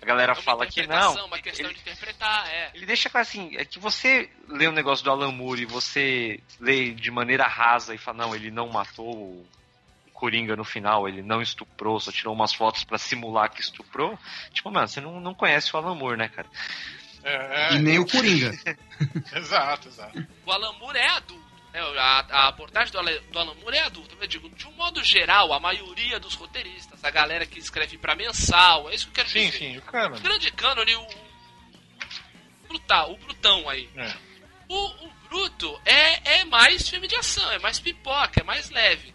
[0.00, 1.26] a galera É uma fala que não.
[1.26, 2.70] Uma questão Ele, de interpretar, é.
[2.74, 6.40] ele deixa claro assim, é que você lê o negócio do Alan Moore e você
[6.58, 9.46] lê de maneira rasa e fala, não, ele não matou o
[10.16, 14.18] Coringa no final, ele não estuprou, só tirou umas fotos pra simular que estuprou.
[14.52, 16.48] Tipo, mano, você não, não conhece o Alan Moore, né, cara?
[17.22, 18.52] É, E nem o Coringa.
[18.64, 18.76] é,
[19.38, 20.26] exato, exato.
[20.44, 21.44] O Alan Moore é adulto.
[21.72, 21.80] né?
[21.80, 24.14] A, a abordagem do, Ale- do Alan Moore é adulta.
[24.20, 28.14] Eu digo, de um modo geral, a maioria dos roteiristas, a galera que escreve pra
[28.16, 29.58] mensal, é isso que eu quero Sim, dizer.
[29.58, 30.20] sim, o O cânone.
[30.22, 31.06] grande cânone, o.
[32.68, 33.88] Brutal, o Brutão aí.
[33.96, 34.12] É.
[34.68, 39.14] O, o Bruto é, é mais filme de ação, é mais pipoca, é mais leve.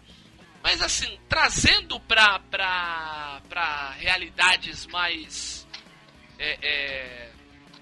[0.62, 5.66] Mas assim, trazendo pra, pra, pra realidades mais.
[6.38, 7.30] é, é,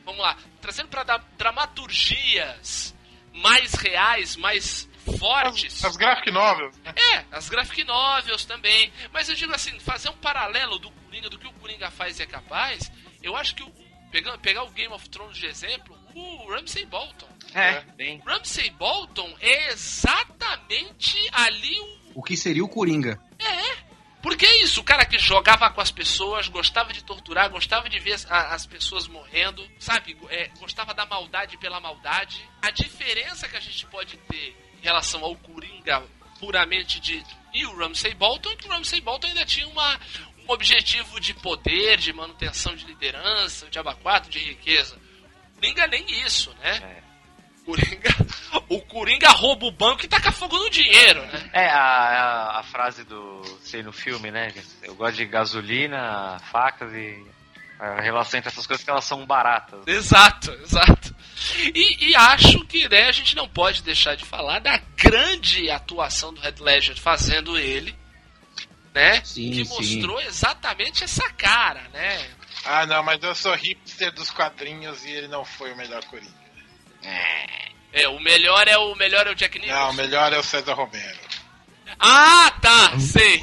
[0.05, 2.95] vamos lá, trazendo pra da- dramaturgias
[3.33, 4.89] mais reais, mais
[5.19, 5.85] fortes.
[5.85, 6.75] As graphic novels?
[6.85, 8.93] É, as graphic novels também.
[9.13, 12.23] Mas eu digo assim, fazer um paralelo do Coringa, do que o Coringa faz e
[12.23, 12.91] é capaz,
[13.23, 13.73] eu acho que o,
[14.11, 17.29] pegar, pegar o Game of Thrones de exemplo, o Ramsay Bolton.
[17.55, 18.23] É, bem.
[18.27, 22.00] Ramsay Bolton é exatamente ali o.
[22.15, 23.21] O que seria o Coringa?
[24.23, 27.99] Porque é isso, o cara que jogava com as pessoas, gostava de torturar, gostava de
[27.99, 30.17] ver as, as pessoas morrendo, sabe?
[30.29, 32.47] É, gostava da maldade pela maldade.
[32.61, 36.03] A diferença que a gente pode ter em relação ao Coringa
[36.39, 40.01] puramente dito e o Ramsay Bolton é que o Ramsay Bolton ainda tinha uma,
[40.47, 44.97] um objetivo de poder, de manutenção de liderança, de abacuato, de riqueza.
[44.97, 46.77] O Coringa nem isso, né?
[46.77, 47.10] É.
[47.65, 48.11] Coringa,
[48.69, 51.51] o Coringa rouba o banco e taca fogo no dinheiro, né?
[51.53, 53.43] É, a, a, a frase do.
[53.63, 54.53] sei no filme, né?
[54.83, 57.23] Eu gosto de gasolina, facas e.
[57.79, 59.87] A relação entre essas coisas que elas são baratas.
[59.87, 61.17] Exato, exato.
[61.75, 66.31] E, e acho que né, a gente não pode deixar de falar da grande atuação
[66.35, 67.97] do Red Ledger fazendo ele,
[68.95, 69.25] né?
[69.25, 69.71] Sim, que sim.
[69.75, 72.31] mostrou exatamente essa cara, né?
[72.67, 76.40] Ah, não, mas eu sou hipster dos quadrinhos e ele não foi o melhor Coringa.
[77.93, 79.81] É, o melhor é o melhor é o Jack Nicholson.
[79.83, 81.19] Não, o melhor é o César Romero.
[81.99, 83.43] Ah, tá, sei.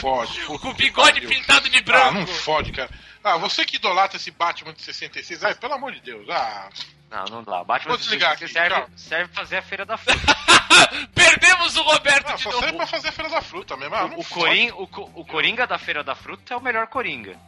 [0.00, 0.40] Fode.
[0.46, 1.28] Com o bigode pariu.
[1.28, 2.14] pintado de Ah, branco.
[2.14, 2.90] não fode, cara.
[3.24, 6.28] Ah, você que idolatra esse Batman de 66, ai, pelo amor de Deus.
[6.30, 6.68] Ah,
[7.10, 7.62] Não, não dá.
[7.64, 8.88] Batman Vou desligar aqui, serve, tchau.
[8.96, 10.36] serve pra fazer a feira da fruta.
[11.14, 12.62] Perdemos o Roberto ah de só novo.
[12.62, 13.94] serve pra fazer a Feira da Fruta mesmo.
[13.94, 14.40] Ah, não o, o, fode.
[14.46, 14.82] Corin, o,
[15.20, 17.38] o Coringa da Feira da Fruta é o melhor Coringa.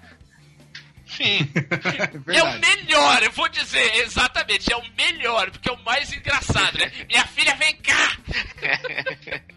[1.16, 1.50] Sim.
[2.34, 6.78] É o melhor, eu vou dizer, exatamente, é o melhor, porque é o mais engraçado,
[6.78, 6.90] né?
[7.08, 8.16] Minha filha, vem cá!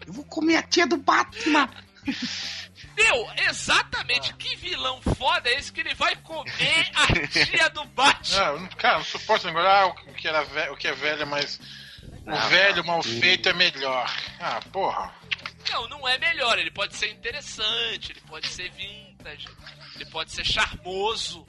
[0.06, 1.68] Eu vou comer a tia do Batman.
[2.96, 8.38] Meu, exatamente, que vilão foda é esse que ele vai comer a tia do Batman?
[8.42, 9.68] Ah, eu não- cara, não suporto negócio.
[9.68, 11.60] Ah, o que, era ve- o que é velho é mais.
[12.26, 14.10] O Ah, velho mal feito é melhor.
[14.40, 15.12] Ah, porra.
[15.70, 19.46] Não, não é melhor, ele pode ser interessante, ele pode ser vintage,
[19.98, 21.46] ele pode ser charmoso,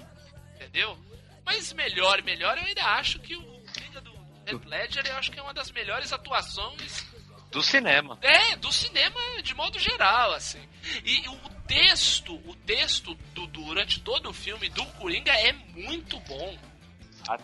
[0.55, 0.97] entendeu?
[1.45, 3.43] Mas melhor, melhor, eu ainda acho que o
[3.73, 4.11] Coringa do
[4.47, 7.05] Heath Ledger, eu acho que é uma das melhores atuações
[7.51, 8.17] Do cinema.
[8.21, 10.61] É, do cinema de modo geral, assim.
[11.03, 16.57] E o texto, o texto do, durante todo o filme do Coringa é muito bom.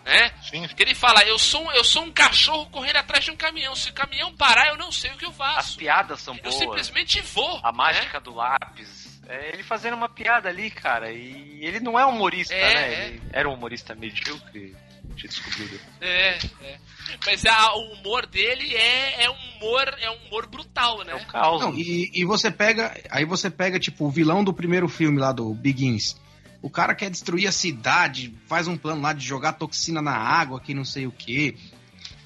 [0.03, 0.31] Né?
[0.41, 0.67] Sim.
[0.69, 3.75] Que ele fala, eu sou, eu sou um cachorro correndo atrás de um caminhão.
[3.75, 5.77] Se o caminhão parar, eu não sei o que eu As faço.
[5.77, 6.55] piadas são Eu boas.
[6.55, 7.57] simplesmente vou.
[7.63, 7.77] A né?
[7.77, 9.04] mágica do lápis.
[9.27, 11.11] É ele fazendo uma piada ali, cara.
[11.11, 12.93] E ele não é humorista, É, né?
[12.93, 13.07] é.
[13.07, 14.75] Ele era um humorista medíocre.
[15.03, 15.67] A gente descobriu.
[15.67, 15.91] depois.
[16.01, 16.77] É, é.
[17.25, 21.15] Mas a- o humor dele é, é um humor, é um humor brutal, É né?
[21.15, 21.61] o caos.
[21.61, 22.95] Não, e, e você pega.
[23.09, 26.15] Aí você pega, tipo, o vilão do primeiro filme lá do Begins.
[26.61, 30.59] O cara quer destruir a cidade, faz um plano lá de jogar toxina na água,
[30.59, 31.55] que não sei o quê.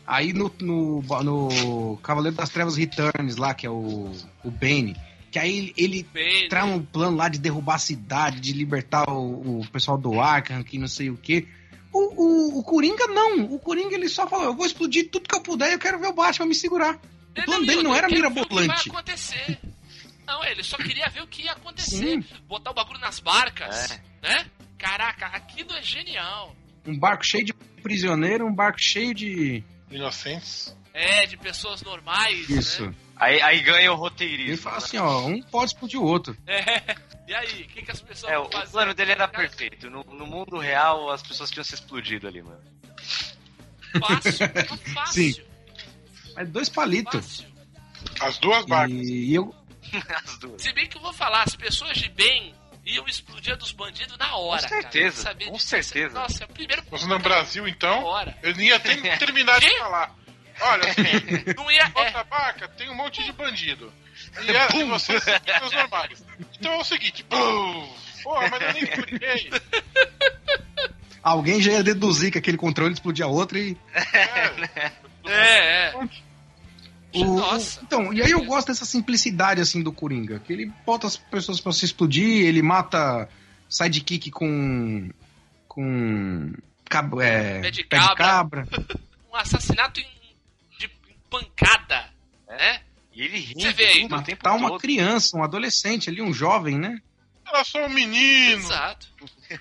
[0.07, 4.11] Aí no, no, no Cavaleiro das Trevas Returns lá, que é o,
[4.43, 4.95] o Bane,
[5.31, 9.59] que aí ele Bem, traz um plano lá de derrubar a cidade, de libertar o,
[9.61, 11.47] o pessoal do Arkham, que não sei o quê.
[11.91, 11.99] O,
[12.55, 13.45] o, o Coringa não.
[13.45, 15.99] O Coringa ele só falou: eu vou explodir tudo que eu puder e eu quero
[15.99, 16.99] ver o Batman me segurar.
[17.37, 18.89] O plano dele não era quero ver O mirabolante.
[18.89, 19.59] vai acontecer.
[20.27, 21.97] Não, ele só queria ver o que ia acontecer.
[21.97, 22.23] Sim.
[22.47, 24.01] Botar o bagulho nas barcas, É.
[24.21, 24.45] né?
[24.77, 26.55] Caraca, aquilo é genial.
[26.85, 29.63] Um barco cheio de prisioneiro, um barco cheio de.
[29.89, 30.75] Inocentes.
[30.93, 32.85] É, de pessoas normais, Isso.
[32.85, 32.93] né?
[33.19, 34.57] Aí, aí ganha o Ele roteirismo.
[34.63, 34.83] fala né?
[34.85, 36.35] assim, ó, um pode explodir o outro.
[36.47, 36.95] É.
[37.27, 38.71] E aí, o que, que as pessoas É, vão o fazer?
[38.71, 39.89] plano dele era Cara, perfeito.
[39.89, 42.61] No, no mundo real, as pessoas tinham se explodido ali, mano.
[43.99, 44.47] Fácil,
[44.93, 45.45] fácil.
[46.35, 47.41] Mas dois palitos.
[47.41, 47.49] Fácil.
[48.21, 48.97] As duas barcas.
[49.07, 49.53] E eu.
[50.23, 50.61] As duas.
[50.61, 52.53] Se bem que eu vou falar, as pessoas de bem
[52.85, 54.61] iam explodir a dos bandidos na hora.
[54.63, 54.81] Com cara.
[54.83, 56.13] certeza, Saber com certeza.
[56.19, 58.37] Nossa, primeiro Você no Brasil, na então, hora.
[58.43, 60.15] eu nem ia ter terminar de falar.
[60.61, 61.81] Olha, é o seguinte, Não ia.
[61.83, 63.91] É, outra barca tem um monte de bandido.
[64.43, 66.25] E, é, e vocês são pessoas normais.
[66.59, 67.89] Então é o seguinte, bum!
[68.23, 69.49] Porra, mas eu nem expliquei.
[71.21, 73.77] Alguém já ia deduzir que aquele controle explodia outro e.
[73.93, 74.91] É,
[75.27, 75.93] é, é.
[77.13, 77.79] O- Nossa.
[77.79, 80.39] o- então, e aí eu gosto dessa simplicidade assim do Coringa.
[80.39, 83.27] Que ele bota as pessoas pra se explodir, ele mata
[83.69, 85.09] sidekick com.
[85.67, 86.53] com.
[86.89, 88.65] cab- é, Pé de pé de cabra.
[88.65, 88.67] cabra.
[89.31, 90.07] Um assassinato em,
[91.29, 92.09] pancada,
[92.47, 92.81] né?
[93.13, 94.79] E ele rindo, Você vê aí, tempo Matar uma todo.
[94.79, 96.99] criança, um adolescente ali, um jovem, né?
[97.47, 99.07] era só um menino, Exato.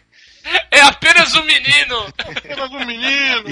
[0.70, 2.06] É apenas um menino.
[2.18, 3.44] apenas um menino.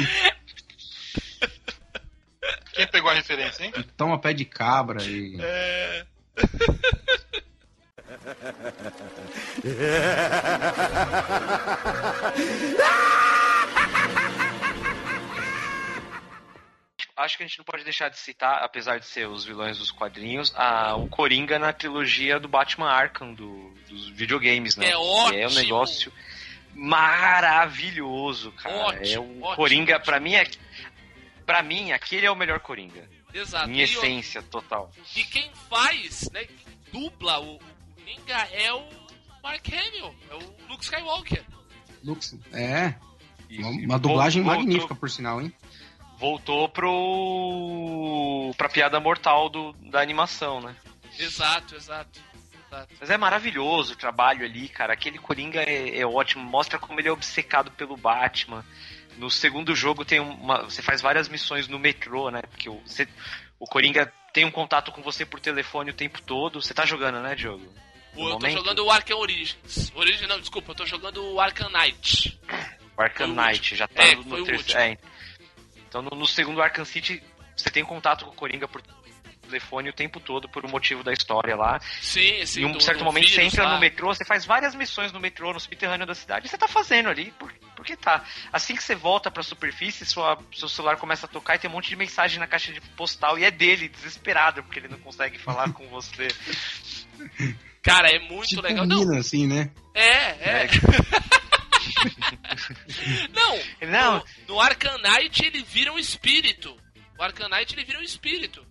[2.73, 3.73] Quem pegou a referência, hein?
[3.97, 5.37] Toma pé de cabra e.
[5.41, 6.07] É.
[17.17, 19.91] Acho que a gente não pode deixar de citar, apesar de ser os vilões dos
[19.91, 24.87] quadrinhos, a, o Coringa na trilogia do Batman Arkham do- dos videogames, né?
[24.87, 25.55] É Que É um ótimo.
[25.55, 26.13] negócio
[26.75, 28.75] maravilhoso, cara.
[28.75, 28.79] é
[29.19, 30.05] Ótimo, o ótimo, Coringa, ótimo.
[30.05, 30.47] pra mim, é,
[31.47, 33.09] pra mim, aquele é o melhor Coringa.
[33.33, 33.69] Exato.
[33.71, 34.91] em E o- essência total.
[35.15, 36.67] E quem faz, né, quem
[37.03, 37.61] dubla o, o
[37.97, 38.89] Coringa é o
[39.43, 41.45] Mark Hamill, é o Luke Skywalker.
[42.03, 42.35] Lux.
[42.53, 42.95] É,
[43.51, 45.53] uma, uma dublagem voltou- magnífica, por sinal, hein?
[46.19, 48.53] Voltou pro.
[48.57, 50.75] pra piada mortal do, da animação, né?
[51.19, 52.21] Exato, exato.
[52.67, 52.95] exato.
[53.01, 54.93] Mas é maravilhoso o trabalho ali, cara.
[54.93, 58.65] Aquele Coringa é, é ótimo, mostra como ele é obcecado pelo Batman.
[59.19, 60.63] No segundo jogo tem uma.
[60.65, 62.43] Você faz várias missões no metrô, né?
[62.43, 63.09] Porque o, você-
[63.59, 66.61] o Coringa tem um contato com você por telefone o tempo todo.
[66.61, 67.65] Você tá jogando, né, Diogo?
[68.15, 68.53] O- eu tô momento?
[68.59, 69.93] jogando o Arkham Origins.
[69.95, 72.39] Origins não, desculpa, eu tô jogando o Arkham Knight.
[72.97, 74.81] O Arkham Knight já tá É, no, no terceiro.
[74.81, 74.99] É.
[75.89, 77.23] Então no, no segundo Arkham City
[77.57, 78.83] você tem contato com o Coringa por
[79.47, 81.79] telefone o tempo todo por um motivo da história lá.
[82.03, 82.63] Sim, sim.
[82.63, 83.75] em um do- certo do momento você vírus entra lá.
[83.75, 86.67] no metrô, você faz várias missões no metrô, no subterrâneo da cidade, e você tá
[86.67, 88.25] fazendo ali, por, porque tá.
[88.53, 91.75] Assim que você volta pra superfície, sua, seu celular começa a tocar e tem um
[91.75, 95.39] monte de mensagem na caixa de postal, e é dele, desesperado, porque ele não consegue
[95.39, 96.27] falar com você.
[97.83, 98.85] Cara, é muito Tipo legal.
[98.85, 99.71] Não, assim, né?
[99.95, 100.69] é, é.
[103.33, 104.19] Não, Não.
[104.19, 106.77] No, no Arcanite ele vira um espírito.
[107.19, 108.67] O Arcanite ele vira um espírito.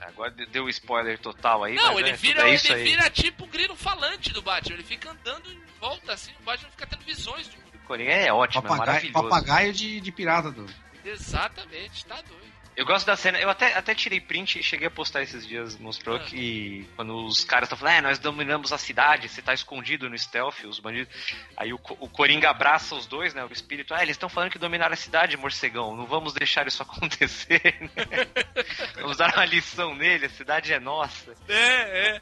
[0.00, 1.74] Agora deu spoiler total aí.
[1.74, 2.84] Não, mas ele é, vira, é isso ele aí.
[2.84, 4.76] vira tipo o grilo falante do Batman.
[4.76, 7.48] Ele fica andando em volta assim, o Batman fica tendo visões.
[7.48, 7.78] Do...
[7.86, 9.28] Coringa é ótimo, é Papagaio, maravilhoso.
[9.28, 10.66] papagaio de, de pirata do.
[11.04, 12.50] Exatamente, tá doido.
[12.76, 15.76] Eu gosto da cena, eu até, até tirei print e cheguei a postar esses dias,
[15.78, 16.20] mostrou Ah.
[16.20, 20.16] que quando os caras estão falando, é, nós dominamos a cidade, você tá escondido no
[20.16, 21.12] stealth, os bandidos.
[21.56, 23.44] Aí o, o Coringa abraça os dois, né?
[23.44, 26.82] O espírito, ah, eles estão falando que dominaram a cidade, morcegão, não vamos deixar isso
[26.84, 28.26] acontecer, né?
[28.94, 31.34] Vamos dar uma lição nele, a cidade é nossa.
[31.48, 32.20] É, é.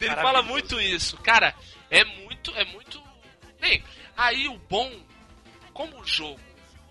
[0.00, 1.16] Ele fala muito isso.
[1.18, 1.54] Cara,
[1.90, 3.02] é muito, é muito.
[3.60, 3.82] Bem,
[4.16, 4.90] aí o bom,
[5.72, 6.47] como o jogo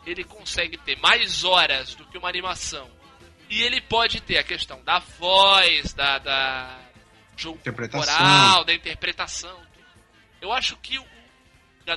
[0.07, 2.89] ele consegue ter mais horas do que uma animação.
[3.49, 6.79] E ele pode ter a questão da voz, da, da
[7.35, 8.15] jogo Interpretação.
[8.15, 9.61] corporal, da interpretação.
[10.41, 10.97] Eu acho que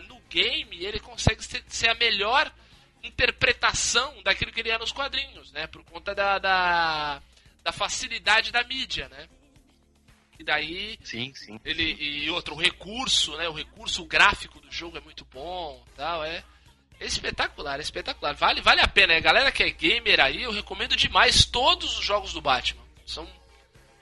[0.09, 2.53] no game ele consegue ser, ser a melhor
[3.03, 5.67] interpretação daquilo que ele é nos quadrinhos, né?
[5.67, 7.23] Por conta da, da,
[7.63, 9.29] da facilidade da mídia, né?
[10.39, 11.61] E daí Sim, sim.
[11.65, 13.49] ele e outro o recurso, né?
[13.49, 16.45] O recurso gráfico do jogo é muito bom, tal, é.
[17.01, 18.35] É espetacular, é espetacular.
[18.35, 19.21] Vale, vale a pena, né?
[19.21, 22.83] Galera que é gamer aí, eu recomendo demais todos os jogos do Batman.
[23.07, 23.27] São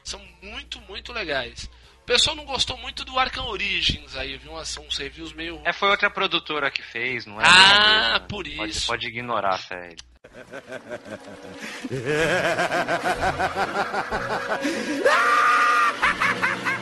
[0.03, 1.70] são muito, muito legais.
[2.03, 4.53] O pessoal não gostou muito do Arkham Origins aí, viu?
[4.53, 7.45] Umas- Uns reviews meio É, foi outra produtora que fez, não é?
[7.45, 8.19] Ah, não é mesmo, né?
[8.20, 8.87] por Pode- isso.
[8.87, 9.97] Pode, ignorar, sério.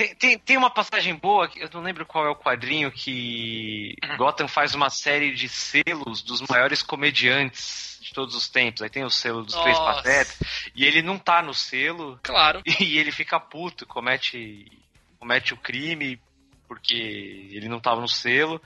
[0.00, 4.48] Tem, tem, tem uma passagem boa, eu não lembro qual é o quadrinho, que Gotham
[4.48, 8.80] faz uma série de selos dos maiores comediantes de todos os tempos.
[8.80, 9.96] Aí tem o selo dos Três Nossa.
[9.96, 10.38] Patetas,
[10.74, 12.62] e ele não tá no selo, Claro.
[12.80, 14.72] e ele fica puto, comete,
[15.18, 16.18] comete o crime
[16.66, 18.58] porque ele não tava no selo.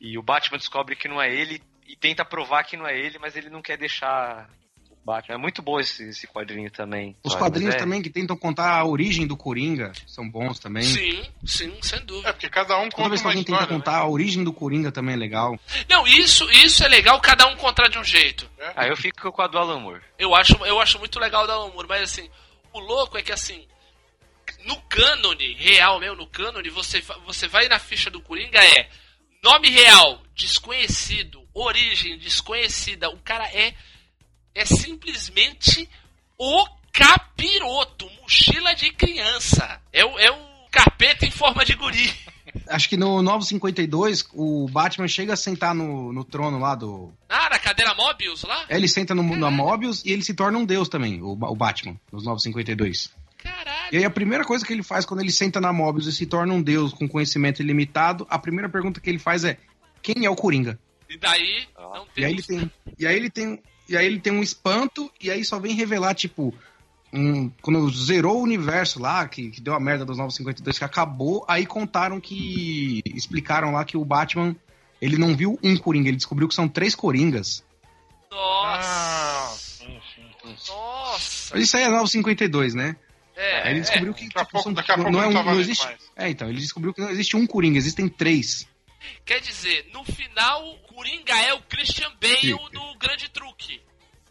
[0.00, 3.18] E o Batman descobre que não é ele e tenta provar que não é ele,
[3.18, 4.48] mas ele não quer deixar
[5.08, 5.34] Batman.
[5.34, 7.16] É muito bom esse, esse quadrinho também.
[7.24, 7.44] Os sabe?
[7.44, 10.82] quadrinhos é- também que tentam contar a origem do Coringa são bons também.
[10.84, 12.32] Sim, sim, sem É, dúvida.
[12.34, 13.66] porque cada um Toda conta vez que alguém tenta né?
[13.66, 15.58] contar a origem do Coringa também é legal.
[15.88, 18.48] Não, isso, isso é legal, cada um contra de um jeito.
[18.76, 20.02] Aí eu fico com a do Alan Moore.
[20.18, 22.28] Eu acho, eu acho muito legal o Alan Moore, mas assim,
[22.72, 23.66] o louco é que assim,
[24.64, 28.88] no cânone real mesmo, no cânone, você, você vai na ficha do Coringa, é
[29.42, 33.74] nome real, desconhecido, origem desconhecida, o cara é,
[34.58, 35.88] é simplesmente
[36.36, 39.80] o capiroto, mochila de criança.
[39.92, 40.36] É o, é o
[40.68, 42.12] capeta em forma de guri.
[42.66, 47.12] Acho que no Novo 52, o Batman chega a sentar no, no trono lá do.
[47.28, 48.64] Ah, na cadeira Mobius lá?
[48.68, 51.54] É, Ele senta no, na Mobius e ele se torna um deus também, o, o
[51.54, 53.14] Batman, nos Novos 52.
[53.36, 53.88] Caralho.
[53.92, 56.26] E aí a primeira coisa que ele faz quando ele senta na Mobius e se
[56.26, 59.56] torna um deus com conhecimento ilimitado, a primeira pergunta que ele faz é:
[60.02, 60.78] quem é o Coringa?
[61.08, 64.32] E daí, não E aí ele tem, e aí ele tem, e aí ele tem
[64.32, 66.54] um espanto e aí só vem revelar tipo
[67.12, 71.44] um, quando zerou o universo lá, que, que deu a merda dos 952 que acabou,
[71.48, 74.54] aí contaram que explicaram lá que o Batman
[75.00, 77.64] ele não viu um Coringa, ele descobriu que são três Coringas.
[78.32, 79.58] Ah, Nossa.
[79.84, 80.22] sim, sim.
[80.68, 81.54] Nossa.
[81.54, 82.96] Mas isso aí é 952, né?
[83.36, 85.84] É, Aí ele descobriu que Daqui a tipo, pouco- são- não é um, não existe.
[85.84, 85.98] mais.
[86.16, 88.66] É, então, ele descobriu que não existe um Coringa, existem três.
[89.24, 93.80] Quer dizer, no final, Coringa é o Christian Bale do Grande Truque.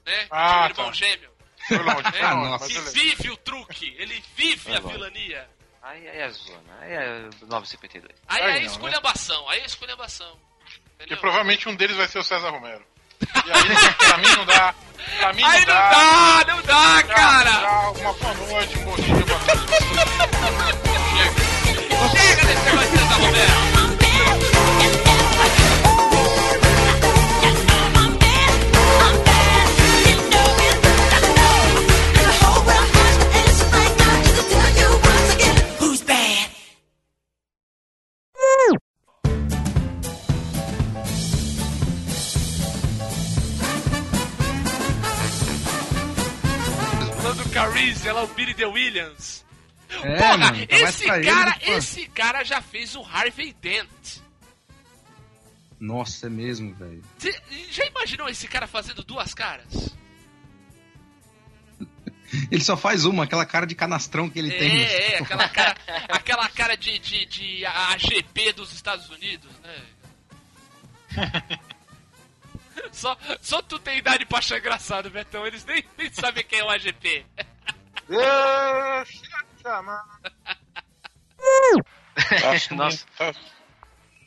[0.05, 0.27] Né?
[0.31, 0.91] Ah, o irmão tá.
[0.93, 1.29] gêmeo.
[1.67, 2.65] Foi longe, foi É, longe, nossa.
[2.65, 3.95] mas que vive o truque.
[3.97, 4.89] Ele vive a bom.
[4.89, 5.49] vilania.
[5.81, 6.77] Aí, aí é zona.
[6.81, 8.13] Aí é 952.
[8.27, 8.65] Aí Aí é não, né?
[8.65, 9.49] esculhambação.
[9.49, 10.31] Aí é esculhambação.
[10.61, 11.17] Porque Entendeu?
[11.17, 12.85] provavelmente um deles vai ser o César Romero.
[13.47, 14.75] E aí, pra mim não dá.
[15.19, 16.43] Pra mim Aí não não dá.
[16.43, 17.51] dá, não dá, cara.
[17.51, 19.61] Tchau, uma boa noite, um bom dia, boa tarde.
[22.17, 23.76] Chega desse negócio de César Romero.
[47.57, 49.45] Carice, ela é o Billy The Williams.
[49.89, 54.19] É, Porra, mano, tá esse ele cara, pra- esse cara já fez o Harvey Dent.
[55.79, 57.03] Nossa, é mesmo, velho.
[57.71, 59.95] Já imaginou esse cara fazendo duas caras?
[62.51, 64.67] Ele só faz uma, aquela cara de canastrão que ele tem.
[64.79, 64.83] né?
[64.83, 65.77] É, é, aquela cara,
[66.09, 69.81] aquela cara de, de, de AGP dos Estados Unidos, né?
[72.91, 75.45] Só, só tu tem idade pra achar engraçado, Betão.
[75.45, 77.25] Eles nem, nem sabem quem é o AGP.
[82.13, 83.05] Tá assumindo, Nossa.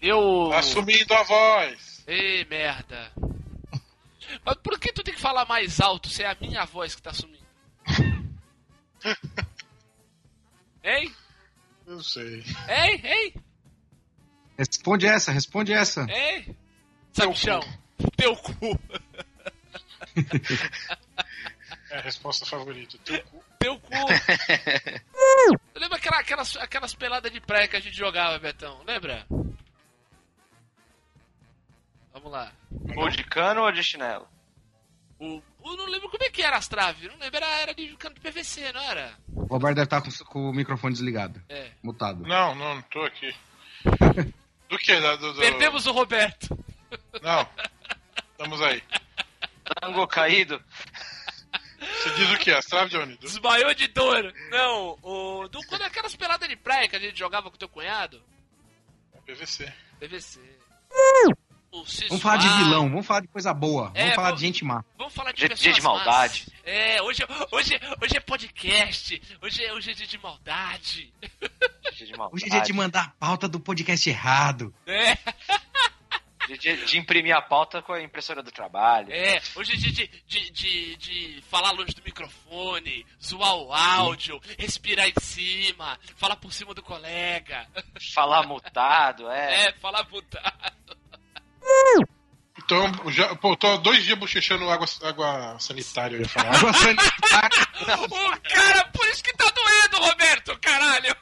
[0.01, 0.53] Eu.
[0.53, 2.05] assumindo a voz.
[2.07, 3.13] Ei, merda.
[4.45, 7.03] Mas por que tu tem que falar mais alto se é a minha voz que
[7.03, 7.47] tá sumindo?
[10.83, 11.15] Hein?
[11.87, 12.43] Eu sei.
[12.69, 13.01] Hein?
[13.05, 13.35] Hein?
[14.57, 16.07] Responde essa, responde essa.
[16.09, 16.57] Hein?
[17.13, 17.61] Sabichão.
[18.17, 18.79] Teu cu.
[21.91, 22.99] É a resposta favorita.
[23.05, 23.45] Teu cu.
[23.59, 23.91] Teu cu.
[25.75, 28.83] Lembra aquela, aquelas, aquelas peladas de praia que a gente jogava, Betão?
[28.87, 29.27] Lembra?
[32.13, 32.53] Vamos lá.
[32.97, 34.29] Ou de cano ou de chinelo?
[35.19, 37.09] O, eu não lembro como é que era as traves.
[37.11, 39.15] Não lembro, era, era de cano de PVC, não era?
[39.35, 41.43] O Roberto deve estar com, com o microfone desligado.
[41.49, 41.71] É.
[41.83, 42.23] Mutado.
[42.23, 43.35] Não, não, não tô aqui.
[44.69, 45.01] Do que?
[45.01, 45.35] Do...
[45.35, 46.57] Perdemos o Roberto.
[47.21, 47.49] Não.
[48.41, 48.83] Estamos aí.
[49.83, 50.65] Tango caído?
[51.79, 52.51] Você diz o que?
[52.51, 53.15] As traves, Johnny?
[53.19, 54.33] Desmaiou de dor.
[54.51, 58.23] Não, o, do, quando aquelas peladas de praia que a gente jogava com teu cunhado?
[59.27, 59.71] PVC.
[59.99, 60.41] PVC.
[62.09, 63.93] Vamos falar de vilão, vamos falar de coisa boa.
[63.95, 64.83] É, vamos falar vamos- de gente má.
[64.97, 66.47] Vamos falar de Dia- pessoas dia de maldade.
[66.49, 66.61] más.
[66.65, 67.23] É, hoje,
[67.53, 69.23] hoje, hoje é podcast.
[69.43, 71.13] Hoje é, hoje é dia de maldade.
[71.93, 72.35] Dia de maldade.
[72.35, 74.75] Hoje é dia de mandar a pauta do podcast errado.
[74.87, 75.17] É,
[76.59, 79.13] Dia de, de imprimir a pauta com a impressora do trabalho.
[79.13, 79.41] é.
[79.55, 85.09] Hoje é dia de, de, de, de falar longe do microfone, zoar o áudio, respirar
[85.09, 87.67] em cima, falar por cima do colega.
[88.15, 89.67] Falar mutado, é.
[89.67, 90.71] É, falar mutado.
[92.59, 96.55] Então, já, pô, tô há dois dias bochechando água, água sanitária, eu ia falar.
[96.57, 97.71] Água sanitária.
[97.81, 101.17] O cara, por isso que tá doendo, Roberto, caralho.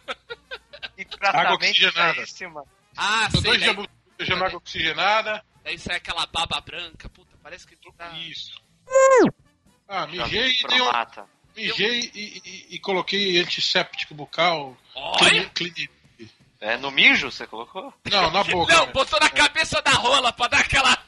[0.99, 2.25] E Água oxigenada.
[2.97, 3.89] Ah, Tô sei, dois daí, dias
[4.19, 5.45] bochechando água oxigenada.
[5.63, 7.09] daí sai aquela baba branca.
[7.09, 8.11] Puta, parece que tá...
[8.19, 8.61] Isso.
[9.89, 10.91] Ah, Já mijei, e dei um,
[11.57, 14.77] mijei e, e- e coloquei antisséptico bucal.
[14.95, 15.49] Olha!
[15.51, 15.89] Clini-
[16.61, 17.93] É, no mijo você colocou?
[18.11, 18.75] Não, na boca.
[18.75, 18.93] Não, né?
[18.93, 20.99] botou na cabeça da rola pra dar aquela...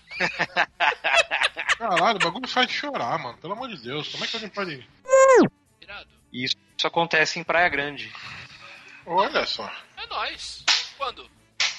[1.78, 3.38] Caralho, o bagulho faz chorar, mano.
[3.38, 4.08] Pelo amor de Deus.
[4.08, 4.88] Como é que alguém pode.
[5.80, 6.08] Irado.
[6.32, 8.12] Isso, isso acontece em Praia Grande.
[9.06, 9.70] Olha só.
[9.96, 10.64] É nóis.
[10.96, 11.28] Quando?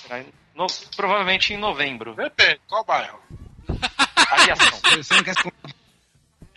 [0.07, 0.23] Será
[0.55, 2.13] no- provavelmente em novembro.
[2.15, 3.19] Depende, qual bairro?
[4.31, 4.79] Aviação.
[4.97, 5.51] Você não quer se...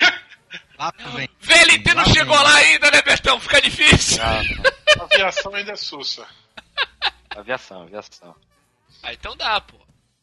[0.78, 1.28] Lá vem.
[1.40, 2.44] VLT não Lá chegou vem.
[2.46, 3.38] lá ainda, né, Bertão?
[3.40, 4.20] Fica difícil.
[4.22, 4.40] Ah,
[5.04, 6.26] Aviação ainda é sussa.
[7.36, 8.34] aviação, aviação.
[9.02, 9.76] Ah, então dá, pô.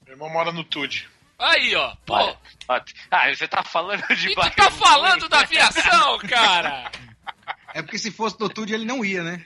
[0.05, 1.07] Meu irmão mora no TUD.
[1.39, 1.95] Aí, ó.
[2.05, 2.37] Pô, Olha,
[2.67, 2.83] olha.
[3.09, 4.77] Ah, você tá falando de e bairro tá ruim.
[4.79, 6.91] falando da aviação, cara?
[7.73, 9.45] É porque se fosse do Tude ele não ia, né?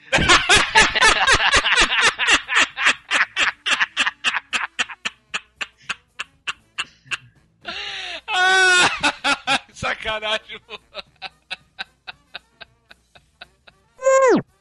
[8.28, 9.60] Ah,
[10.06, 10.60] sacanagem.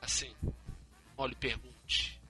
[0.00, 0.34] Assim,
[1.16, 2.20] olha, pergunte.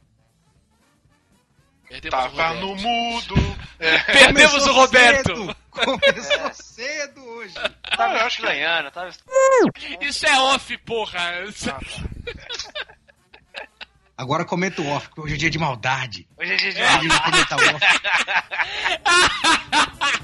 [1.89, 2.61] Perdemos o Tava Roberto.
[2.61, 3.35] no mudo.
[3.79, 3.99] É.
[3.99, 5.37] Perdemos Começou o Roberto.
[5.37, 5.57] cedo.
[5.71, 7.55] Começou cedo hoje.
[7.97, 9.11] Tava que- estranhando, tava
[10.01, 11.43] Isso é off, porra.
[11.43, 11.71] Isso-
[14.17, 16.27] Agora comenta o off, porque hoje é dia de maldade.
[16.37, 17.85] Hoje é dia de Hoje vai comentar o off.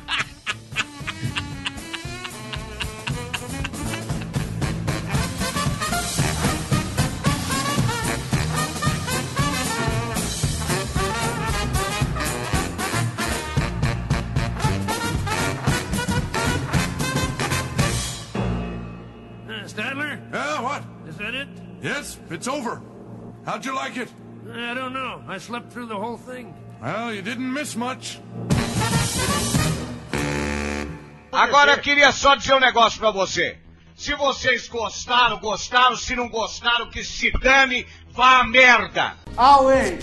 [21.83, 22.83] Yes, it's over.
[23.47, 24.09] How'd you like it?
[24.53, 25.23] I don't know.
[25.27, 26.55] I slept through the whole thing.
[26.83, 28.21] Well, you didn't miss much.
[31.33, 33.57] Agora eu queria só dizer um negócio pra você.
[33.97, 35.97] Se vocês gostaram, gostaram.
[35.97, 39.15] Se não gostaram, que se dane, vá a merda.
[39.37, 39.99] Away!